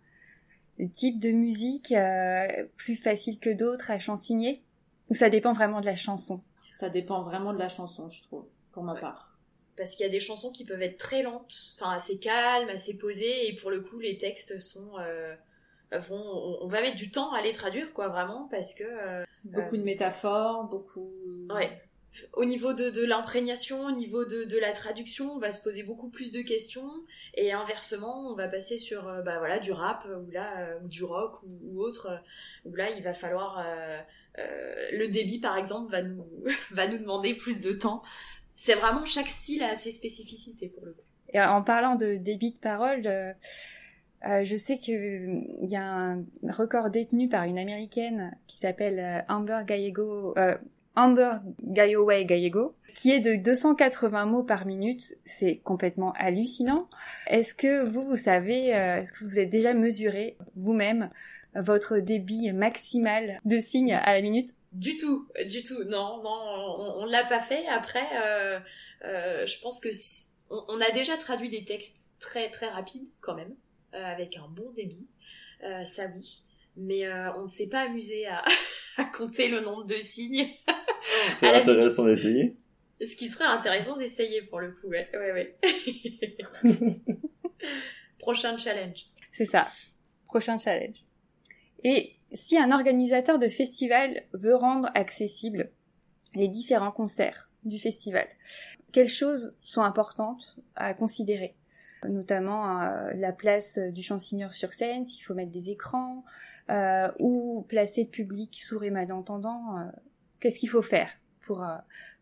type 0.94 1.20
de 1.20 1.32
musique 1.32 1.92
euh, 1.92 2.66
plus 2.76 2.96
facile 2.96 3.40
que 3.40 3.52
d'autres 3.52 3.92
à 3.92 4.00
chansigner? 4.00 4.64
Ou 5.10 5.16
ça 5.16 5.30
dépend 5.30 5.54
vraiment 5.54 5.80
de 5.80 5.86
la 5.86 5.96
chanson? 5.96 6.42
Ça 6.74 6.90
dépend 6.90 7.24
vraiment 7.24 7.54
de 7.54 7.60
la 7.60 7.70
chanson, 7.70 8.10
je 8.10 8.22
trouve, 8.24 8.48
pour 8.72 8.84
ma 8.84 8.96
part 8.96 9.32
parce 9.78 9.96
qu'il 9.96 10.06
y 10.06 10.10
a 10.10 10.12
des 10.12 10.20
chansons 10.20 10.52
qui 10.52 10.64
peuvent 10.66 10.82
être 10.82 10.98
très 10.98 11.22
lentes, 11.22 11.54
enfin 11.76 11.92
assez 11.92 12.20
calmes, 12.20 12.70
assez 12.70 12.98
posées, 12.98 13.50
et 13.50 13.56
pour 13.56 13.72
le 13.72 13.82
coup 13.82 14.00
les 14.00 14.18
textes 14.18 14.60
sont 14.60 14.98
euh, 15.00 15.36
vont, 15.92 16.24
on, 16.62 16.68
va 16.68 16.82
mettre 16.82 16.96
du 16.96 17.12
temps 17.12 17.34
à 17.34 17.42
les 17.42 17.52
traduire 17.52 17.94
quoi 17.94 18.08
vraiment 18.08 18.48
parce 18.50 18.74
que 18.74 18.84
euh, 18.84 19.26
beaucoup 19.44 19.78
de 19.78 19.84
métaphores, 19.84 20.66
beaucoup. 20.66 21.12
Ouais. 21.50 21.82
Au 22.34 22.46
niveau 22.46 22.74
de, 22.74 22.90
de 22.90 23.04
l'imprégnation, 23.04 23.86
au 23.86 23.92
niveau 23.92 24.26
de, 24.26 24.44
de 24.44 24.58
la 24.58 24.72
traduction, 24.72 25.34
on 25.34 25.40
va 25.40 25.52
se 25.52 25.62
poser 25.64 25.84
beaucoup 25.84 26.10
plus 26.10 26.32
de 26.32 26.42
questions 26.42 26.90
et 27.34 27.52
inversement, 27.52 28.32
on 28.32 28.36
va 28.36 28.48
passer 28.48 28.78
sur 28.78 29.08
euh, 29.08 29.22
bah 29.22 29.40
voilà 29.40 29.60
du 29.60 29.72
rap 29.72 30.06
ou 30.06 30.32
là 30.32 30.78
ou 30.84 30.88
du 30.88 31.04
rock 31.04 31.42
ou, 31.44 31.82
autre 31.82 32.22
où 32.64 32.76
là 32.76 32.90
il 32.90 33.04
va 33.04 33.14
falloir 33.14 33.66
le 34.38 35.08
débit 35.08 35.40
par 35.40 35.58
exemple 35.58 35.92
va 35.92 36.02
nous 36.02 36.26
va 36.72 36.88
nous 36.88 36.98
demander 36.98 37.34
plus 37.34 37.62
de 37.62 37.72
temps 37.72 38.04
c'est 38.56 38.76
vraiment 38.76 39.06
chaque 39.06 39.28
style 39.28 39.64
a 39.64 39.76
ses 39.76 39.92
spécificités 39.92 40.70
pour 40.70 40.86
le 40.86 40.94
coup. 40.94 41.02
Et 41.34 41.42
en 41.42 41.62
parlant 41.62 41.96
de 41.96 42.16
débit 42.16 42.52
de 42.52 42.58
parole, 42.58 43.06
euh, 43.06 43.34
euh, 44.26 44.44
je 44.46 44.56
sais 44.56 44.78
qu'il 44.78 45.46
y 45.62 45.76
a 45.76 45.84
un 45.84 46.26
record 46.50 46.90
détenu 46.90 47.28
par 47.28 47.44
une 47.44 47.60
américaine 47.60 48.38
qui 48.48 48.58
s'appelle 48.58 49.00
euh, 49.00 49.22
Amber 49.34 49.60
Gallego, 49.68 50.34
Amber 50.96 51.38
Galloway 51.64 52.26
Gallego, 52.26 52.76
qui 52.94 53.12
est 53.12 53.20
de 53.20 53.36
280 53.36 54.26
mots 54.26 54.44
par 54.44 54.66
minute. 54.66 55.16
C'est 55.26 55.58
complètement 55.58 56.14
hallucinant. 56.14 56.88
Est-ce 57.28 57.54
que 57.54 57.84
vous, 57.86 58.06
vous 58.06 58.18
savez, 58.18 58.68
est-ce 58.68 59.12
que 59.12 59.26
vous 59.26 59.40
êtes 59.40 59.50
déjà 59.50 59.74
mesuré 59.74 60.38
vous-même 60.56 61.10
votre 61.56 61.98
débit 61.98 62.52
maximal 62.54 63.40
de 63.46 63.60
signes 63.60 63.94
à 63.94 64.14
la 64.14 64.22
minute? 64.22 64.54
Du 64.76 64.98
tout, 64.98 65.30
du 65.48 65.64
tout. 65.64 65.84
Non, 65.86 66.22
non, 66.22 66.96
on, 66.98 67.06
l'a 67.06 67.24
pas 67.24 67.40
fait. 67.40 67.66
Après, 67.68 68.06
euh, 68.22 68.60
euh, 69.06 69.46
je 69.46 69.60
pense 69.62 69.80
que 69.80 69.88
on, 70.50 70.82
a 70.82 70.92
déjà 70.92 71.16
traduit 71.16 71.48
des 71.48 71.64
textes 71.64 72.14
très 72.20 72.50
très 72.50 72.68
rapides 72.68 73.08
quand 73.22 73.36
même, 73.36 73.56
euh, 73.94 74.04
avec 74.04 74.36
un 74.36 74.48
bon 74.50 74.70
débit. 74.76 75.08
ça 75.86 76.04
oui, 76.14 76.44
mais 76.78 77.10
on 77.36 77.44
ne 77.44 77.48
s'est 77.48 77.70
pas 77.70 77.82
amusé 77.82 78.26
à, 78.98 79.06
compter 79.18 79.50
le 79.50 79.62
nombre 79.62 79.86
de 79.86 79.98
signes. 79.98 80.50
C'est 81.40 81.48
intéressant 81.48 82.06
d'essayer. 82.06 82.56
Ce 83.02 83.16
qui 83.16 83.28
serait 83.28 83.46
intéressant 83.46 83.98
d'essayer 83.98 84.42
pour 84.44 84.60
le 84.60 84.72
coup, 84.72 84.88
ouais, 84.88 85.10
ouais, 85.14 85.32
ouais. 85.34 85.58
Prochain 88.20 88.58
challenge. 88.58 89.06
C'est 89.34 89.46
ça. 89.46 89.68
Prochain 90.26 90.58
challenge. 90.58 91.04
Et 91.84 92.16
si 92.34 92.58
un 92.58 92.72
organisateur 92.72 93.38
de 93.38 93.50
festival 93.50 94.24
veut 94.34 94.56
rendre 94.56 94.90
accessibles 94.96 95.70
les 96.34 96.48
différents 96.48 96.92
concerts 96.92 97.50
du 97.64 97.78
festival, 97.78 98.28
quelles 98.92 99.10
choses 99.10 99.54
sont 99.62 99.82
importantes 99.82 100.56
à 100.76 100.94
considérer? 100.94 101.56
Notamment 102.10 102.82
euh, 102.82 103.12
la 103.16 103.32
place 103.32 103.78
du 103.78 104.02
chansonneur 104.02 104.54
sur 104.54 104.74
scène, 104.74 105.06
s'il 105.06 105.24
faut 105.24 105.34
mettre 105.34 105.52
des 105.52 105.70
écrans, 105.70 106.24
euh, 106.70 107.12
ou 107.20 107.66
placer 107.68 108.04
le 108.04 108.10
public 108.10 108.56
sourd 108.56 108.84
et 108.84 108.90
malentendant. 108.90 109.78
Euh, 109.78 109.84
Qu'est-ce 110.40 110.60
qu'il 110.60 110.70
faut 110.70 110.82
faire 110.82 111.10
pour, 111.42 111.66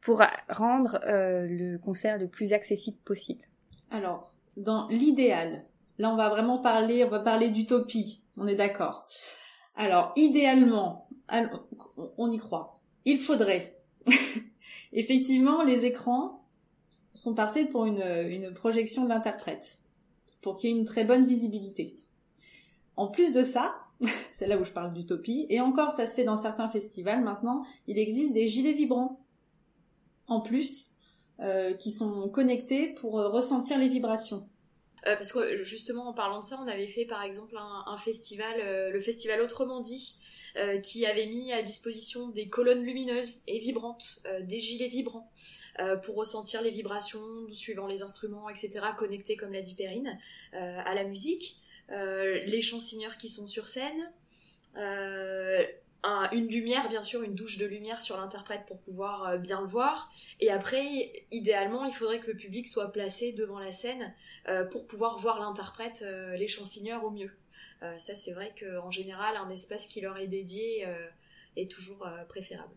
pour 0.01 0.21
rendre 0.49 0.99
le 1.05 1.77
concert 1.77 2.17
le 2.17 2.27
plus 2.27 2.53
accessible 2.53 2.97
possible? 3.03 3.41
Alors, 3.89 4.31
dans 4.55 4.87
l'idéal, 4.87 5.65
là 5.97 6.09
on 6.09 6.15
va 6.15 6.29
vraiment 6.29 6.59
parler, 6.59 7.03
on 7.03 7.09
va 7.09 7.19
parler 7.19 7.49
d'utopie, 7.49 8.23
on 8.37 8.47
est 8.47 8.55
d'accord. 8.55 9.07
Alors, 9.75 10.13
idéalement, 10.15 11.09
on 12.17 12.31
y 12.31 12.37
croit. 12.37 12.79
Il 13.03 13.19
faudrait. 13.19 13.77
Effectivement, 14.93 15.63
les 15.63 15.85
écrans 15.85 16.42
sont 17.13 17.35
parfaits 17.35 17.69
pour 17.69 17.85
une, 17.85 18.01
une 18.01 18.53
projection 18.53 19.03
de 19.03 19.09
l'interprète, 19.09 19.79
pour 20.41 20.57
qu'il 20.57 20.69
y 20.69 20.73
ait 20.73 20.77
une 20.77 20.85
très 20.85 21.03
bonne 21.03 21.25
visibilité. 21.25 21.95
En 22.95 23.07
plus 23.07 23.33
de 23.33 23.43
ça, 23.43 23.75
c'est 24.31 24.47
là 24.47 24.57
où 24.57 24.63
je 24.63 24.71
parle 24.71 24.93
d'utopie, 24.93 25.45
et 25.49 25.61
encore 25.61 25.91
ça 25.91 26.07
se 26.07 26.15
fait 26.15 26.23
dans 26.23 26.37
certains 26.37 26.69
festivals 26.69 27.23
maintenant, 27.23 27.65
il 27.87 27.97
existe 27.97 28.33
des 28.33 28.47
gilets 28.47 28.73
vibrants 28.73 29.19
en 30.27 30.41
plus 30.41 30.91
euh, 31.39 31.73
qui 31.73 31.91
sont 31.91 32.29
connectés 32.29 32.87
pour 32.87 33.13
ressentir 33.13 33.77
les 33.77 33.89
vibrations. 33.89 34.47
Euh, 35.07 35.15
parce 35.15 35.33
que 35.33 35.61
justement 35.63 36.07
en 36.07 36.13
parlant 36.13 36.39
de 36.39 36.45
ça, 36.45 36.57
on 36.63 36.67
avait 36.67 36.87
fait 36.87 37.05
par 37.05 37.23
exemple 37.23 37.55
un, 37.57 37.97
festival, 37.97 38.55
euh, 38.59 38.89
le 38.89 39.01
festival 39.01 39.41
Autrement 39.41 39.81
dit, 39.81 40.15
euh, 40.55 40.79
qui 40.79 41.05
avait 41.05 41.25
mis 41.25 41.51
à 41.51 41.61
disposition 41.61 42.29
des 42.29 42.47
colonnes 42.47 42.83
lumineuses 42.83 43.41
et 43.47 43.59
vibrantes, 43.59 44.21
des 44.41 44.59
gilets 44.59 44.87
vibrants, 44.87 45.31
pour 46.03 46.15
ressentir 46.15 46.61
les 46.61 46.69
vibrations 46.69 47.21
suivant 47.51 47.87
les 47.87 48.03
instruments, 48.03 48.47
etc., 48.49 48.79
connectés 48.97 49.35
comme 49.35 49.51
l'a 49.51 49.61
dit 49.61 49.75
à 50.53 50.93
la 50.93 51.03
musique. 51.03 51.57
les 51.89 52.61
chansonneurs 52.61 53.17
qui 53.17 53.27
sont 53.27 53.47
sur 53.47 53.67
scène, 53.67 54.11
une 56.31 56.47
lumière, 56.47 56.89
bien 56.89 57.01
sûr, 57.01 57.23
une 57.23 57.35
douche 57.35 57.57
de 57.57 57.65
lumière 57.65 58.01
sur 58.01 58.17
l'interprète 58.17 58.65
pour 58.67 58.79
pouvoir 58.79 59.27
euh, 59.27 59.37
bien 59.37 59.61
le 59.61 59.67
voir. 59.67 60.11
Et 60.39 60.51
après, 60.51 61.25
idéalement, 61.31 61.85
il 61.85 61.93
faudrait 61.93 62.19
que 62.19 62.27
le 62.27 62.37
public 62.37 62.67
soit 62.67 62.91
placé 62.91 63.33
devant 63.33 63.59
la 63.59 63.71
scène 63.71 64.13
euh, 64.49 64.65
pour 64.65 64.85
pouvoir 64.85 65.17
voir 65.17 65.39
l'interprète, 65.39 66.03
euh, 66.03 66.35
les 66.35 66.47
chansonneurs 66.47 67.03
au 67.03 67.09
mieux. 67.09 67.31
ça, 67.97 68.15
c'est 68.15 68.31
vrai 68.31 68.53
qu'en 68.57 68.91
général, 68.91 69.35
un 69.35 69.49
espace 69.49 69.87
qui 69.87 69.99
leur 69.99 70.17
est 70.17 70.27
dédié 70.27 70.87
est 71.57 71.69
toujours 71.69 72.07
préférable. 72.29 72.73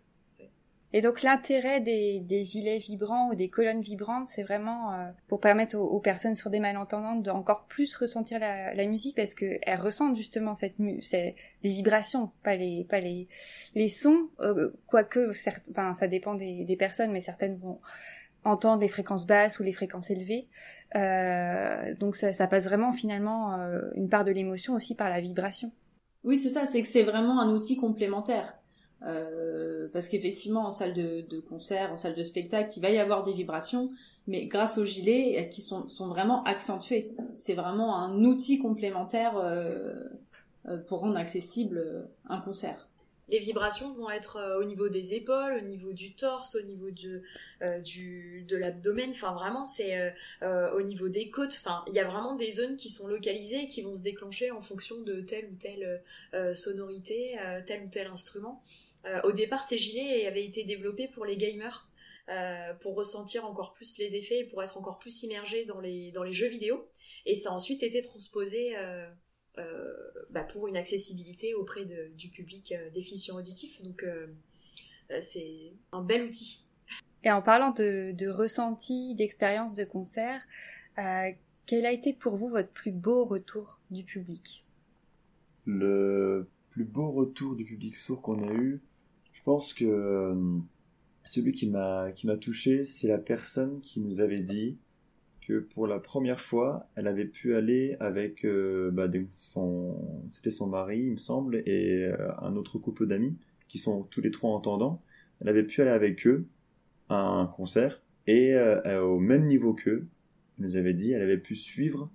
Et 0.96 1.02
donc 1.02 1.20
l'intérêt 1.20 1.82
des, 1.82 2.44
gilets 2.44 2.78
vibrants 2.78 3.28
ou 3.28 3.34
des 3.34 3.50
colonnes 3.50 3.82
vibrantes, 3.82 4.28
c'est 4.28 4.44
vraiment 4.44 4.94
euh, 4.94 5.10
pour 5.28 5.40
permettre 5.40 5.76
aux, 5.76 6.00
personnes 6.00 6.36
sur 6.36 6.48
des 6.48 6.58
malentendantes 6.58 7.22
d'encore 7.22 7.66
plus 7.66 7.94
ressentir 7.96 8.38
la, 8.38 8.86
musique 8.86 9.14
parce 9.14 9.34
qu'elles 9.34 9.78
ressentent 9.78 10.16
justement 10.16 10.54
cette 10.54 10.78
les 10.78 11.34
vibrations, 11.62 12.30
pas 12.42 12.56
les 12.56 12.84
pas 12.84 13.00
les 13.00 13.28
les 13.74 13.90
sons, 13.90 14.30
euh, 14.40 14.70
quoique 14.86 15.34
ça 15.34 16.08
dépend 16.08 16.34
des, 16.34 16.76
personnes, 16.78 17.12
mais 17.12 17.20
certaines 17.20 17.56
vont 17.56 17.78
entendre 18.44 18.80
les 18.80 18.88
fréquences 18.88 19.26
basses 19.26 19.60
ou 19.60 19.64
les 19.64 19.74
fréquences 19.74 20.10
élevées. 20.10 20.48
Euh, 20.94 21.94
donc 21.96 22.16
ça, 22.16 22.32
ça, 22.32 22.46
passe 22.46 22.64
vraiment 22.64 22.92
finalement 22.92 23.54
une 23.96 24.08
part 24.08 24.24
de 24.24 24.30
l'émotion 24.30 24.72
aussi 24.72 24.94
par 24.94 25.10
la 25.10 25.20
vibration. 25.20 25.72
Oui, 26.24 26.38
c'est 26.38 26.48
ça, 26.48 26.64
c'est 26.64 26.80
que 26.80 26.88
c'est 26.88 27.02
vraiment 27.02 27.38
un 27.38 27.50
outil 27.50 27.76
complémentaire. 27.76 28.56
Euh, 29.02 29.88
parce 29.92 30.08
qu'effectivement 30.08 30.66
en 30.66 30.70
salle 30.70 30.94
de, 30.94 31.40
concert, 31.48 31.92
en 31.92 31.96
salle 31.96 32.14
de 32.14 32.22
spectacle, 32.22 32.72
il 32.76 32.80
va 32.80 32.90
y 32.90 32.98
avoir 32.98 33.24
des 33.24 33.32
vibrations, 33.32 33.90
mais 34.26 34.46
grâce 34.46 34.78
aux 34.78 34.86
gilets 34.86 35.38
euh, 35.38 35.42
qui 35.44 35.60
sont, 35.60 35.86
vraiment 36.08 36.42
accentués. 36.44 37.10
C'est 37.34 37.54
vraiment 37.54 37.96
un 37.96 38.24
outil 38.24 38.58
complémentaire 38.58 39.36
euh, 39.36 39.94
pour 40.86 41.00
rendre 41.00 41.18
accessible 41.18 42.08
un 42.28 42.40
concert. 42.40 42.88
Les 43.28 43.40
vibrations 43.40 43.92
vont 43.92 44.08
être 44.08 44.56
au 44.60 44.64
niveau 44.64 44.88
des 44.88 45.14
épaules, 45.14 45.54
au 45.60 45.66
niveau 45.66 45.92
du 45.92 46.14
torse, 46.14 46.54
au 46.54 46.62
niveau 46.62 46.90
de, 46.92 47.22
de 47.60 48.56
l'abdomen. 48.56 49.10
Enfin, 49.10 49.32
vraiment, 49.32 49.64
c'est 49.64 50.14
au 50.42 50.80
niveau 50.82 51.08
des 51.08 51.28
côtes. 51.28 51.60
Enfin, 51.60 51.82
il 51.88 51.94
y 51.94 51.98
a 51.98 52.04
vraiment 52.04 52.36
des 52.36 52.52
zones 52.52 52.76
qui 52.76 52.88
sont 52.88 53.08
localisées 53.08 53.64
et 53.64 53.66
qui 53.66 53.82
vont 53.82 53.96
se 53.96 54.04
déclencher 54.04 54.52
en 54.52 54.60
fonction 54.60 55.00
de 55.00 55.22
telle 55.22 55.46
ou 55.46 55.56
telle 55.56 56.54
sonorité, 56.54 57.36
tel 57.66 57.82
ou 57.82 57.88
tel 57.88 58.06
instrument. 58.06 58.62
Euh, 59.06 59.20
au 59.22 59.32
départ, 59.32 59.62
ces 59.64 59.78
gilets 59.78 60.26
avaient 60.26 60.44
été 60.44 60.64
développés 60.64 61.08
pour 61.08 61.24
les 61.24 61.36
gamers, 61.36 61.88
euh, 62.28 62.74
pour 62.80 62.96
ressentir 62.96 63.44
encore 63.44 63.72
plus 63.72 63.98
les 63.98 64.16
effets 64.16 64.40
et 64.40 64.44
pour 64.44 64.62
être 64.62 64.76
encore 64.76 64.98
plus 64.98 65.22
immergés 65.22 65.64
dans 65.64 65.80
les, 65.80 66.10
dans 66.10 66.22
les 66.22 66.32
jeux 66.32 66.48
vidéo. 66.48 66.88
Et 67.24 67.34
ça 67.34 67.50
a 67.50 67.52
ensuite 67.52 67.82
été 67.82 68.02
transposé 68.02 68.76
euh, 68.76 69.08
bah, 70.30 70.42
pour 70.42 70.66
une 70.68 70.76
accessibilité 70.76 71.54
auprès 71.54 71.84
du 71.84 72.28
public 72.30 72.74
déficient 72.92 73.36
auditif. 73.36 73.82
Donc 73.82 74.04
c'est 75.20 75.72
un 75.92 76.02
bel 76.02 76.24
outil. 76.24 76.66
Et 77.24 77.30
en 77.30 77.42
parlant 77.42 77.70
de, 77.70 78.12
de 78.12 78.28
ressenti, 78.28 79.14
d'expérience 79.14 79.74
de 79.74 79.84
concert, 79.84 80.42
quel 81.66 81.86
a 81.86 81.92
été 81.92 82.12
pour 82.12 82.36
vous 82.36 82.48
votre 82.48 82.70
plus 82.70 82.92
beau 82.92 83.24
retour 83.24 83.80
du 83.90 84.04
public? 84.04 84.64
Le 85.64 86.48
plus 86.70 86.84
beau 86.84 87.10
retour 87.10 87.56
du 87.56 87.64
public 87.64 87.96
sourd 87.96 88.22
qu'on 88.22 88.46
a 88.46 88.52
eu, 88.52 88.80
pense 89.46 89.72
que 89.72 89.84
euh, 89.84 90.34
celui 91.24 91.52
qui 91.52 91.68
m'a 91.68 92.10
qui 92.12 92.26
m'a 92.26 92.36
touché, 92.36 92.84
c'est 92.84 93.06
la 93.06 93.18
personne 93.18 93.80
qui 93.80 94.00
nous 94.00 94.20
avait 94.20 94.40
dit 94.40 94.76
que 95.40 95.60
pour 95.60 95.86
la 95.86 96.00
première 96.00 96.40
fois, 96.40 96.88
elle 96.96 97.06
avait 97.06 97.26
pu 97.26 97.54
aller 97.54 97.96
avec 98.00 98.44
euh, 98.44 98.90
bah, 98.90 99.08
son 99.30 100.26
c'était 100.30 100.50
son 100.50 100.66
mari, 100.66 101.04
il 101.04 101.12
me 101.12 101.16
semble, 101.16 101.62
et 101.64 102.04
euh, 102.04 102.28
un 102.42 102.56
autre 102.56 102.78
couple 102.78 103.06
d'amis 103.06 103.36
qui 103.68 103.78
sont 103.78 104.02
tous 104.02 104.20
les 104.20 104.32
trois 104.32 104.50
entendants. 104.50 105.00
Elle 105.40 105.48
avait 105.48 105.64
pu 105.64 105.80
aller 105.80 105.92
avec 105.92 106.26
eux 106.26 106.48
à 107.08 107.24
un 107.24 107.46
concert 107.46 108.02
et 108.26 108.56
au 108.98 109.20
même 109.20 109.46
niveau 109.46 109.74
qu'eux, 109.74 110.08
elle 110.58 110.64
nous 110.64 110.76
avait 110.76 110.94
dit, 110.94 111.12
elle 111.12 111.22
avait 111.22 111.38
pu 111.38 111.54
suivre 111.54 112.10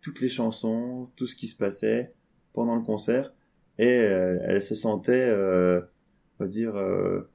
toutes 0.00 0.20
les 0.20 0.28
chansons, 0.28 1.08
tout 1.14 1.28
ce 1.28 1.36
qui 1.36 1.46
se 1.46 1.56
passait 1.56 2.12
pendant 2.52 2.74
le 2.74 2.82
concert 2.82 3.32
et 3.78 3.86
elle 3.86 4.62
se 4.62 4.74
sentait 4.74 5.30
on 6.38 6.44
va 6.44 6.48
dire, 6.48 6.76
euh, 6.76 7.30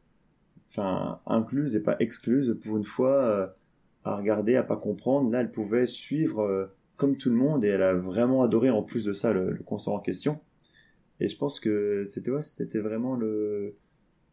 enfin, 0.68 1.22
incluse 1.26 1.76
et 1.76 1.84
pas 1.84 1.96
excluse 2.00 2.58
pour 2.62 2.78
une 2.78 2.84
fois 2.84 3.14
euh, 3.14 3.48
à 4.04 4.18
regarder, 4.18 4.56
à 4.56 4.64
pas 4.64 4.78
comprendre. 4.78 5.30
Là, 5.32 5.42
elle 5.42 5.52
pouvait 5.52 5.88
suivre 5.88 6.42
euh, 6.42 6.66
comme 6.98 7.18
tout 7.18 7.30
le 7.30 7.36
monde 7.36 7.64
et 7.64 7.70
elle 7.70 7.84
a 7.84 7.94
vraiment 7.94 8.44
adoré 8.44 8.70
en 8.70 8.84
plus 8.84 9.06
de 9.06 9.14
ça 9.14 9.34
le, 9.34 9.58
concert 9.66 9.94
en 9.94 10.00
question. 10.00 10.40
Et 11.20 11.28
je 11.28 11.38
pense 11.38 11.60
que 11.60 12.04
c'était 12.06 12.32
ouais, 12.32 12.44
c'était 12.44 12.80
vraiment 12.80 13.16
le 13.16 13.76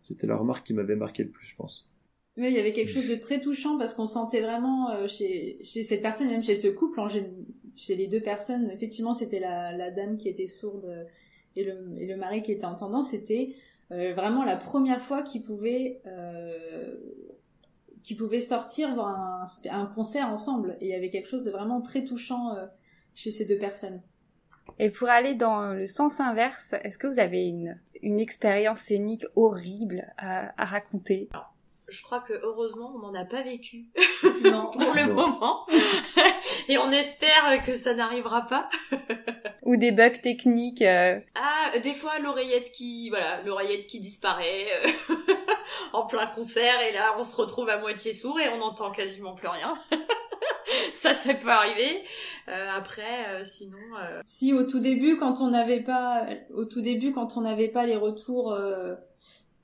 c'était 0.03 0.29
la 0.29 0.37
remarque 0.37 0.65
qui 0.65 0.75
m'avait 0.75 0.95
marqué 0.95 1.25
le 1.25 1.31
plus, 1.31 1.47
je 1.49 1.57
pense. 1.57 1.93
Oui, 2.37 2.49
il 2.49 2.53
y 2.53 2.61
avait 2.61 2.73
quelque 2.73 2.93
chose 2.93 3.09
de 3.09 3.17
très 3.17 3.41
touchant 3.41 3.77
parce 3.77 3.95
qu'on 3.95 4.07
sentait 4.07 4.41
vraiment 4.41 5.09
chez, 5.09 5.59
chez 5.65 5.83
cette 5.83 6.03
personne, 6.03 6.29
même 6.29 6.45
chez 6.45 6.55
ce 6.55 6.69
couple, 6.69 7.01
en, 7.01 7.09
chez 7.09 7.97
les 7.97 8.07
deux 8.07 8.21
personnes, 8.21 8.71
effectivement, 8.71 9.15
c'était 9.15 9.41
la, 9.41 9.77
la 9.77 9.91
dame 9.91 10.17
qui 10.17 10.29
était 10.29 10.47
sourde 10.47 11.07
et 11.57 11.65
le, 11.65 11.97
et 11.99 12.07
le 12.07 12.17
mari 12.17 12.43
qui 12.43 12.53
était 12.53 12.67
entendant, 12.67 13.03
c'était 13.03 13.57
vraiment 13.91 14.45
la 14.45 14.57
première 14.57 15.01
fois 15.01 15.23
qu'ils 15.23 15.43
pouvaient 15.43 16.01
euh, 16.07 16.95
qu'ils 18.03 18.17
pouvaient 18.17 18.41
sortir 18.41 18.95
voir 18.95 19.09
un, 19.09 19.45
un, 19.71 19.87
concert 19.87 20.29
ensemble 20.29 20.77
et 20.81 20.87
il 20.87 20.91
y 20.91 20.95
avait 20.95 21.11
quelque 21.11 21.29
chose 21.29 21.43
de 21.43 21.51
vraiment 21.51 21.81
très 21.81 22.05
touchant 22.05 22.55
euh, 22.55 22.67
chez 23.15 23.31
ces 23.31 23.47
deux 23.47 23.59
personnes. 23.59 24.01
Et 24.79 24.91
pour 24.91 25.09
aller 25.09 25.35
dans 25.35 25.73
le 25.73 25.87
sens 25.87 26.21
inverse, 26.21 26.75
est-ce 26.83 26.99
que 26.99 27.07
vous 27.07 27.19
avez 27.19 27.47
une, 27.47 27.81
une 28.03 28.21
expérience 28.21 28.81
scénique 28.81 29.25
horrible 29.35 30.13
à, 30.19 30.53
à 30.61 30.67
raconter? 30.67 31.29
Je 31.89 32.03
crois 32.03 32.21
que 32.21 32.33
heureusement 32.43 32.93
on 32.97 32.99
n'en 32.99 33.15
a 33.15 33.25
pas 33.25 33.43
vécu. 33.43 33.87
Non. 34.45 34.71
pour 34.73 34.95
le 34.95 35.13
moment. 35.13 35.67
Et 36.69 36.79
on 36.79 36.91
espère 36.91 37.63
que 37.65 37.75
ça 37.75 37.95
n'arrivera 37.95 38.47
pas. 38.49 38.69
Ou 39.63 39.77
des 39.77 39.93
bugs 39.93 40.11
techniques 40.11 40.83
euh. 40.83 41.19
ah 41.35 41.79
des 41.79 41.95
fois 41.95 42.19
l'oreillette 42.21 42.71
qui 42.71 43.11
voilà 43.11 43.43
l'oreillette 43.43 43.87
qui 43.87 43.99
disparaît 43.99 44.67
euh, 44.85 45.15
en 45.93 46.07
plein 46.07 46.27
concert 46.27 46.81
et 46.83 46.93
là 46.93 47.17
on 47.19 47.25
se 47.25 47.37
retrouve 47.37 47.69
à 47.69 47.79
moitié 47.79 48.13
sourd 48.13 48.39
et 48.39 48.49
on 48.49 48.59
n'entend 48.59 48.91
quasiment 48.91 49.35
plus 49.35 49.49
rien. 49.49 49.77
Ça 50.93 51.15
ça 51.15 51.35
peut 51.35 51.49
arriver. 51.49 52.05
Euh, 52.49 52.69
après 52.77 53.45
sinon 53.45 53.79
si 54.25 54.53
au 54.53 54.65
tout 54.65 54.81
début 54.81 55.17
quand 55.17 55.41
on 55.41 55.51
n'avait 55.51 55.83
pas 55.83 56.27
au 56.55 56.65
tout 56.65 56.81
début 56.81 57.13
quand 57.13 57.37
on 57.37 57.41
n'avait 57.41 57.69
pas 57.69 57.87
les 57.87 57.97
retours 57.97 58.57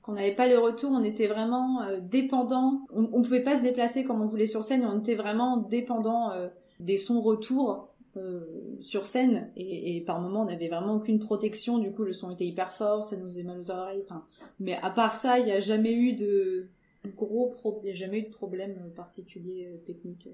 qu'on 0.02 0.12
n'avait 0.12 0.34
pas 0.34 0.48
le 0.48 0.58
retour, 0.58 0.90
on 0.92 1.04
était 1.04 1.28
vraiment 1.28 1.82
euh, 1.82 2.00
dépendant. 2.00 2.86
On, 2.92 3.08
on 3.12 3.22
pouvait 3.22 3.42
pas 3.42 3.56
se 3.56 3.62
déplacer 3.62 4.04
comme 4.04 4.20
on 4.20 4.26
voulait 4.26 4.46
sur 4.46 4.64
scène, 4.64 4.84
on 4.84 4.98
était 4.98 5.14
vraiment 5.14 5.56
dépendant 5.56 6.32
euh, 6.32 6.48
des 6.80 6.96
sons 6.96 7.20
retour 7.20 7.94
euh, 8.16 8.40
sur 8.80 9.06
scène 9.06 9.50
et, 9.56 10.02
par 10.04 10.20
moment 10.20 10.42
on 10.42 10.46
n'avait 10.46 10.68
vraiment 10.68 10.96
aucune 10.96 11.20
protection. 11.20 11.78
Du 11.78 11.92
coup, 11.92 12.02
le 12.02 12.12
son 12.12 12.30
était 12.30 12.44
hyper 12.44 12.72
fort, 12.72 13.04
ça 13.04 13.16
nous 13.16 13.28
faisait 13.28 13.44
mal 13.44 13.60
aux 13.60 13.70
oreilles. 13.70 14.04
Mais 14.58 14.76
à 14.82 14.90
part 14.90 15.14
ça, 15.14 15.38
il 15.38 15.46
n'y 15.46 15.52
a 15.52 15.60
jamais 15.60 15.94
eu 15.94 16.14
de 16.14 16.66
gros 17.16 17.54
il 17.82 17.90
a 17.90 17.94
jamais 17.94 18.22
de 18.22 18.30
problème 18.30 18.74
particulier 18.94 19.80
technique. 19.86 20.28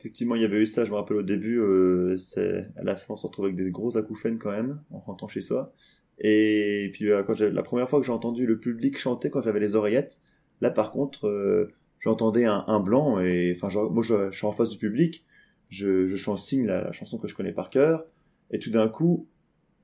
Effectivement, 0.00 0.34
il 0.34 0.42
y 0.42 0.44
avait 0.44 0.60
eu 0.60 0.66
ça, 0.66 0.84
je 0.84 0.90
me 0.90 0.96
rappelle 0.96 1.16
au 1.16 1.22
début, 1.22 1.62
à 1.62 2.82
la 2.82 2.96
fin 2.96 3.14
on 3.14 3.16
se 3.16 3.26
retrouvait 3.26 3.48
avec 3.48 3.56
des 3.56 3.70
gros 3.70 3.96
acouphènes 3.96 4.38
quand 4.38 4.50
même, 4.50 4.82
en 4.90 4.98
rentrant 4.98 5.28
chez 5.28 5.40
soi. 5.40 5.72
Et 6.18 6.90
puis 6.92 7.10
euh, 7.10 7.22
la 7.52 7.62
première 7.62 7.88
fois 7.88 8.00
que 8.00 8.06
j'ai 8.06 8.12
entendu 8.12 8.46
le 8.46 8.58
public 8.58 8.98
chanter 8.98 9.30
quand 9.30 9.40
j'avais 9.40 9.60
les 9.60 9.74
oreillettes, 9.74 10.22
là 10.60 10.70
par 10.70 10.92
contre 10.92 11.26
euh, 11.26 11.72
j'entendais 11.98 12.44
un, 12.44 12.80
blanc 12.80 13.18
et 13.20 13.56
enfin 13.56 13.68
moi 13.90 14.02
je, 14.02 14.30
suis 14.30 14.46
en 14.46 14.52
face 14.52 14.70
du 14.70 14.78
public, 14.78 15.24
je, 15.70 16.06
je 16.06 16.16
chante 16.16 16.38
signe 16.38 16.66
la, 16.66 16.92
chanson 16.92 17.18
que 17.18 17.26
je 17.26 17.34
connais 17.34 17.52
par 17.52 17.70
cœur 17.70 18.06
et 18.50 18.58
tout 18.58 18.70
d'un 18.70 18.88
coup 18.88 19.26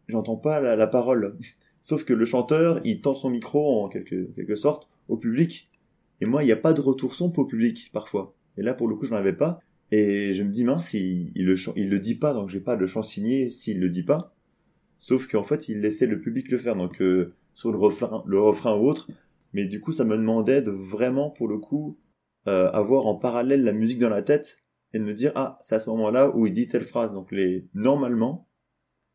j'entends 0.07 0.37
pas 0.37 0.61
la, 0.61 0.76
la, 0.76 0.87
parole. 0.87 1.37
Sauf 1.83 2.05
que 2.05 2.12
le 2.12 2.26
chanteur 2.26 2.81
il 2.85 3.01
tend 3.01 3.14
son 3.14 3.31
micro 3.31 3.83
en 3.83 3.89
quelque, 3.89 4.31
quelque 4.37 4.57
sorte 4.57 4.89
au 5.09 5.16
public 5.16 5.70
et 6.20 6.26
moi 6.26 6.45
il 6.45 6.47
n'y 6.47 6.53
a 6.53 6.57
pas 6.57 6.74
de 6.74 6.81
retour 6.81 7.14
son 7.16 7.31
pour 7.31 7.45
le 7.45 7.49
public 7.49 7.91
parfois. 7.93 8.35
Et 8.57 8.62
là 8.62 8.74
pour 8.74 8.87
le 8.87 8.95
coup 8.95 9.05
je 9.05 9.11
n'en 9.11 9.16
avais 9.16 9.33
pas 9.33 9.61
et 9.91 10.33
je 10.33 10.45
me 10.45 10.51
dis 10.51 10.62
mince 10.62 10.95
il, 10.95 11.33
il, 11.35 11.47
le, 11.47 11.57
il 11.74 11.89
le 11.89 11.99
dit 11.99 12.14
pas 12.14 12.35
donc 12.35 12.49
j'ai 12.49 12.61
pas 12.61 12.76
de 12.76 12.87
chant 12.87 13.03
signé 13.03 13.51
s'il 13.51 13.81
le 13.81 13.89
dit 13.89 14.05
pas. 14.05 14.33
Sauf 15.01 15.26
qu'en 15.28 15.42
fait, 15.42 15.70
il 15.70 15.80
laissait 15.80 16.07
le 16.07 16.20
public 16.20 16.51
le 16.51 16.59
faire, 16.59 16.76
donc 16.76 17.01
euh, 17.01 17.34
sur 17.55 17.72
le 17.72 17.78
refrain, 17.78 18.22
le 18.26 18.38
refrain 18.38 18.76
ou 18.76 18.86
autre. 18.86 19.09
Mais 19.55 19.64
du 19.64 19.80
coup, 19.80 19.92
ça 19.92 20.05
me 20.05 20.14
demandait 20.16 20.61
de 20.61 20.70
vraiment, 20.70 21.30
pour 21.30 21.48
le 21.48 21.57
coup, 21.57 21.98
euh, 22.48 22.70
avoir 22.72 23.07
en 23.07 23.14
parallèle 23.14 23.64
la 23.64 23.72
musique 23.72 23.98
dans 23.98 24.11
la 24.11 24.20
tête 24.20 24.61
et 24.92 24.98
de 24.98 25.05
me 25.05 25.14
dire 25.14 25.32
ah 25.36 25.57
c'est 25.62 25.74
à 25.74 25.80
ce 25.80 25.88
moment-là 25.88 26.36
où 26.36 26.46
il 26.46 26.53
dit 26.53 26.68
telle 26.68 26.82
phrase. 26.82 27.14
Donc 27.14 27.32
les 27.32 27.66
normalement 27.72 28.46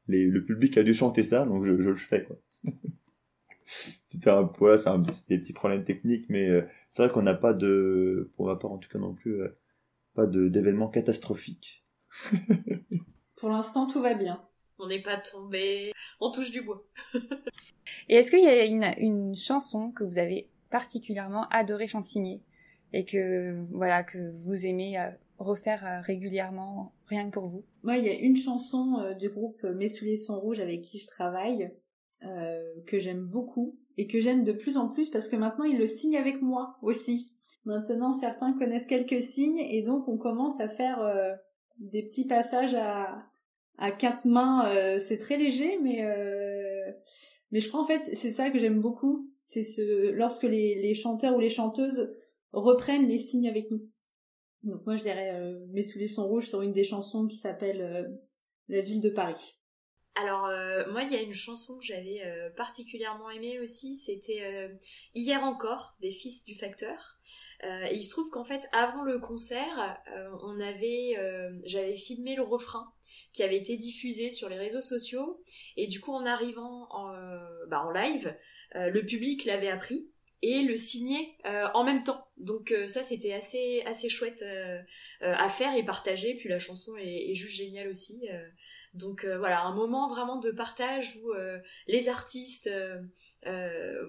les, 0.07 0.25
le 0.25 0.43
public 0.43 0.75
a 0.77 0.83
dû 0.83 0.95
chanter 0.95 1.21
ça, 1.21 1.45
donc 1.45 1.63
je, 1.63 1.79
je 1.79 1.89
le 1.89 1.95
fais 1.95 2.23
quoi. 2.23 2.37
C'était 3.65 4.31
un 4.31 4.51
voilà, 4.57 4.79
c'est 4.79 5.29
des 5.29 5.37
petits 5.37 5.53
problèmes 5.53 5.83
techniques, 5.83 6.29
mais 6.29 6.49
euh, 6.49 6.63
c'est 6.91 7.03
vrai 7.03 7.11
qu'on 7.11 7.21
n'a 7.21 7.33
pas 7.35 7.53
de 7.53 8.31
pour 8.35 8.47
ma 8.47 8.55
part 8.55 8.71
en 8.71 8.79
tout 8.79 8.89
cas 8.89 8.99
non 8.99 9.13
plus 9.13 9.39
pas 10.15 10.25
de 10.25 10.47
d'événements 10.47 10.89
catastrophiques. 10.89 11.85
pour 13.35 13.49
l'instant 13.49 13.85
tout 13.85 14.01
va 14.01 14.15
bien. 14.15 14.41
On 14.79 14.87
n'est 14.87 15.01
pas 15.01 15.17
tombé, 15.17 15.93
on 16.19 16.31
touche 16.31 16.51
du 16.51 16.61
bois. 16.61 16.85
et 18.09 18.15
est-ce 18.15 18.29
qu'il 18.29 18.43
y 18.43 18.47
a 18.47 18.65
une, 18.65 18.93
une 18.97 19.35
chanson 19.35 19.91
que 19.91 20.03
vous 20.03 20.17
avez 20.17 20.49
particulièrement 20.69 21.47
adoré 21.49 21.87
chansigner 21.87 22.41
et 22.91 23.05
que 23.05 23.65
voilà 23.71 24.03
que 24.03 24.31
vous 24.31 24.65
aimez 24.65 24.99
euh, 24.99 25.09
refaire 25.37 25.85
euh, 25.85 26.01
régulièrement 26.01 26.93
rien 27.07 27.27
que 27.27 27.33
pour 27.33 27.47
vous? 27.47 27.63
Moi, 27.83 27.97
il 27.97 28.05
y 28.05 28.09
a 28.09 28.13
une 28.13 28.35
chanson 28.35 28.99
euh, 28.99 29.13
du 29.13 29.29
groupe 29.29 29.63
Mes 29.63 29.89
souliers 29.89 30.17
sont 30.17 30.39
rouges 30.39 30.59
avec 30.59 30.81
qui 30.81 30.99
je 30.99 31.07
travaille 31.07 31.71
que 32.87 32.97
j'aime 32.97 33.23
beaucoup 33.23 33.77
et 33.97 34.07
que 34.07 34.19
j'aime 34.19 34.45
de 34.45 34.51
plus 34.51 34.77
en 34.77 34.89
plus 34.89 35.11
parce 35.11 35.27
que 35.27 35.35
maintenant 35.35 35.63
ils 35.63 35.77
le 35.77 35.85
signent 35.85 36.17
avec 36.17 36.41
moi 36.41 36.75
aussi. 36.81 37.35
Maintenant, 37.65 38.13
certains 38.13 38.53
connaissent 38.53 38.87
quelques 38.87 39.21
signes 39.21 39.59
et 39.59 39.83
donc 39.83 40.07
on 40.07 40.17
commence 40.17 40.59
à 40.59 40.67
faire 40.67 40.97
des 41.77 42.01
petits 42.01 42.25
passages 42.25 42.73
à, 42.73 43.27
à 43.77 43.91
quatre 43.91 44.25
mains. 44.25 44.99
c'est 44.99 45.17
très 45.17 45.37
léger, 45.37 45.77
mais 45.81 46.01
mais 47.51 47.59
je 47.59 47.69
crois 47.69 47.81
en 47.81 47.87
fait 47.87 48.01
c'est 48.03 48.31
ça 48.31 48.49
que 48.49 48.59
j'aime 48.59 48.81
beaucoup, 48.81 49.31
c'est 49.39 49.63
ce 49.63 50.11
lorsque 50.11 50.43
les, 50.43 50.75
les 50.75 50.93
chanteurs 50.93 51.35
ou 51.35 51.39
les 51.39 51.49
chanteuses 51.49 52.13
reprennent 52.51 53.07
les 53.07 53.19
signes 53.19 53.47
avec 53.47 53.71
nous. 53.71 53.89
Donc 54.63 54.85
moi 54.85 54.95
je 54.95 55.03
dirais 55.03 55.31
euh, 55.35 55.65
Mes 55.69 55.83
souliers 55.83 56.07
sont 56.07 56.27
rouges 56.27 56.49
sur 56.49 56.61
une 56.61 56.73
des 56.73 56.83
chansons 56.83 57.27
qui 57.27 57.37
s'appelle 57.37 57.81
euh, 57.81 58.03
La 58.67 58.81
ville 58.81 58.99
de 58.99 59.09
Paris. 59.09 59.57
Alors 60.15 60.45
euh, 60.47 60.89
moi 60.91 61.03
il 61.03 61.11
y 61.11 61.15
a 61.15 61.21
une 61.21 61.33
chanson 61.33 61.77
que 61.77 61.85
j'avais 61.85 62.21
particulièrement 62.55 63.29
aimée 63.29 63.59
aussi, 63.59 63.95
c'était 63.95 64.69
Hier 65.13 65.43
encore 65.43 65.95
des 65.99 66.11
Fils 66.11 66.45
du 66.45 66.55
Facteur. 66.55 67.19
et 67.63 67.93
il 67.93 68.03
se 68.03 68.11
trouve 68.11 68.29
qu'en 68.31 68.45
fait 68.45 68.61
avant 68.71 69.03
le 69.03 69.19
concert, 69.19 69.97
on 70.41 70.59
avait, 70.61 71.15
j'avais 71.65 71.97
filmé 71.97 72.35
le 72.35 72.43
refrain 72.43 72.93
qui 73.35 73.43
avait 73.43 73.57
été 73.57 73.77
diffusé 73.77 74.29
sur 74.29 74.49
les 74.49 74.57
réseaux 74.57 74.81
sociaux 74.81 75.43
et 75.77 75.87
du 75.87 75.99
coup 75.99 76.13
en 76.13 76.25
arrivant 76.25 76.87
en, 76.91 77.13
bah, 77.67 77.83
en 77.85 77.91
live, 77.91 78.35
le 78.73 79.01
public 79.01 79.45
l'avait 79.45 79.69
appris 79.69 80.09
et 80.45 80.61
le 80.61 80.75
signer 80.75 81.35
euh, 81.45 81.67
en 81.73 81.83
même 81.83 82.03
temps. 82.03 82.27
Donc 82.37 82.71
euh, 82.71 82.87
ça 82.87 83.01
c'était 83.01 83.33
assez 83.33 83.81
assez 83.85 84.09
chouette 84.09 84.43
euh, 84.43 84.79
à 85.21 85.49
faire 85.49 85.75
et 85.75 85.83
partager. 85.83 86.35
Puis 86.35 86.49
la 86.49 86.59
chanson 86.59 86.95
est, 86.97 87.33
juste 87.33 87.57
géniale 87.57 87.87
aussi. 87.87 88.27
donc 88.93 89.25
voilà 89.25 89.61
un 89.63 89.73
moment 89.73 90.07
vraiment 90.07 90.37
de 90.37 90.51
partage 90.51 91.15
où 91.17 91.33
les 91.87 92.09
artistes 92.09 92.69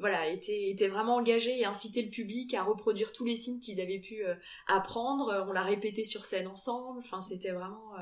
voilà 0.00 0.28
étaient, 0.28 0.70
étaient 0.70 0.88
vraiment 0.88 1.16
engagés 1.16 1.58
et 1.58 1.64
incitaient 1.64 2.02
le 2.02 2.10
public 2.10 2.54
à 2.54 2.62
reproduire 2.62 3.12
tous 3.12 3.24
les 3.24 3.36
signes 3.36 3.60
qu'ils 3.60 3.80
avaient 3.80 4.00
pu 4.00 4.22
apprendre. 4.68 5.46
On 5.48 5.52
l'a 5.52 5.62
répété 5.62 6.04
sur 6.04 6.24
scène 6.24 6.46
ensemble. 6.46 6.98
Enfin 7.00 7.20
c'était 7.20 7.52
vraiment 7.52 7.92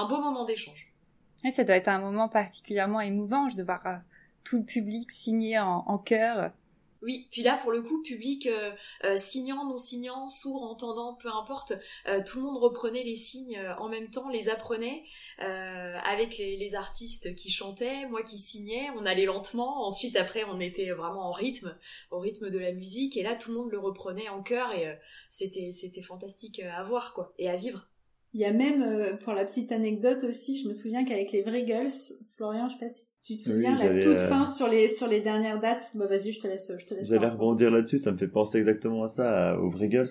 un 0.00 0.08
beau 0.08 0.20
moment 0.20 0.44
d'échange. 0.44 0.92
Et 1.44 1.50
ça 1.50 1.64
doit 1.64 1.76
être 1.76 1.88
un 1.88 1.98
moment 1.98 2.28
particulièrement 2.28 3.00
émouvant 3.00 3.46
de 3.46 3.62
voir 3.62 3.82
tout 4.44 4.58
le 4.58 4.64
public 4.64 5.10
signer 5.10 5.58
en, 5.58 5.84
en 5.86 5.98
chœur 5.98 6.52
oui, 7.02 7.28
puis 7.30 7.42
là 7.42 7.56
pour 7.62 7.72
le 7.72 7.82
coup, 7.82 8.02
public 8.02 8.46
euh, 8.46 8.72
euh, 9.04 9.16
signant, 9.16 9.64
non 9.64 9.78
signant, 9.78 10.28
sourd, 10.28 10.62
entendant, 10.64 11.14
peu 11.14 11.30
importe, 11.30 11.72
euh, 12.06 12.22
tout 12.22 12.38
le 12.38 12.44
monde 12.44 12.58
reprenait 12.58 13.04
les 13.04 13.16
signes 13.16 13.58
en 13.78 13.88
même 13.88 14.10
temps, 14.10 14.28
les 14.28 14.50
apprenait 14.50 15.04
avec 15.38 16.36
les, 16.36 16.74
artistes 16.74 17.34
qui 17.34 17.50
chantaient, 17.50 18.06
moi 18.06 18.22
qui 18.22 18.38
signais, 18.38 18.90
on 18.96 19.06
allait 19.06 19.24
lentement, 19.24 19.86
ensuite 19.86 20.16
après 20.16 20.44
on 20.44 20.60
était 20.60 20.90
vraiment 20.90 21.28
en 21.28 21.32
rythme, 21.32 21.76
au 22.10 22.20
rythme 22.20 22.50
de 22.50 22.58
la 22.58 22.72
musique, 22.72 23.16
et 23.16 23.22
là 23.22 23.34
tout 23.34 23.50
le 23.50 23.58
monde 23.58 23.70
le 23.70 23.78
reprenait 23.78 24.28
en 24.28 24.42
chœur 24.42 24.72
et 24.72 24.96
c'était 25.28 25.72
c'était 25.72 26.02
fantastique 26.02 26.60
à 26.60 26.84
voir 26.84 27.12
quoi 27.14 27.32
et 27.38 27.48
à 27.48 27.56
vivre. 27.56 27.89
Il 28.32 28.40
y 28.40 28.44
a 28.44 28.52
même, 28.52 29.18
pour 29.24 29.32
la 29.32 29.44
petite 29.44 29.72
anecdote 29.72 30.24
aussi, 30.24 30.60
je 30.62 30.68
me 30.68 30.72
souviens 30.72 31.04
qu'avec 31.04 31.32
les 31.32 31.42
Vrigels, 31.42 31.90
Florian, 32.36 32.68
je 32.68 32.74
sais 32.74 32.80
pas 32.80 32.88
si 32.88 33.04
tu 33.22 33.36
te 33.36 33.50
souviens, 33.50 33.74
la 33.74 34.02
toute 34.02 34.18
euh, 34.18 34.28
fin 34.28 34.44
sur 34.44 34.66
les, 34.66 34.88
sur 34.88 35.08
les 35.08 35.20
dernières 35.20 35.60
dates 35.60 35.90
Bah 35.94 36.06
vas-y, 36.06 36.32
je 36.32 36.40
te 36.40 36.46
laisse, 36.46 36.72
je 36.78 36.86
te 36.86 36.94
laisse. 36.94 37.08
J'allais 37.08 37.28
rebondir 37.28 37.70
là-dessus, 37.70 37.98
ça 37.98 38.12
me 38.12 38.16
fait 38.16 38.28
penser 38.28 38.58
exactement 38.58 39.02
à 39.02 39.08
ça, 39.08 39.58
aux 39.60 39.68
Vrigels. 39.68 40.08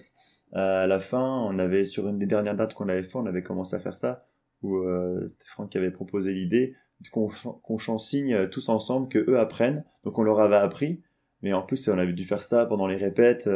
À 0.52 0.86
la 0.86 1.00
fin, 1.00 1.44
on 1.48 1.58
avait, 1.60 1.86
sur 1.86 2.08
une 2.08 2.20
des 2.20 2.26
dernières 2.26 2.56
dates 2.56 2.74
qu'on 2.74 2.90
avait 2.90 3.04
fait, 3.04 3.18
on 3.18 3.26
avait 3.26 3.42
commencé 3.42 3.76
à 3.76 3.80
faire 3.80 3.96
ça, 3.96 4.20
où 4.62 4.78
euh, 4.78 5.26
c'était 5.28 5.46
Franck 5.48 5.72
qui 5.72 5.78
avait 5.78 5.92
proposé 5.92 6.34
l'idée 6.34 6.76
qu'on 7.12 7.30
qu'on 7.64 7.78
chansigne 7.78 8.34
euh, 8.34 8.48
tous 8.48 8.70
ensemble, 8.70 9.10
que 9.10 9.20
eux 9.20 9.40
apprennent. 9.40 9.84
Donc 10.04 10.20
on 10.20 10.24
leur 10.24 10.40
avait 10.40 10.58
appris, 10.58 11.02
mais 11.42 11.54
en 11.54 11.64
plus 11.64 11.88
on 11.88 11.98
avait 11.98 12.14
dû 12.14 12.26
faire 12.26 12.44
ça 12.44 12.66
pendant 12.66 12.88
les 12.88 12.98
répètes, 12.98 13.50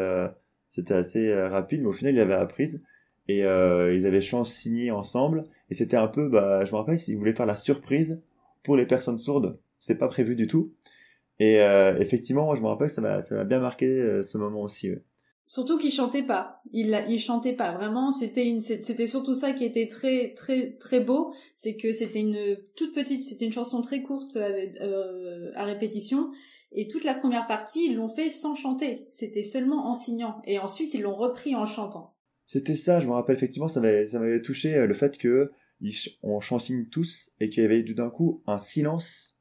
c'était 0.68 0.94
assez 0.94 1.34
rapide, 1.34 1.82
mais 1.82 1.90
au 1.90 1.94
final 1.94 2.16
ils 2.16 2.20
avaient 2.22 2.34
appris 2.34 2.80
et 3.28 3.40
ils 3.40 4.06
avaient 4.06 4.22
chansigné 4.22 4.92
ensemble 4.92 5.44
et 5.70 5.76
c'était 5.76 5.98
un 5.98 6.08
peu 6.08 6.30
bah 6.30 6.66
je 6.66 6.72
me 6.72 6.78
rappelle 6.78 7.00
s'ils 7.00 7.18
voulaient 7.18 7.34
faire 7.34 7.46
la 7.46 7.56
surprise 7.56 8.22
pour 8.64 8.78
les 8.78 8.86
personnes 8.86 9.18
sourdes. 9.18 9.60
C'est 9.80 9.96
pas 9.96 10.08
prévu 10.08 10.36
du 10.36 10.48
tout. 10.48 10.74
Et 11.40 11.62
euh, 11.62 11.98
effectivement, 12.00 12.56
je 12.56 12.62
me 12.62 12.68
rappelle 12.68 12.90
ça 12.90 13.02
m'a, 13.02 13.22
ça 13.22 13.36
m'a 13.36 13.44
bien 13.44 13.60
marqué 13.60 13.86
euh, 13.86 14.24
ce 14.24 14.38
moment 14.38 14.62
aussi. 14.62 14.92
Surtout 15.46 15.78
qu'il 15.78 15.92
chantait 15.92 16.24
pas. 16.24 16.62
Il, 16.72 17.04
il 17.10 17.20
chantait 17.20 17.54
pas. 17.54 17.74
Vraiment, 17.74 18.12
c'était 18.12 18.58
c'était 18.60 19.06
surtout 19.06 19.36
ça 19.36 19.52
qui 19.52 19.66
était 19.66 19.88
très, 19.88 20.34
très, 20.34 20.78
très 20.80 21.02
beau. 21.02 21.34
C'est 21.54 21.76
que 21.76 21.92
c'était 21.92 22.22
une 22.22 22.58
toute 22.76 22.96
petite, 22.96 23.24
c'était 23.24 23.46
une 23.46 23.52
chanson 23.52 23.82
très 23.82 24.02
courte 24.02 24.38
euh, 24.38 25.52
à 25.56 25.66
répétition. 25.66 26.32
Et 26.72 26.88
toute 26.88 27.04
la 27.04 27.14
première 27.14 27.46
partie, 27.46 27.86
ils 27.86 27.96
l'ont 27.96 28.08
fait 28.08 28.30
sans 28.30 28.56
chanter. 28.56 29.08
C'était 29.12 29.44
seulement 29.44 29.88
en 29.90 29.96
signant. 29.96 30.42
Et 30.46 30.58
ensuite, 30.60 30.94
ils 30.94 31.02
l'ont 31.02 31.16
repris 31.16 31.56
en 31.56 31.66
chantant. 31.66 32.13
C'était 32.46 32.76
ça, 32.76 33.00
je 33.02 33.08
me 33.08 33.14
rappelle 33.14 33.36
effectivement, 33.36 33.68
ça 33.68 33.80
m'avait, 33.82 34.42
touché 34.42 34.86
le 34.86 34.94
fait 34.94 35.18
que 35.18 35.52
on 36.22 36.40
chansigne 36.40 36.86
tous 36.86 37.32
et 37.40 37.50
qu'il 37.50 37.64
y 37.64 37.66
avait 37.66 37.84
d'un 37.84 38.10
coup 38.10 38.42
un 38.48 38.60
silence 38.60 39.38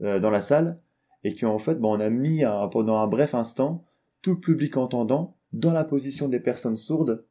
euh, 0.00 0.20
dans 0.20 0.30
la 0.30 0.42
salle 0.42 0.76
et 1.24 1.34
qu'en 1.34 1.58
fait 1.58 1.76
bon, 1.76 1.96
on 1.96 2.00
a 2.00 2.10
mis 2.10 2.42
pendant 2.70 2.96
un 2.96 3.06
bref 3.06 3.34
instant 3.34 3.84
tout 4.22 4.32
le 4.32 4.40
public 4.40 4.76
entendant 4.76 5.36
dans 5.52 5.72
la 5.72 5.84
position 5.84 6.28
des 6.28 6.40
personnes 6.40 6.76
sourdes 6.76 7.26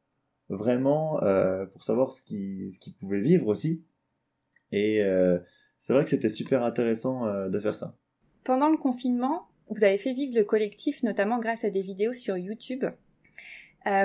vraiment 0.49 1.21
euh, 1.23 1.65
pour 1.65 1.83
savoir 1.83 2.13
ce 2.13 2.21
qu'ils 2.21 2.95
pouvaient 2.99 3.21
vivre 3.21 3.47
aussi 3.47 3.83
et 4.71 5.01
euh, 5.03 5.39
c'est 5.79 5.93
vrai 5.93 6.03
que 6.03 6.09
c'était 6.09 6.29
super 6.29 6.63
intéressant 6.63 7.49
de 7.49 7.59
faire 7.59 7.73
ça. 7.73 7.95
Pendant 8.43 8.69
le 8.69 8.77
confinement, 8.77 9.47
vous 9.69 9.83
avez 9.83 9.97
fait 9.97 10.13
vivre 10.13 10.35
le 10.35 10.43
collectif 10.43 11.01
notamment 11.03 11.39
grâce 11.39 11.63
à 11.63 11.69
des 11.69 11.81
vidéos 11.81 12.13
sur 12.13 12.37
YouTube. 12.37 12.83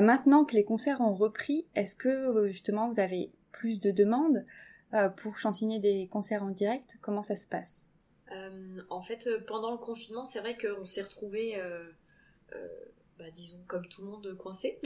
Maintenant 0.01 0.45
que 0.45 0.55
les 0.55 0.65
concerts 0.65 1.01
ont 1.01 1.15
repris, 1.15 1.67
est-ce 1.75 1.95
que 1.95 2.49
justement 2.49 2.91
vous 2.91 3.01
avez 3.01 3.31
plus 3.53 3.81
de 3.81 3.91
demandes 3.91 4.45
euh, 4.93 5.09
pour 5.09 5.39
chansigner 5.39 5.81
des 5.81 6.07
concerts 6.07 6.43
en 6.45 6.51
direct? 6.51 6.99
Comment 7.01 7.23
ça 7.23 7.35
se 7.35 7.49
passe? 7.49 7.89
Euh, 8.31 8.81
En 8.91 9.03
fait, 9.03 9.27
euh, 9.27 9.41
pendant 9.47 9.73
le 9.73 9.79
confinement, 9.79 10.25
c'est 10.25 10.41
vrai 10.41 10.57
qu'on 10.57 10.85
s'est 10.85 11.03
retrouvés, 11.03 11.61
bah, 13.19 13.31
disons, 13.33 13.59
comme 13.67 13.87
tout 13.89 14.03
le 14.03 14.09
monde, 14.09 14.37
coincés. 14.37 14.79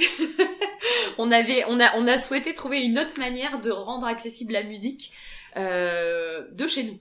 on, 1.18 1.30
avait, 1.30 1.64
on, 1.66 1.80
a, 1.80 1.96
on 1.96 2.06
a 2.06 2.16
souhaité 2.18 2.54
trouver 2.54 2.82
une 2.82 2.98
autre 2.98 3.18
manière 3.18 3.60
de 3.60 3.70
rendre 3.70 4.06
accessible 4.06 4.52
la 4.52 4.62
musique 4.62 5.12
de 5.56 6.66
chez 6.66 6.84
nous. 6.84 6.98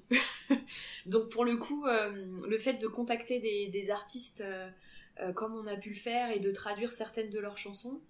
Donc 1.05 1.29
pour 1.29 1.45
le 1.45 1.57
coup, 1.57 1.85
le 1.85 2.57
fait 2.57 2.73
de 2.73 2.87
contacter 2.87 3.39
des, 3.39 3.67
des 3.67 3.91
artistes 3.91 4.43
comme 5.36 5.53
on 5.55 5.68
a 5.68 5.76
pu 5.76 5.89
le 5.89 5.95
faire 5.95 6.32
et 6.32 6.39
de 6.39 6.51
traduire 6.51 6.93
certaines 6.93 7.30
de 7.30 7.39
leurs 7.39 7.57
chansons 7.57 8.01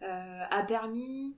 a 0.00 0.62
permis 0.64 1.36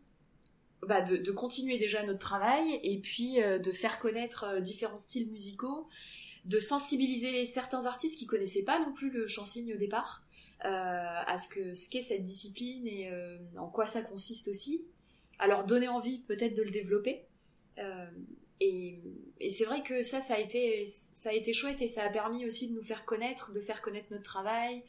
bah, 0.87 1.01
de, 1.01 1.33
continuer 1.33 1.77
déjà 1.77 2.05
notre 2.05 2.21
travail 2.21 2.79
et 2.85 2.99
puis 2.99 3.43
euh, 3.43 3.59
de 3.59 3.73
faire 3.73 3.99
connaître 3.99 4.45
euh, 4.45 4.61
différents 4.61 4.97
styles 4.97 5.31
musicaux, 5.31 5.89
de 6.45 6.61
sensibiliser 6.61 7.45
certains 7.45 7.87
artistes 7.87 8.17
qui 8.17 8.27
connaissaient 8.27 8.63
pas 8.63 8.79
non 8.79 8.93
plus 8.93 9.11
le 9.11 9.27
chansigne 9.27 9.75
au 9.75 9.77
départ 9.77 10.23
euh, 10.65 10.69
à 10.69 11.37
ce 11.37 11.49
que 11.49 11.75
ce 11.75 11.89
qu'est 11.89 12.01
cette 12.01 12.23
discipline 12.23 12.87
et 12.87 13.11
en 13.59 13.69
quoi 13.69 13.87
ça 13.87 14.03
consiste 14.03 14.49
aussi, 14.49 14.85
à 15.41 15.49
leur 15.49 15.65
donner 15.65 15.89
envie 15.89 16.21
peut-être 16.21 16.55
de 16.55 16.63
le 16.63 16.71
développer. 16.71 17.25
et, 18.61 19.01
et 19.41 19.51
c'est 19.51 19.65
vrai 19.65 19.83
que 19.83 20.03
ça, 20.03 20.21
ça 20.21 20.35
a 20.35 20.39
été 20.39 20.85
ça 20.85 21.31
a 21.31 21.33
été 21.33 21.53
chouette 21.53 21.83
et 21.83 21.89
ça 21.89 22.05
a 22.05 22.09
permis 22.09 22.47
aussi 22.47 22.71
de 22.71 22.75
nous 22.75 22.85
faire 22.85 23.05
connaître, 23.05 23.51
de 23.51 23.61
faire 23.61 23.83
connaître 23.83 24.07
notre 24.11 24.23
travail 24.23 24.85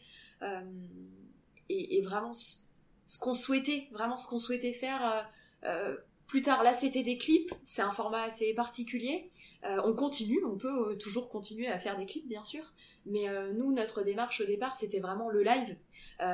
et, 1.69 1.97
et, 1.97 2.01
vraiment 2.01 2.33
ce 2.33 3.19
qu'on 3.19 3.33
souhaitait, 3.33 3.87
vraiment 3.91 4.17
ce 4.17 4.27
qu'on 4.27 4.39
souhaitait 4.39 4.73
faire 4.73 5.29
euh, 5.63 5.95
plus 6.27 6.41
tard, 6.41 6.63
là, 6.63 6.73
c'était 6.73 7.03
des 7.03 7.17
clips, 7.17 7.51
c'est 7.65 7.81
un 7.81 7.91
format 7.91 8.23
assez 8.23 8.53
particulier. 8.53 9.31
on 9.63 9.93
continue, 9.93 10.43
on 10.45 10.57
peut 10.57 10.95
toujours 10.97 11.29
continuer 11.29 11.67
à 11.67 11.79
faire 11.79 11.97
des 11.97 12.05
clips, 12.05 12.27
bien 12.27 12.43
sûr, 12.43 12.63
mais 13.05 13.25
nous, 13.55 13.73
notre 13.73 14.03
démarche 14.03 14.39
au 14.41 14.45
départ, 14.45 14.75
c'était 14.75 14.99
vraiment 14.99 15.29
le 15.29 15.41
live, 15.41 15.75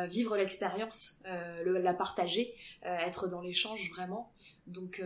vivre 0.10 0.36
l'expérience, 0.36 1.24
la 1.64 1.94
partager, 1.94 2.54
être 2.84 3.30
dans 3.30 3.40
l'échange 3.40 3.90
vraiment. 3.92 4.34
Donc 4.68 5.02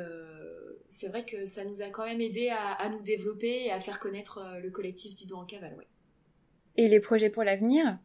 c'est 0.87 1.09
vrai 1.09 1.23
que 1.23 1.45
ça 1.45 1.65
nous 1.65 1.83
a 1.83 1.89
quand 1.89 2.05
même 2.05 2.19
aidé 2.19 2.49
à, 2.49 2.89
nous 2.89 3.03
développer 3.03 3.65
et 3.65 3.71
à 3.71 3.79
faire 3.79 3.99
connaître 3.99 4.43
le 4.59 4.71
collectif 4.71 5.15
Dido 5.15 5.35
en 5.35 5.45
cavale. 5.45 5.75
Ouais. 5.77 5.87
Et 6.77 6.87
les 6.87 6.99
projets 6.99 7.29
pour 7.29 7.43
l'avenir? 7.43 7.99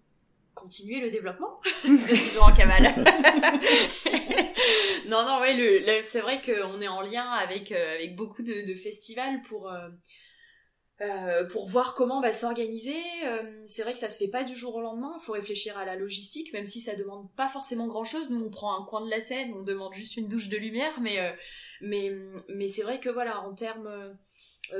Continuer 0.55 1.01
le 1.01 1.11
développement 1.11 1.61
de 1.85 2.15
Dido 2.15 2.41
en 2.41 2.55
cavale. 2.55 2.95
non, 5.09 5.25
non, 5.25 5.41
ouais, 5.41 6.01
c'est 6.03 6.21
vrai 6.21 6.41
qu'on 6.41 6.81
est 6.81 6.89
en 6.89 7.03
lien 7.03 7.29
avec, 7.31 7.73
euh, 7.73 7.95
avec 7.95 8.17
beaucoup 8.17 8.43
de, 8.43 8.75
festivals 8.75 9.43
pour, 9.43 9.71
euh, 9.71 9.89
euh, 11.01 11.45
pour 11.47 11.69
voir 11.69 11.95
comment 11.95 12.21
va 12.21 12.33
s'organiser. 12.33 12.97
c'est 13.67 13.83
vrai 13.83 13.93
que 13.93 13.99
ça 13.99 14.09
se 14.09 14.19
fait 14.19 14.31
pas 14.31 14.45
du 14.45 14.55
jour 14.55 14.77
au 14.77 14.81
lendemain, 14.81 15.17
il 15.21 15.25
faut 15.25 15.33
réfléchir 15.33 15.77
à 15.77 15.85
la 15.85 15.97
logistique, 15.97 16.53
même 16.53 16.67
si 16.67 16.81
ça 16.81 16.97
demande 16.97 17.33
pas 17.35 17.49
forcément 17.49 17.87
grand 17.87 18.05
chose. 18.05 18.31
Nous, 18.31 18.45
on 18.45 18.51
prend 18.51 18.81
un 18.81 18.85
coin 18.85 19.05
de 19.05 19.11
la 19.11 19.21
scène, 19.21 19.53
on 19.55 19.63
demande 19.63 19.95
juste 19.95 20.17
une 20.17 20.29
douche 20.29 20.49
de 20.49 20.57
lumière, 20.57 21.01
mais, 21.01 21.35
mais, 21.81 22.13
mais 22.49 22.69
c'est 22.69 22.83
vrai 22.83 23.01
que 23.01 23.11
voilà, 23.11 23.41
en 23.41 23.55
termes 23.55 24.17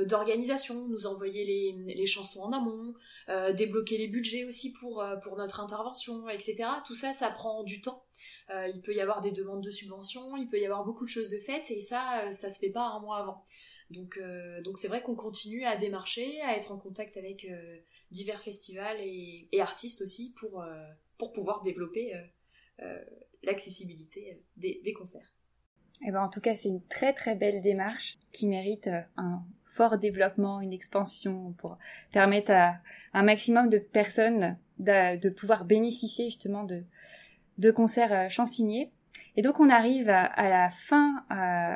d'organisation, 0.07 0.87
nous 0.87 1.05
envoyer 1.05 1.45
les, 1.45 1.93
les 1.93 2.05
chansons 2.05 2.41
en 2.41 2.51
amont, 2.51 2.93
débloquer 3.55 3.97
les 3.97 4.07
budgets 4.07 4.45
aussi 4.45 4.73
pour, 4.73 5.05
pour 5.23 5.37
notre 5.37 5.59
intervention, 5.59 6.27
etc. 6.29 6.65
Tout 6.85 6.95
ça, 6.95 7.13
ça 7.13 7.29
prend 7.29 7.63
du 7.63 7.81
temps. 7.81 8.05
Euh, 8.51 8.67
il 8.73 8.81
peut 8.81 8.93
y 8.93 9.01
avoir 9.01 9.21
des 9.21 9.31
demandes 9.31 9.63
de 9.63 9.71
subventions, 9.71 10.37
il 10.37 10.47
peut 10.47 10.59
y 10.59 10.65
avoir 10.65 10.85
beaucoup 10.85 11.05
de 11.05 11.09
choses 11.09 11.29
de 11.29 11.39
faites 11.39 11.71
et 11.71 11.81
ça, 11.81 12.25
euh, 12.25 12.31
ça 12.31 12.49
se 12.49 12.59
fait 12.59 12.69
pas 12.69 12.85
un 12.85 12.99
mois 12.99 13.17
avant. 13.17 13.41
Donc, 13.89 14.17
euh, 14.17 14.61
donc 14.61 14.77
c'est 14.77 14.87
vrai 14.87 15.01
qu'on 15.01 15.15
continue 15.15 15.65
à 15.65 15.75
démarcher, 15.77 16.41
à 16.41 16.55
être 16.55 16.71
en 16.71 16.77
contact 16.77 17.17
avec 17.17 17.47
divers 18.11 18.41
festivals 18.41 18.97
et, 18.99 19.47
artistes 19.59 20.01
aussi 20.01 20.33
pour, 20.39 20.63
pour 21.17 21.33
pouvoir 21.33 21.61
développer 21.61 22.13
l'accessibilité 23.43 24.41
des, 24.57 24.81
des, 24.83 24.93
concerts. 24.93 25.33
Eh 26.05 26.11
ben, 26.11 26.21
en 26.21 26.29
tout 26.29 26.41
cas, 26.41 26.55
c'est 26.55 26.69
une 26.69 26.85
très 26.87 27.13
très 27.13 27.35
belle 27.35 27.61
démarche 27.61 28.17
qui 28.31 28.47
mérite 28.47 28.89
un 29.17 29.43
fort 29.75 29.97
développement, 29.97 30.61
une 30.61 30.71
expansion 30.71 31.53
pour 31.59 31.77
permettre 32.13 32.51
à 32.51 32.77
un 33.13 33.23
maximum 33.23 33.69
de 33.69 33.77
personnes 33.77 34.57
de, 34.79 35.29
pouvoir 35.29 35.65
bénéficier 35.65 36.25
justement 36.25 36.63
de, 36.63 36.83
de 37.57 37.71
concerts 37.71 38.13
euh, 38.13 38.29
chansignés. 38.29 38.91
Et 39.35 39.41
donc 39.41 39.59
on 39.59 39.69
arrive 39.69 40.09
à, 40.09 40.49
la 40.49 40.69
fin 40.69 41.25
euh, 41.31 41.75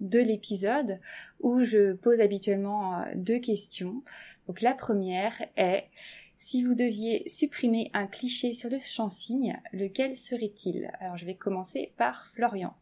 de 0.00 0.18
l'épisode 0.18 0.98
où 1.38 1.62
je 1.62 1.92
pose 1.92 2.20
habituellement 2.20 3.00
euh, 3.00 3.04
deux 3.14 3.38
questions. 3.38 4.02
Donc 4.48 4.60
la 4.60 4.74
première 4.74 5.34
est 5.56 5.84
si 6.36 6.64
vous 6.64 6.74
deviez 6.74 7.28
supprimer 7.28 7.90
un 7.92 8.06
cliché 8.06 8.54
sur 8.54 8.70
le 8.70 8.80
chansigne, 8.80 9.60
lequel 9.72 10.16
serait-il? 10.16 10.90
Alors 10.98 11.16
je 11.16 11.26
vais 11.26 11.36
commencer 11.36 11.92
par 11.96 12.26
Florian. 12.26 12.74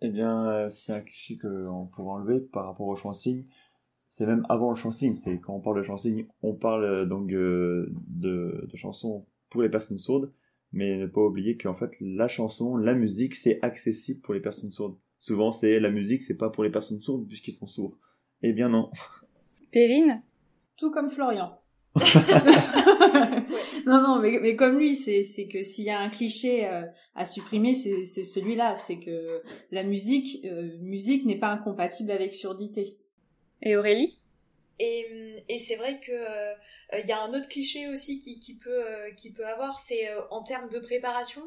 Eh 0.00 0.10
bien, 0.10 0.70
c'est 0.70 0.92
un 0.92 1.00
cliché 1.00 1.38
qu'on 1.38 1.86
pourrait 1.86 2.12
enlever 2.12 2.40
par 2.40 2.66
rapport 2.66 2.86
au 2.86 2.94
chansigne, 2.94 3.44
c'est 4.10 4.26
même 4.26 4.44
avant 4.48 4.70
le 4.70 4.76
chansigne. 4.76 5.14
C'est 5.14 5.38
quand 5.38 5.54
on 5.54 5.60
parle 5.60 5.78
de 5.78 5.82
chansigne, 5.82 6.26
on 6.42 6.54
parle 6.54 7.06
donc 7.08 7.28
de, 7.28 7.92
de 8.16 8.76
chansons 8.76 9.26
pour 9.50 9.62
les 9.62 9.68
personnes 9.68 9.98
sourdes 9.98 10.32
mais 10.72 10.96
ne 10.98 11.06
pas 11.06 11.20
oublier 11.20 11.56
qu'en 11.56 11.74
fait 11.74 11.92
la 12.00 12.28
chanson, 12.28 12.76
la 12.76 12.94
musique, 12.94 13.34
c'est 13.34 13.58
accessible 13.62 14.20
pour 14.20 14.34
les 14.34 14.40
personnes 14.40 14.70
sourdes. 14.70 14.96
Souvent, 15.18 15.50
c'est 15.50 15.80
la 15.80 15.90
musique, 15.90 16.22
c'est 16.22 16.36
pas 16.36 16.50
pour 16.50 16.64
les 16.64 16.70
personnes 16.70 17.00
sourdes 17.00 17.26
puisqu'ils 17.26 17.52
sont 17.52 17.66
sourds. 17.66 17.98
Eh 18.42 18.52
bien 18.52 18.68
non. 18.68 18.90
Perrine? 19.72 20.22
Tout 20.76 20.90
comme 20.90 21.10
Florian. 21.10 21.58
non, 23.86 24.00
non, 24.02 24.20
mais, 24.20 24.38
mais 24.40 24.54
comme 24.54 24.78
lui, 24.78 24.94
c'est, 24.94 25.24
c'est 25.24 25.48
que 25.48 25.62
s'il 25.62 25.86
y 25.86 25.90
a 25.90 25.98
un 25.98 26.10
cliché 26.10 26.66
euh, 26.66 26.82
à 27.16 27.26
supprimer, 27.26 27.74
c'est, 27.74 28.04
c'est 28.04 28.22
celui-là. 28.22 28.76
C'est 28.76 29.00
que 29.00 29.42
la 29.72 29.82
musique, 29.82 30.44
euh, 30.44 30.78
musique 30.80 31.24
n'est 31.24 31.38
pas 31.38 31.50
incompatible 31.50 32.12
avec 32.12 32.34
surdité. 32.34 32.98
Et 33.62 33.76
Aurélie? 33.76 34.18
Et, 34.78 35.44
et 35.48 35.58
c'est 35.58 35.76
vrai 35.76 35.98
que 35.98 36.12
euh, 36.12 36.54
il 36.92 36.98
euh, 36.98 37.06
y 37.06 37.12
a 37.12 37.20
un 37.20 37.32
autre 37.34 37.48
cliché 37.48 37.88
aussi 37.88 38.18
qui, 38.18 38.38
qui 38.40 38.54
peut, 38.56 38.86
euh, 38.86 39.10
qui 39.12 39.30
peut 39.30 39.46
avoir, 39.46 39.80
c'est 39.80 40.10
euh, 40.10 40.20
en 40.30 40.42
termes 40.42 40.68
de 40.68 40.78
préparation. 40.78 41.42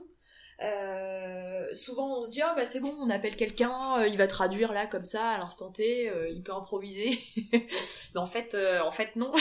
souvent 1.73 2.19
on 2.19 2.21
se 2.21 2.29
dit 2.29 2.41
oh, 2.45 2.53
bah 2.55 2.65
c'est 2.65 2.81
bon 2.81 2.93
on 2.99 3.09
appelle 3.09 3.35
quelqu'un 3.35 4.05
il 4.05 4.15
va 4.15 4.27
traduire 4.27 4.73
là 4.73 4.85
comme 4.85 5.05
ça 5.05 5.31
à 5.31 5.37
l'instant 5.39 5.71
T 5.71 6.11
il 6.29 6.43
peut 6.43 6.53
improviser 6.53 7.09
mais 8.13 8.19
en 8.19 8.27
fait 8.27 8.55
en 8.83 8.91
fait 8.91 9.15
non 9.15 9.31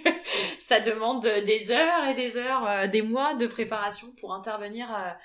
ça 0.60 0.78
demande 0.78 1.22
des 1.22 1.72
heures 1.72 2.04
et 2.08 2.14
des 2.14 2.36
heures 2.36 2.88
des 2.88 3.02
mois 3.02 3.34
de 3.34 3.48
préparation 3.48 4.12
pour 4.20 4.32
intervenir 4.32 4.88
à, 4.92 5.18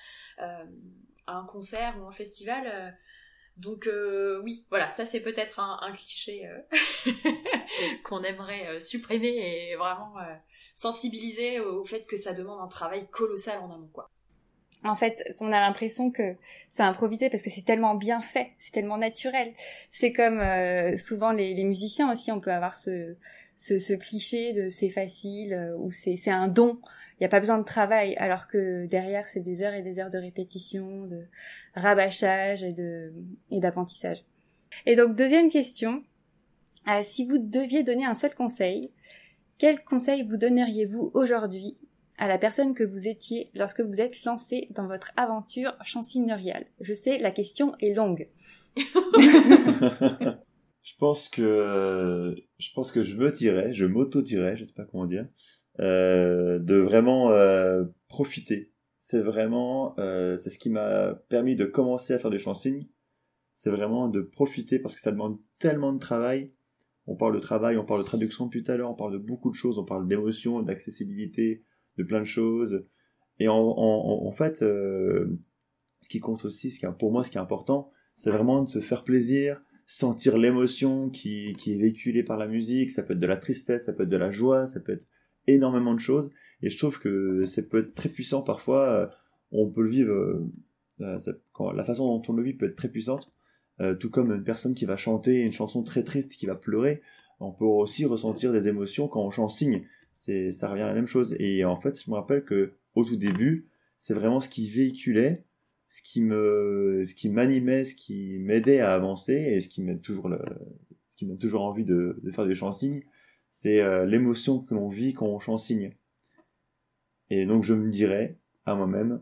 un 1.28 1.46
concert 1.46 1.94
ou 2.02 2.08
un 2.08 2.12
festival 2.12 2.98
donc 3.58 3.90
oui, 4.44 4.66
voilà, 4.70 4.92
ça 4.92 5.06
c'est 5.06 5.22
peut-être 5.22 5.60
un, 5.60 5.80
un, 5.82 5.92
cliché 5.92 6.50
qu'on 8.04 8.24
aimerait 8.24 8.68
euh, 8.68 8.80
supprimer 8.80 9.28
et 9.72 9.76
vraiment 9.76 10.18
euh, 10.20 10.34
sensibiliser 10.74 11.60
au 11.60 11.84
fait 11.86 12.06
que 12.08 12.18
ça 12.18 12.34
demande 12.34 12.60
un 12.62 12.68
travail 12.68 13.08
colossal 13.12 13.60
en 13.60 13.74
amont, 13.74 13.90
quoi. 13.94 14.10
En 14.84 14.96
fait, 14.96 15.36
on 15.40 15.52
a 15.52 15.60
l'impression 15.60 16.12
que 16.12 16.36
c'est 16.70 16.84
improvisé 16.84 17.32
parce 17.32 17.42
que 17.42 17.50
c'est 17.50 17.66
tellement 17.66 17.96
bien 17.96 18.22
fait, 18.22 18.52
c'est 18.60 18.72
tellement 18.72 19.00
naturel. 19.00 19.54
C'est 19.92 20.14
comme 20.14 20.40
euh, 20.40 20.96
souvent 20.98 21.32
les, 21.32 21.64
musiciens 21.64 22.12
aussi, 22.12 22.32
on 22.32 22.40
peut 22.40 22.52
avoir 22.52 22.78
ce, 22.78 23.16
ce, 23.58 23.94
cliché 23.94 24.54
de 24.54 24.70
c'est 24.70 24.90
facile 24.90 25.74
ou 25.80 25.90
c'est 25.92 26.30
un 26.30 26.48
don. 26.48 26.80
Il 27.16 27.24
n'y 27.24 27.26
a 27.28 27.30
pas 27.30 27.40
besoin 27.40 27.58
de 27.58 27.64
travail, 27.64 28.16
alors 28.18 28.48
que 28.48 28.86
derrière 28.88 29.28
c'est 29.28 29.40
des 29.40 29.62
heures 29.64 29.74
et 29.74 29.82
des 29.82 30.00
heures 30.00 30.10
de 30.10 30.18
répétition, 30.18 31.06
de 31.06 31.26
rabâchage 31.74 32.64
et 32.64 32.74
de 32.74 33.14
et 33.52 33.60
d'apprentissage. 33.60 34.24
Et 34.86 34.96
donc 34.96 35.16
deuxième 35.16 35.50
question, 35.50 36.04
euh, 36.88 37.02
si 37.04 37.26
vous 37.26 37.38
deviez 37.38 37.84
donner 37.84 38.06
un 38.06 38.16
seul 38.16 38.36
conseil, 38.36 38.92
quel 39.58 39.84
conseil 39.84 40.24
vous 40.24 40.38
donneriez-vous 40.38 41.12
aujourd'hui 41.14 41.78
à 42.18 42.28
la 42.28 42.38
personne 42.38 42.74
que 42.74 42.84
vous 42.84 43.08
étiez 43.08 43.50
lorsque 43.54 43.82
vous 43.82 44.02
êtes 44.02 44.24
lancé 44.24 44.68
dans 44.72 44.88
votre 44.88 45.12
aventure 45.16 45.74
chansignoriale 45.84 46.66
Je 46.82 46.94
sais, 46.94 47.18
la 47.18 47.32
question 47.32 47.76
est 47.80 47.94
longue. 47.94 48.28
je 50.86 50.94
pense 51.00 51.30
que 51.30 52.36
je 52.58 52.70
pense 52.74 52.92
que 52.92 53.02
je 53.02 53.16
me 53.16 53.32
tirais, 53.32 53.74
je 53.74 53.86
m'auto-tirais, 53.86 54.56
je 54.56 54.64
sais 54.64 54.76
pas 54.76 54.86
comment 54.86 55.06
dire, 55.06 55.26
euh, 55.80 56.60
de 56.60 56.76
vraiment 56.76 57.32
euh, 57.32 57.84
profiter. 58.08 58.72
C'est 59.00 59.22
vraiment, 59.22 59.96
euh, 60.00 60.38
c'est 60.38 60.50
ce 60.50 60.58
qui 60.58 60.70
m'a 60.70 61.16
permis 61.30 61.56
de 61.56 61.66
commencer 61.66 62.14
à 62.14 62.20
faire 62.20 62.32
du 62.32 62.40
chansigne. 62.40 62.88
C'est 63.54 63.70
vraiment 63.70 64.10
de 64.10 64.22
profiter 64.22 64.80
parce 64.80 64.96
que 64.96 65.02
ça 65.02 65.12
demande 65.12 65.38
tellement 65.60 65.94
de 65.94 66.00
travail 66.00 66.52
on 67.08 67.16
parle 67.16 67.36
de 67.36 67.40
travail, 67.40 67.78
on 67.78 67.86
parle 67.86 68.02
de 68.02 68.06
traduction 68.06 68.46
depuis 68.46 68.64
tout 68.64 68.72
à 68.72 68.78
l'heure, 68.78 68.90
on 68.90 68.96
parle 68.96 69.14
de 69.14 69.18
beaucoup 69.18 69.50
de 69.50 69.56
choses, 69.56 69.78
on 69.78 69.86
parle 69.86 70.08
d'émotion, 70.08 70.62
d'accessibilité, 70.62 71.64
de 71.98 72.04
plein 72.04 72.20
de 72.20 72.26
choses. 72.26 72.86
Et 73.40 73.48
en, 73.48 74.32
fait, 74.32 74.62
euh, 74.62 75.38
ce 76.02 76.10
qui 76.10 76.20
compte 76.20 76.46
aussi, 76.46 76.72
ce 76.72 76.80
qui 76.80 76.86
pour 76.98 77.12
moi, 77.12 77.24
ce 77.24 77.32
qui 77.32 77.38
est 77.38 77.42
important, 77.42 77.92
c'est 78.16 78.32
vraiment 78.32 78.64
de 78.64 78.70
se 78.70 78.80
faire 78.80 79.04
plaisir, 79.04 79.62
sentir 79.86 80.38
l'émotion 80.38 81.10
qui, 81.10 81.54
qui 81.56 81.74
est 81.74 81.78
véhiculée 81.78 82.24
par 82.24 82.38
la 82.38 82.48
musique. 82.48 82.92
Ça 82.92 83.04
peut 83.04 83.14
être 83.14 83.20
de 83.20 83.28
la 83.28 83.38
tristesse, 83.38 83.86
ça 83.86 83.94
peut 83.94 84.04
être 84.04 84.10
de 84.10 84.18
la 84.18 84.32
joie, 84.32 84.68
ça 84.68 84.80
peut 84.80 84.94
être 84.94 85.08
énormément 85.48 85.94
de 85.94 86.00
choses. 86.00 86.32
Et 86.62 86.70
je 86.70 86.78
trouve 86.78 87.00
que 87.00 87.44
ça 87.46 87.62
peut 87.62 87.80
être 87.80 87.96
très 87.96 88.10
puissant 88.10 88.42
parfois. 88.42 88.84
Euh, 88.90 89.08
on 89.52 89.70
peut 89.70 89.84
le 89.84 89.90
vivre, 89.90 90.14
euh, 90.14 90.50
la 91.00 91.84
façon 91.84 92.06
dont 92.06 92.22
on 92.28 92.34
le 92.34 92.44
vit 92.44 92.54
peut 92.54 92.68
être 92.68 92.76
très 92.76 92.90
puissante. 92.90 93.32
Euh, 93.82 93.96
tout 93.96 94.10
comme 94.10 94.32
une 94.32 94.44
personne 94.44 94.74
qui 94.74 94.86
va 94.86 94.96
chanter 94.96 95.42
une 95.42 95.52
chanson 95.52 95.84
très 95.84 96.04
triste, 96.04 96.34
qui 96.34 96.46
va 96.46 96.56
pleurer, 96.56 97.02
on 97.40 97.52
peut 97.52 97.66
aussi 97.66 98.06
ressentir 98.06 98.54
des 98.54 98.68
émotions 98.68 99.08
quand 99.08 99.22
on 99.22 99.32
chante 99.32 99.52
signe. 99.52 99.84
C'est, 100.14 100.52
ça 100.52 100.70
revient 100.70 100.84
à 100.84 100.88
la 100.88 100.94
même 100.94 101.08
chose. 101.08 101.36
Et 101.40 101.66
en 101.66 101.76
fait, 101.76 102.02
je 102.02 102.10
me 102.10 102.16
rappelle 102.16 102.46
que 102.46 102.72
au 102.96 103.04
tout 103.04 103.18
début, 103.18 103.68
c'est 103.98 104.14
vraiment 104.14 104.40
ce 104.40 104.48
qui 104.48 104.70
véhiculait, 104.70 105.44
ce 105.88 106.02
qui 106.02 106.22
me, 106.22 107.02
ce 107.06 107.14
qui 107.14 107.30
m'animait, 107.30 107.84
ce 107.84 107.96
qui 107.96 108.40
m'aidait 108.40 108.80
à 108.80 108.94
avancer 108.94 109.34
et 109.34 109.60
ce 109.60 109.68
qui 109.68 109.82
m'a 109.82 109.96
toujours 109.96 110.30
ce 111.16 111.18
qui 111.18 111.26
m'a 111.26 111.36
toujours 111.36 111.64
envie 111.64 111.86
de, 111.86 112.22
faire 112.34 112.46
des 112.46 112.56
chansignes, 112.56 113.04
c'est 113.56 113.80
euh, 113.80 114.06
l'émotion 114.06 114.60
que 114.60 114.74
l'on 114.74 114.90
vit 114.90 115.14
quand 115.14 115.28
on 115.28 115.40
chansigne. 115.40 115.96
Et 117.30 117.46
donc 117.46 117.64
je 117.64 117.74
me 117.74 117.90
dirais 117.90 118.38
à 118.66 118.76
moi-même, 118.76 119.22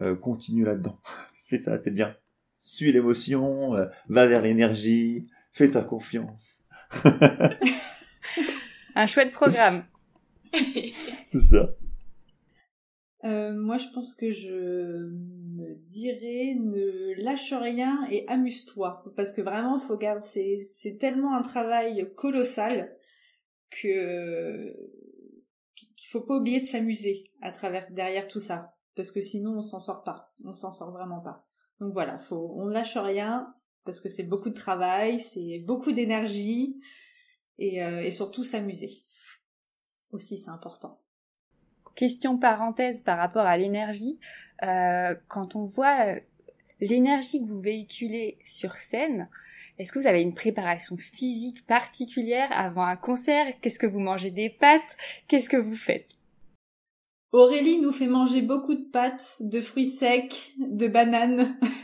euh, 0.00 0.16
continue 0.16 0.64
là-dedans. 0.64 0.98
Fais 1.48 1.58
ça, 1.58 1.76
c'est 1.76 1.90
bien 1.90 2.16
suis 2.54 2.92
l'émotion, 2.92 3.74
euh, 3.74 3.86
va 4.08 4.26
vers 4.26 4.40
l'énergie, 4.42 5.26
fais-toi 5.52 5.84
confiance. 5.84 6.62
Un 8.94 9.06
chouette 9.06 9.32
programme. 9.32 9.84
C'est 10.52 11.40
ça. 11.50 11.74
euh, 13.24 13.52
moi, 13.52 13.76
je 13.76 13.86
pense 13.92 14.14
que 14.14 14.30
je 14.30 14.48
me 14.48 15.74
dirais 15.88 16.54
ne 16.54 17.20
lâche 17.22 17.52
rien 17.52 18.06
et 18.10 18.24
amuse-toi. 18.28 19.04
Parce 19.16 19.34
que 19.34 19.42
vraiment, 19.42 19.78
faut 19.80 19.96
garder, 19.96 20.24
c'est, 20.72 20.96
tellement 20.98 21.36
un 21.36 21.42
travail 21.42 22.08
colossal 22.16 22.96
que, 23.80 24.72
qu'il 25.74 26.08
faut 26.10 26.20
pas 26.20 26.36
oublier 26.36 26.60
de 26.60 26.66
s'amuser 26.66 27.30
à 27.42 27.52
travers, 27.52 27.90
derrière 27.90 28.28
tout 28.28 28.40
ça. 28.40 28.74
Parce 28.96 29.10
que 29.10 29.20
sinon, 29.20 29.58
on 29.58 29.62
s'en 29.62 29.80
sort 29.80 30.04
pas. 30.04 30.32
On 30.44 30.54
s'en 30.54 30.70
sort 30.70 30.92
vraiment 30.92 31.22
pas. 31.22 31.46
Donc 31.80 31.92
voilà, 31.92 32.18
faut, 32.18 32.52
on 32.56 32.68
lâche 32.68 32.96
rien 32.96 33.52
parce 33.84 34.00
que 34.00 34.08
c'est 34.08 34.22
beaucoup 34.22 34.48
de 34.48 34.54
travail, 34.54 35.20
c'est 35.20 35.58
beaucoup 35.66 35.92
d'énergie 35.92 36.80
et, 37.58 37.82
euh, 37.82 38.02
et 38.02 38.10
surtout 38.10 38.44
s'amuser. 38.44 39.02
Aussi, 40.12 40.38
c'est 40.38 40.50
important 40.50 41.00
question 41.94 42.38
parenthèse 42.38 43.02
par 43.02 43.18
rapport 43.18 43.46
à 43.46 43.56
l'énergie. 43.56 44.18
Euh, 44.62 45.14
quand 45.28 45.56
on 45.56 45.64
voit 45.64 46.06
euh, 46.06 46.20
l'énergie 46.80 47.40
que 47.40 47.46
vous 47.46 47.60
véhiculez 47.60 48.38
sur 48.44 48.76
scène, 48.76 49.28
est-ce 49.78 49.92
que 49.92 49.98
vous 49.98 50.06
avez 50.06 50.22
une 50.22 50.34
préparation 50.34 50.96
physique 50.96 51.66
particulière 51.66 52.48
avant 52.52 52.84
un 52.84 52.96
concert? 52.96 53.46
Qu'est-ce 53.60 53.78
que 53.78 53.86
vous 53.86 54.00
mangez 54.00 54.30
des 54.30 54.50
pâtes? 54.50 54.96
Qu'est-ce 55.28 55.48
que 55.48 55.56
vous 55.56 55.76
faites? 55.76 56.08
Aurélie 57.32 57.78
nous 57.78 57.90
fait 57.90 58.06
manger 58.06 58.42
beaucoup 58.42 58.74
de 58.74 58.88
pâtes, 58.92 59.36
de 59.40 59.60
fruits 59.60 59.90
secs, 59.90 60.52
de 60.58 60.86
bananes, 60.86 61.58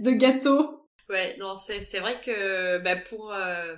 de, 0.00 0.10
gâteaux. 0.10 0.86
Ouais, 1.08 1.36
non, 1.38 1.54
c'est 1.56 1.98
vrai 1.98 2.20
que 2.20 2.78
bah, 2.78 2.96
pour 2.96 3.32
euh, 3.32 3.74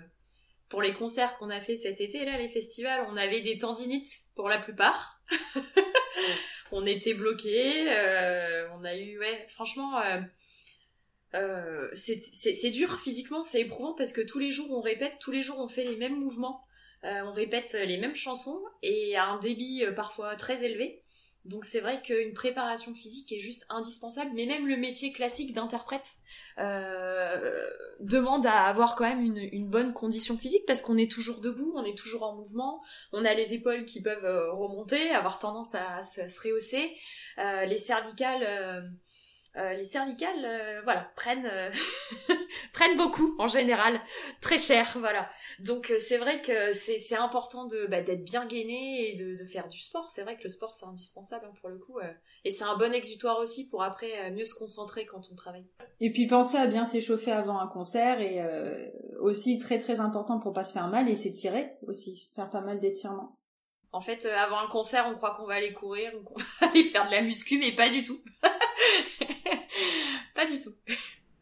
pour 0.68 0.83
les 0.83 0.93
concerts 0.93 1.37
qu'on 1.39 1.51
a 1.51 1.61
fait 1.61 1.77
cet 1.77 2.01
été, 2.01 2.25
là, 2.25 2.37
les 2.37 2.49
festivals, 2.49 3.07
on 3.09 3.16
avait 3.16 3.43
des 3.43 3.59
tendinites 3.59 4.11
pour 4.35 4.49
la 4.49 4.59
plupart. 4.59 5.20
on 6.72 6.85
était 6.85 7.14
bloqués, 7.14 7.89
euh, 7.89 8.68
on 8.77 8.85
a 8.85 8.97
eu, 8.97 9.16
ouais, 9.20 9.47
franchement, 9.51 10.01
euh, 10.01 10.20
euh, 11.35 11.91
c'est 11.95 12.70
dur 12.70 12.99
physiquement, 13.01 13.43
c'est 13.43 13.61
éprouvant 13.61 13.95
parce 13.95 14.12
que 14.12 14.20
tous 14.20 14.39
les 14.39 14.51
jours 14.51 14.70
on 14.70 14.80
répète, 14.80 15.14
tous 15.20 15.30
les 15.30 15.43
jours 15.43 15.59
on 15.59 15.68
fait 15.68 15.85
les 15.85 15.97
mêmes 15.97 16.18
mouvements, 16.18 16.64
on 17.03 17.32
répète 17.35 17.74
les 17.74 17.99
mêmes 17.99 18.14
chansons 18.14 18.62
et 18.82 19.14
à 19.14 19.26
un 19.26 19.39
débit 19.39 19.85
parfois 19.95 20.37
très 20.37 20.64
élevé. 20.64 21.05
Donc 21.45 21.66
c'est 21.66 21.80
vrai 21.80 22.01
qu'une 22.01 22.32
préparation 22.32 22.95
physique 22.95 23.30
est 23.30 23.39
juste 23.39 23.66
indispensable, 23.68 24.30
mais 24.35 24.47
même 24.47 24.66
le 24.66 24.78
métier 24.78 25.12
classique 25.12 25.53
d'interprète 25.53 26.14
euh, 26.59 27.68
demande 28.01 28.47
à 28.47 28.62
avoir 28.62 28.97
quand 28.97 29.05
même 29.05 29.20
une, 29.20 29.49
une 29.53 29.68
bonne 29.68 29.93
condition 29.93 30.39
physique 30.39 30.62
parce 30.66 30.80
qu'on 30.80 30.97
est 30.97 31.11
toujours 31.11 31.43
debout, 31.43 31.72
on 31.76 31.85
est 31.85 31.99
toujours 31.99 32.22
en 32.22 32.37
mouvement, 32.37 32.82
on 33.12 33.26
a 33.26 33.35
les 33.35 33.53
épaules 33.53 33.85
qui 33.85 34.01
peuvent 34.01 34.24
euh, 34.24 34.53
remonter, 34.53 35.11
avoir 35.11 35.39
tendance 35.39 35.74
à, 35.74 36.03
se 36.03 36.41
rehausser, 36.41 36.97
euh, 37.39 37.66
les 37.66 37.76
cervicales 37.76 38.91
euh, 39.57 39.72
les 39.74 39.84
cervicales, 39.84 40.44
euh, 40.44 40.80
voilà, 40.82 41.09
prennent 41.14 41.46
euh, 41.46 41.70
prennent 42.72 42.96
beaucoup 42.96 43.36
en 43.38 43.46
général, 43.46 44.00
très 44.40 44.59
cher, 44.59 44.96
voilà. 44.98 45.30
Donc 45.61 45.92
c'est 46.00 46.18
vrai 46.18 46.42
que 46.42 46.72
c'est 46.72 47.16
important 47.16 47.66
de 47.66 47.86
bah, 47.86 48.02
d'être 48.02 48.24
bien 48.24 48.46
gainé 48.46 49.11
et 49.11 49.16
de, 49.16 49.36
de, 49.36 49.44
faire 49.46 49.68
du 49.68 49.78
sport. 49.78 50.11
C'est 50.11 50.22
vrai 50.22 50.36
que 50.36 50.42
le 50.42 50.48
sport 50.48 50.74
c'est 50.74 50.86
indispensable 50.86 51.46
hein, 51.46 51.55
pour 51.61 51.68
le 51.68 51.78
coup, 51.78 52.00
et 52.44 52.50
c'est 52.50 52.64
un 52.64 52.76
bon 52.76 52.92
exutoire 52.92 53.38
aussi 53.38 53.68
pour 53.68 53.84
après 53.84 54.32
mieux 54.32 54.44
se 54.44 54.57
concentrer 54.57 55.07
quand 55.07 55.22
on 55.30 55.36
travaille. 55.36 55.66
Et 56.00 56.11
puis 56.11 56.26
penser 56.26 56.57
à 56.57 56.66
bien 56.66 56.84
s'échauffer 56.84 57.30
avant 57.30 57.61
un 57.61 57.68
concert 57.68 58.20
et 58.20 58.42
aussi 59.20 59.59
très 59.59 59.78
très 59.78 60.00
important 60.00 60.40
pour 60.40 60.52
pas 60.52 60.64
se 60.64 60.72
faire 60.72 60.88
mal 60.88 61.09
et 61.09 61.14
s'étirer 61.14 61.68
aussi, 61.86 62.28
faire 62.34 62.50
pas 62.50 62.61
mal 62.61 62.80
d'étirements. 62.80 63.30
En 63.92 64.00
fait, 64.00 64.26
avant 64.26 64.59
un 64.59 64.66
concert, 64.66 65.07
on 65.09 65.14
croit 65.14 65.36
qu'on 65.36 65.46
va 65.46 65.55
aller 65.55 65.72
courir 65.72 66.12
ou 66.18 66.24
qu'on 66.24 66.34
va 66.61 66.66
aller 66.68 66.82
faire 66.82 67.07
de 67.07 67.12
la 67.12 67.22
muscu, 67.22 67.59
mais 67.59 67.72
pas 67.72 67.88
du 67.90 68.02
tout. 68.02 68.18
pas 70.35 70.47
du 70.47 70.59
tout. 70.61 70.74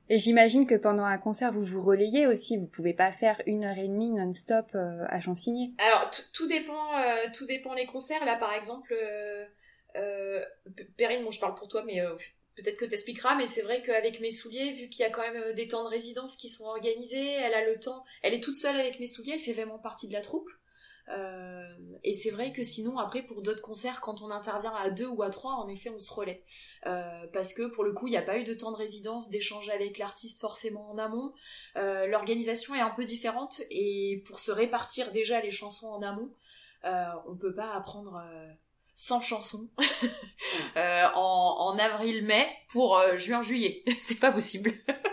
Et 0.08 0.18
j'imagine 0.18 0.66
que 0.66 0.74
pendant 0.74 1.04
un 1.04 1.16
concert, 1.16 1.52
vous 1.52 1.64
vous 1.64 1.80
relayez 1.80 2.26
aussi. 2.26 2.56
Vous 2.58 2.66
pouvez 2.66 2.92
pas 2.92 3.12
faire 3.12 3.40
une 3.46 3.64
heure 3.64 3.78
et 3.78 3.88
demie 3.88 4.10
non-stop 4.10 4.66
euh, 4.74 5.06
à 5.08 5.20
chansigner. 5.20 5.72
Alors 5.78 6.10
tout 6.34 6.46
dépend, 6.46 6.98
euh, 6.98 7.28
tout 7.34 7.46
dépend 7.46 7.72
les 7.72 7.86
concerts. 7.86 8.24
Là, 8.24 8.36
par 8.36 8.52
exemple, 8.52 8.94
euh, 9.96 10.44
Perrine, 10.98 11.24
bon, 11.24 11.30
je 11.30 11.40
parle 11.40 11.54
pour 11.54 11.68
toi, 11.68 11.82
mais 11.86 12.02
peut-être 12.56 12.76
que 12.76 12.84
t'expliqueras. 12.84 13.36
Mais 13.36 13.46
c'est 13.46 13.62
vrai 13.62 13.80
qu'avec 13.80 14.20
mes 14.20 14.30
souliers, 14.30 14.72
vu 14.72 14.88
qu'il 14.88 15.00
y 15.00 15.08
a 15.08 15.10
quand 15.10 15.22
même 15.22 15.54
des 15.54 15.68
temps 15.68 15.84
de 15.84 15.88
résidence 15.88 16.36
qui 16.36 16.48
sont 16.48 16.66
organisés, 16.66 17.32
elle 17.32 17.54
a 17.54 17.64
le 17.64 17.80
temps. 17.80 18.04
Elle 18.22 18.34
est 18.34 18.42
toute 18.42 18.56
seule 18.56 18.76
avec 18.76 19.00
mes 19.00 19.06
souliers. 19.06 19.32
Elle 19.34 19.40
fait 19.40 19.54
vraiment 19.54 19.78
partie 19.78 20.08
de 20.08 20.12
la 20.12 20.20
troupe. 20.20 20.50
Euh, 21.08 21.66
et 22.04 22.14
c'est 22.14 22.30
vrai 22.30 22.52
que 22.52 22.62
sinon, 22.62 22.98
après, 22.98 23.22
pour 23.22 23.42
d'autres 23.42 23.62
concerts, 23.62 24.00
quand 24.00 24.22
on 24.22 24.30
intervient 24.30 24.74
à 24.74 24.90
deux 24.90 25.06
ou 25.06 25.22
à 25.22 25.30
trois, 25.30 25.52
en 25.54 25.68
effet, 25.68 25.90
on 25.90 25.98
se 25.98 26.12
relaie. 26.12 26.44
Euh, 26.86 27.26
parce 27.32 27.52
que 27.54 27.62
pour 27.66 27.84
le 27.84 27.92
coup, 27.92 28.06
il 28.06 28.10
n'y 28.10 28.16
a 28.16 28.22
pas 28.22 28.38
eu 28.38 28.44
de 28.44 28.54
temps 28.54 28.72
de 28.72 28.76
résidence, 28.76 29.30
d'échange 29.30 29.68
avec 29.68 29.98
l'artiste 29.98 30.40
forcément 30.40 30.90
en 30.90 30.98
amont. 30.98 31.32
Euh, 31.76 32.06
l'organisation 32.06 32.74
est 32.74 32.80
un 32.80 32.90
peu 32.90 33.04
différente 33.04 33.62
et 33.70 34.22
pour 34.26 34.40
se 34.40 34.52
répartir 34.52 35.12
déjà 35.12 35.40
les 35.40 35.50
chansons 35.50 35.88
en 35.88 36.02
amont, 36.02 36.30
on 36.84 37.36
peut 37.36 37.54
pas 37.54 37.74
apprendre 37.74 38.20
100 38.96 39.20
chansons 39.20 39.70
en, 40.76 41.56
en 41.58 41.78
avril-mai 41.78 42.48
pour 42.70 43.00
juin-juillet. 43.16 43.84
c'est 44.00 44.18
pas 44.18 44.32
possible. 44.32 44.72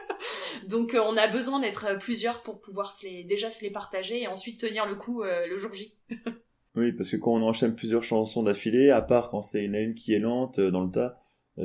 Donc 0.69 0.93
euh, 0.93 1.01
on 1.03 1.17
a 1.17 1.27
besoin 1.27 1.59
d'être 1.59 1.85
euh, 1.87 1.97
plusieurs 1.97 2.43
pour 2.43 2.61
pouvoir 2.61 2.91
se 2.91 3.05
les, 3.05 3.23
déjà 3.23 3.49
se 3.49 3.63
les 3.63 3.71
partager 3.71 4.21
et 4.21 4.27
ensuite 4.27 4.59
tenir 4.59 4.87
le 4.87 4.95
coup 4.95 5.23
euh, 5.23 5.47
le 5.47 5.57
jour 5.57 5.73
J. 5.73 5.95
oui, 6.75 6.91
parce 6.91 7.09
que 7.09 7.17
quand 7.17 7.33
on 7.33 7.41
enchaîne 7.41 7.75
plusieurs 7.75 8.03
chansons 8.03 8.43
d'affilée, 8.43 8.91
à 8.91 9.01
part 9.01 9.31
quand 9.31 9.41
c'est 9.41 9.65
une 9.65 9.75
une 9.75 9.95
qui 9.95 10.13
est 10.13 10.19
lente 10.19 10.59
dans 10.59 10.83
le 10.83 10.91
tas, 10.91 11.15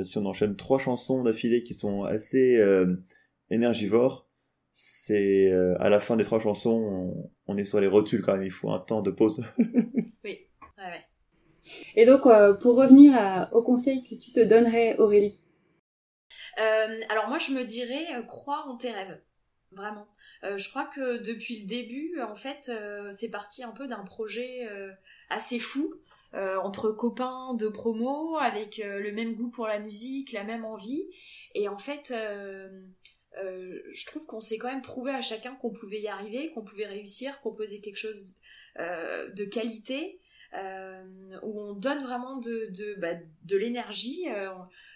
si 0.03 0.19
on 0.19 0.27
enchaîne 0.27 0.57
trois 0.57 0.79
chansons 0.79 1.23
d'affilée 1.23 1.63
qui 1.63 1.75
sont 1.75 2.03
assez 2.03 2.61
énergivores, 3.49 4.27
c'est 4.73 5.53
à 5.79 5.89
la 5.89 6.01
fin 6.01 6.17
des 6.17 6.25
trois 6.25 6.41
chansons, 6.41 7.15
on, 7.47 7.57
est 7.57 7.63
sur 7.63 7.79
les 7.81 7.87
rotules 7.87 8.23
quand 8.23 8.33
même, 8.33 8.43
il 8.43 8.51
faut 8.51 8.73
un 8.73 8.81
temps 8.81 9.03
de 9.03 9.13
pause. 9.13 9.45
oui, 9.59 9.69
ouais, 10.25 10.39
ouais. 10.79 11.05
Et 11.95 12.07
donc, 12.07 12.23
pour 12.61 12.75
revenir 12.75 13.49
au 13.53 13.63
conseil 13.63 14.03
que 14.03 14.17
tu 14.17 14.33
te 14.33 14.41
donnerais, 14.41 14.97
Aurélie, 14.99 15.44
euh, 16.59 17.01
alors 17.09 17.29
moi 17.29 17.39
je 17.39 17.53
me 17.53 17.65
dirais 17.65 18.07
euh, 18.15 18.23
crois 18.23 18.67
en 18.67 18.77
tes 18.77 18.91
rêves, 18.91 19.21
vraiment. 19.73 20.07
Euh, 20.43 20.59
je 20.59 20.69
crois 20.69 20.85
que 20.85 21.19
depuis 21.19 21.61
le 21.61 21.67
début, 21.67 22.21
en 22.21 22.37
fait, 22.37 22.71
c'est 23.11 23.31
parti 23.31 23.65
un 23.65 23.71
peu 23.71 23.87
d'un 23.89 24.05
projet 24.05 24.69
assez 25.31 25.59
fou. 25.59 25.95
entre 26.35 26.91
copains 26.91 27.55
de 27.55 27.69
promo, 27.69 28.37
avec 28.39 28.79
le 28.79 29.13
même 29.13 29.35
goût 29.35 29.51
pour 29.51 29.67
la 29.67 29.79
musique, 29.79 30.33
la 30.33 30.45
même 30.45 30.65
envie. 30.65 31.05
Et 31.55 31.69
en 31.69 31.79
fait, 31.79 32.13
je 33.33 34.07
trouve 34.07 34.27
qu'on 34.27 34.41
s'est 34.41 34.59
quand 34.59 34.69
même 34.69 34.83
prouvé 34.83 35.13
à 35.13 35.23
chacun 35.23 35.55
qu'on 35.55 35.71
pouvait 35.71 36.01
y 36.01 36.09
arriver, 36.09 36.51
qu'on 36.51 36.65
pouvait 36.65 36.87
réussir, 36.87 37.39
proposer 37.39 37.81
quelque 37.81 37.97
chose 37.97 38.35
de 38.77 39.45
qualité, 39.45 40.21
où 41.43 41.61
on 41.61 41.73
donne 41.73 42.03
vraiment 42.03 42.37
de, 42.37 42.69
de, 42.71 43.01
bah, 43.01 43.15
de 43.45 43.57
l'énergie. 43.57 44.27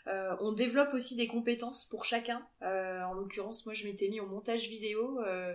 Euh, 0.09 0.35
on 0.41 0.53
développe 0.53 0.95
aussi 0.95 1.17
des 1.17 1.27
compétences 1.27 1.85
pour 1.85 2.05
chacun. 2.05 2.47
Euh, 2.63 3.03
en 3.03 3.13
l'occurrence, 3.13 3.67
moi, 3.67 3.75
je 3.75 3.87
m'étais 3.87 4.09
mis 4.09 4.21
au 4.21 4.27
montage 4.27 4.69
vidéo. 4.69 5.21
Euh, 5.21 5.55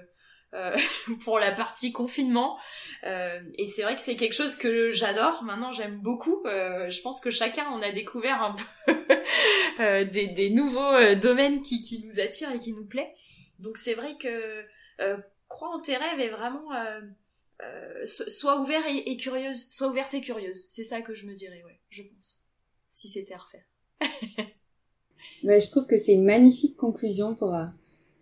pour 1.24 1.39
la 1.39 1.51
partie 1.51 1.91
confinement. 1.91 2.60
et 3.04 3.66
c'est 3.66 3.82
vrai 3.82 3.95
que 3.95 4.01
c'est 4.01 4.16
quelque 4.16 4.36
chose 4.36 4.56
que 4.56 4.91
j'adore. 4.91 5.41
Maintenant, 5.41 5.72
j'aime 5.72 5.97
beaucoup. 5.97 6.43
je 6.45 7.01
pense 7.01 7.20
que 7.20 7.32
chacun 7.32 7.66
on 7.72 7.82
a 7.82 7.91
découvert 7.91 8.43
un 8.43 8.54
peu 9.76 10.06
des, 10.12 10.51
nouveaux 10.51 11.16
domaines 11.16 11.64
qui, 11.64 12.06
nous 12.06 12.20
attirent 12.20 12.51
et 12.51 12.60
qui 12.60 12.72
nous 12.72 12.86
plaît. 12.86 13.16
Donc 13.58 13.78
c'est 13.78 13.95
vrai 13.95 14.16
que 14.20 14.64
crois 15.47 15.70
en 15.70 15.80
tes 15.80 15.97
rêves 15.97 16.20
et 16.20 16.30
vraiment 16.30 16.70
sois 18.06 18.60
ouvert 18.60 18.86
et, 18.86 19.10
et, 19.10 19.18
curieuse, 19.18 19.72
sois 19.72 19.88
ouverte 19.88 20.14
et 20.14 20.22
curieuse. 20.22 20.68
C'est 20.70 20.84
ça 20.84 21.01
que 21.01 21.16
je 21.16 21.26
me 21.26 21.34
dirais, 21.34 21.64
ouais, 21.66 21.82
je 21.89 22.04
pense. 22.04 22.43
Si 22.89 23.08
c'était 23.08 23.34
à 23.34 23.39
refaire. 23.39 23.66
je 25.43 25.71
trouve 25.71 25.87
que 25.87 25.97
c'est 25.97 26.13
une 26.13 26.25
magnifique 26.25 26.77
conclusion 26.77 27.35
pour, 27.35 27.53
euh, 27.53 27.65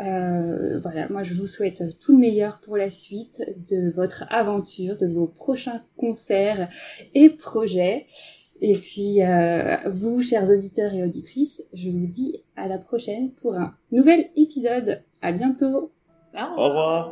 Euh, 0.00 0.80
voilà, 0.80 1.08
moi 1.08 1.22
je 1.22 1.34
vous 1.34 1.46
souhaite 1.46 1.84
tout 2.00 2.12
le 2.12 2.18
meilleur 2.18 2.58
pour 2.58 2.76
la 2.76 2.90
suite 2.90 3.42
de 3.70 3.92
votre 3.92 4.24
aventure, 4.30 4.98
de 4.98 5.06
vos 5.06 5.28
prochains 5.28 5.82
concerts 5.96 6.68
et 7.14 7.30
projets. 7.30 8.06
Et 8.60 8.74
puis, 8.74 9.22
euh, 9.22 9.76
vous, 9.90 10.22
chers 10.22 10.48
auditeurs 10.48 10.94
et 10.94 11.02
auditrices, 11.02 11.62
je 11.74 11.90
vous 11.90 12.06
dis 12.06 12.42
à 12.56 12.68
la 12.68 12.78
prochaine 12.78 13.30
pour 13.32 13.54
un 13.54 13.74
nouvel 13.92 14.30
épisode. 14.36 15.02
À 15.24 15.32
bientôt. 15.32 15.90
Au 16.36 16.64
revoir. 16.68 17.10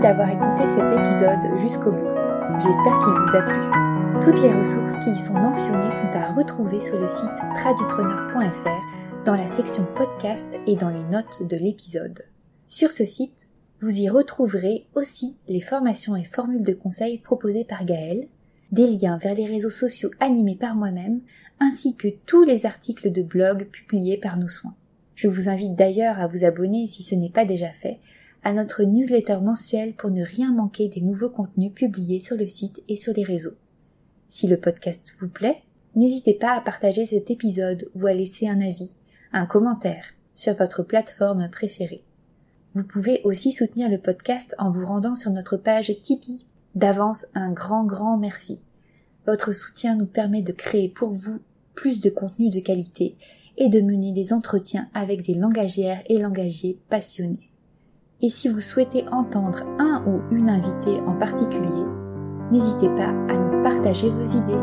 d'avoir 0.00 0.30
écouté 0.30 0.66
cet 0.66 0.92
épisode 0.92 1.58
jusqu'au 1.58 1.92
bout. 1.92 2.08
J'espère 2.58 2.98
qu'il 3.00 3.12
vous 3.12 3.36
a 3.36 3.42
plu. 3.42 3.59
Toutes 4.22 4.42
les 4.42 4.52
ressources 4.52 5.02
qui 5.02 5.12
y 5.12 5.18
sont 5.18 5.32
mentionnées 5.32 5.92
sont 5.92 6.12
à 6.12 6.34
retrouver 6.34 6.82
sur 6.82 7.00
le 7.00 7.08
site 7.08 7.24
tradupreneur.fr 7.54 9.24
dans 9.24 9.34
la 9.34 9.48
section 9.48 9.86
podcast 9.96 10.46
et 10.66 10.76
dans 10.76 10.90
les 10.90 11.04
notes 11.04 11.48
de 11.48 11.56
l'épisode. 11.56 12.26
Sur 12.68 12.90
ce 12.90 13.06
site, 13.06 13.48
vous 13.80 13.96
y 13.96 14.10
retrouverez 14.10 14.86
aussi 14.94 15.38
les 15.48 15.62
formations 15.62 16.16
et 16.16 16.24
formules 16.24 16.66
de 16.66 16.74
conseils 16.74 17.16
proposées 17.16 17.64
par 17.64 17.86
Gaël, 17.86 18.28
des 18.72 18.86
liens 18.88 19.16
vers 19.16 19.34
les 19.34 19.46
réseaux 19.46 19.70
sociaux 19.70 20.10
animés 20.20 20.56
par 20.56 20.76
moi-même, 20.76 21.22
ainsi 21.58 21.96
que 21.96 22.08
tous 22.26 22.44
les 22.44 22.66
articles 22.66 23.10
de 23.10 23.22
blog 23.22 23.70
publiés 23.70 24.18
par 24.18 24.38
nos 24.38 24.48
soins. 24.48 24.74
Je 25.14 25.28
vous 25.28 25.48
invite 25.48 25.76
d'ailleurs 25.76 26.20
à 26.20 26.26
vous 26.26 26.44
abonner 26.44 26.88
si 26.88 27.02
ce 27.02 27.14
n'est 27.14 27.30
pas 27.30 27.46
déjà 27.46 27.72
fait 27.72 28.00
à 28.42 28.52
notre 28.52 28.82
newsletter 28.82 29.38
mensuelle 29.42 29.94
pour 29.94 30.10
ne 30.10 30.22
rien 30.22 30.52
manquer 30.52 30.88
des 30.88 31.00
nouveaux 31.00 31.30
contenus 31.30 31.72
publiés 31.72 32.20
sur 32.20 32.36
le 32.36 32.48
site 32.48 32.82
et 32.86 32.96
sur 32.96 33.14
les 33.14 33.24
réseaux. 33.24 33.56
Si 34.30 34.46
le 34.46 34.56
podcast 34.56 35.12
vous 35.20 35.28
plaît, 35.28 35.64
n'hésitez 35.96 36.34
pas 36.34 36.52
à 36.52 36.60
partager 36.60 37.04
cet 37.04 37.32
épisode 37.32 37.90
ou 37.96 38.06
à 38.06 38.14
laisser 38.14 38.46
un 38.46 38.60
avis, 38.60 38.96
un 39.32 39.44
commentaire 39.44 40.04
sur 40.34 40.54
votre 40.54 40.84
plateforme 40.84 41.48
préférée. 41.50 42.04
Vous 42.72 42.84
pouvez 42.84 43.20
aussi 43.24 43.50
soutenir 43.50 43.90
le 43.90 43.98
podcast 43.98 44.54
en 44.58 44.70
vous 44.70 44.86
rendant 44.86 45.16
sur 45.16 45.32
notre 45.32 45.56
page 45.56 45.92
Tipeee. 46.02 46.46
D'avance, 46.76 47.26
un 47.34 47.50
grand 47.50 47.84
grand 47.84 48.16
merci. 48.16 48.60
Votre 49.26 49.52
soutien 49.52 49.96
nous 49.96 50.06
permet 50.06 50.42
de 50.42 50.52
créer 50.52 50.88
pour 50.88 51.10
vous 51.10 51.40
plus 51.74 51.98
de 51.98 52.08
contenu 52.08 52.50
de 52.50 52.60
qualité 52.60 53.16
et 53.56 53.68
de 53.68 53.80
mener 53.80 54.12
des 54.12 54.32
entretiens 54.32 54.88
avec 54.94 55.22
des 55.22 55.34
langagières 55.34 56.02
et 56.06 56.18
langagiers 56.18 56.78
passionnés. 56.88 57.50
Et 58.22 58.30
si 58.30 58.48
vous 58.48 58.60
souhaitez 58.60 59.08
entendre 59.08 59.64
un 59.80 60.04
ou 60.06 60.22
une 60.32 60.48
invitée 60.48 61.00
en 61.00 61.16
particulier, 61.18 61.84
n'hésitez 62.52 62.88
pas 62.90 63.08
à 63.28 63.36
nous 63.36 63.49
partager 63.80 64.10
vos 64.10 64.36
idées. 64.36 64.62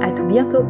À 0.00 0.10
tout 0.12 0.24
bientôt! 0.24 0.64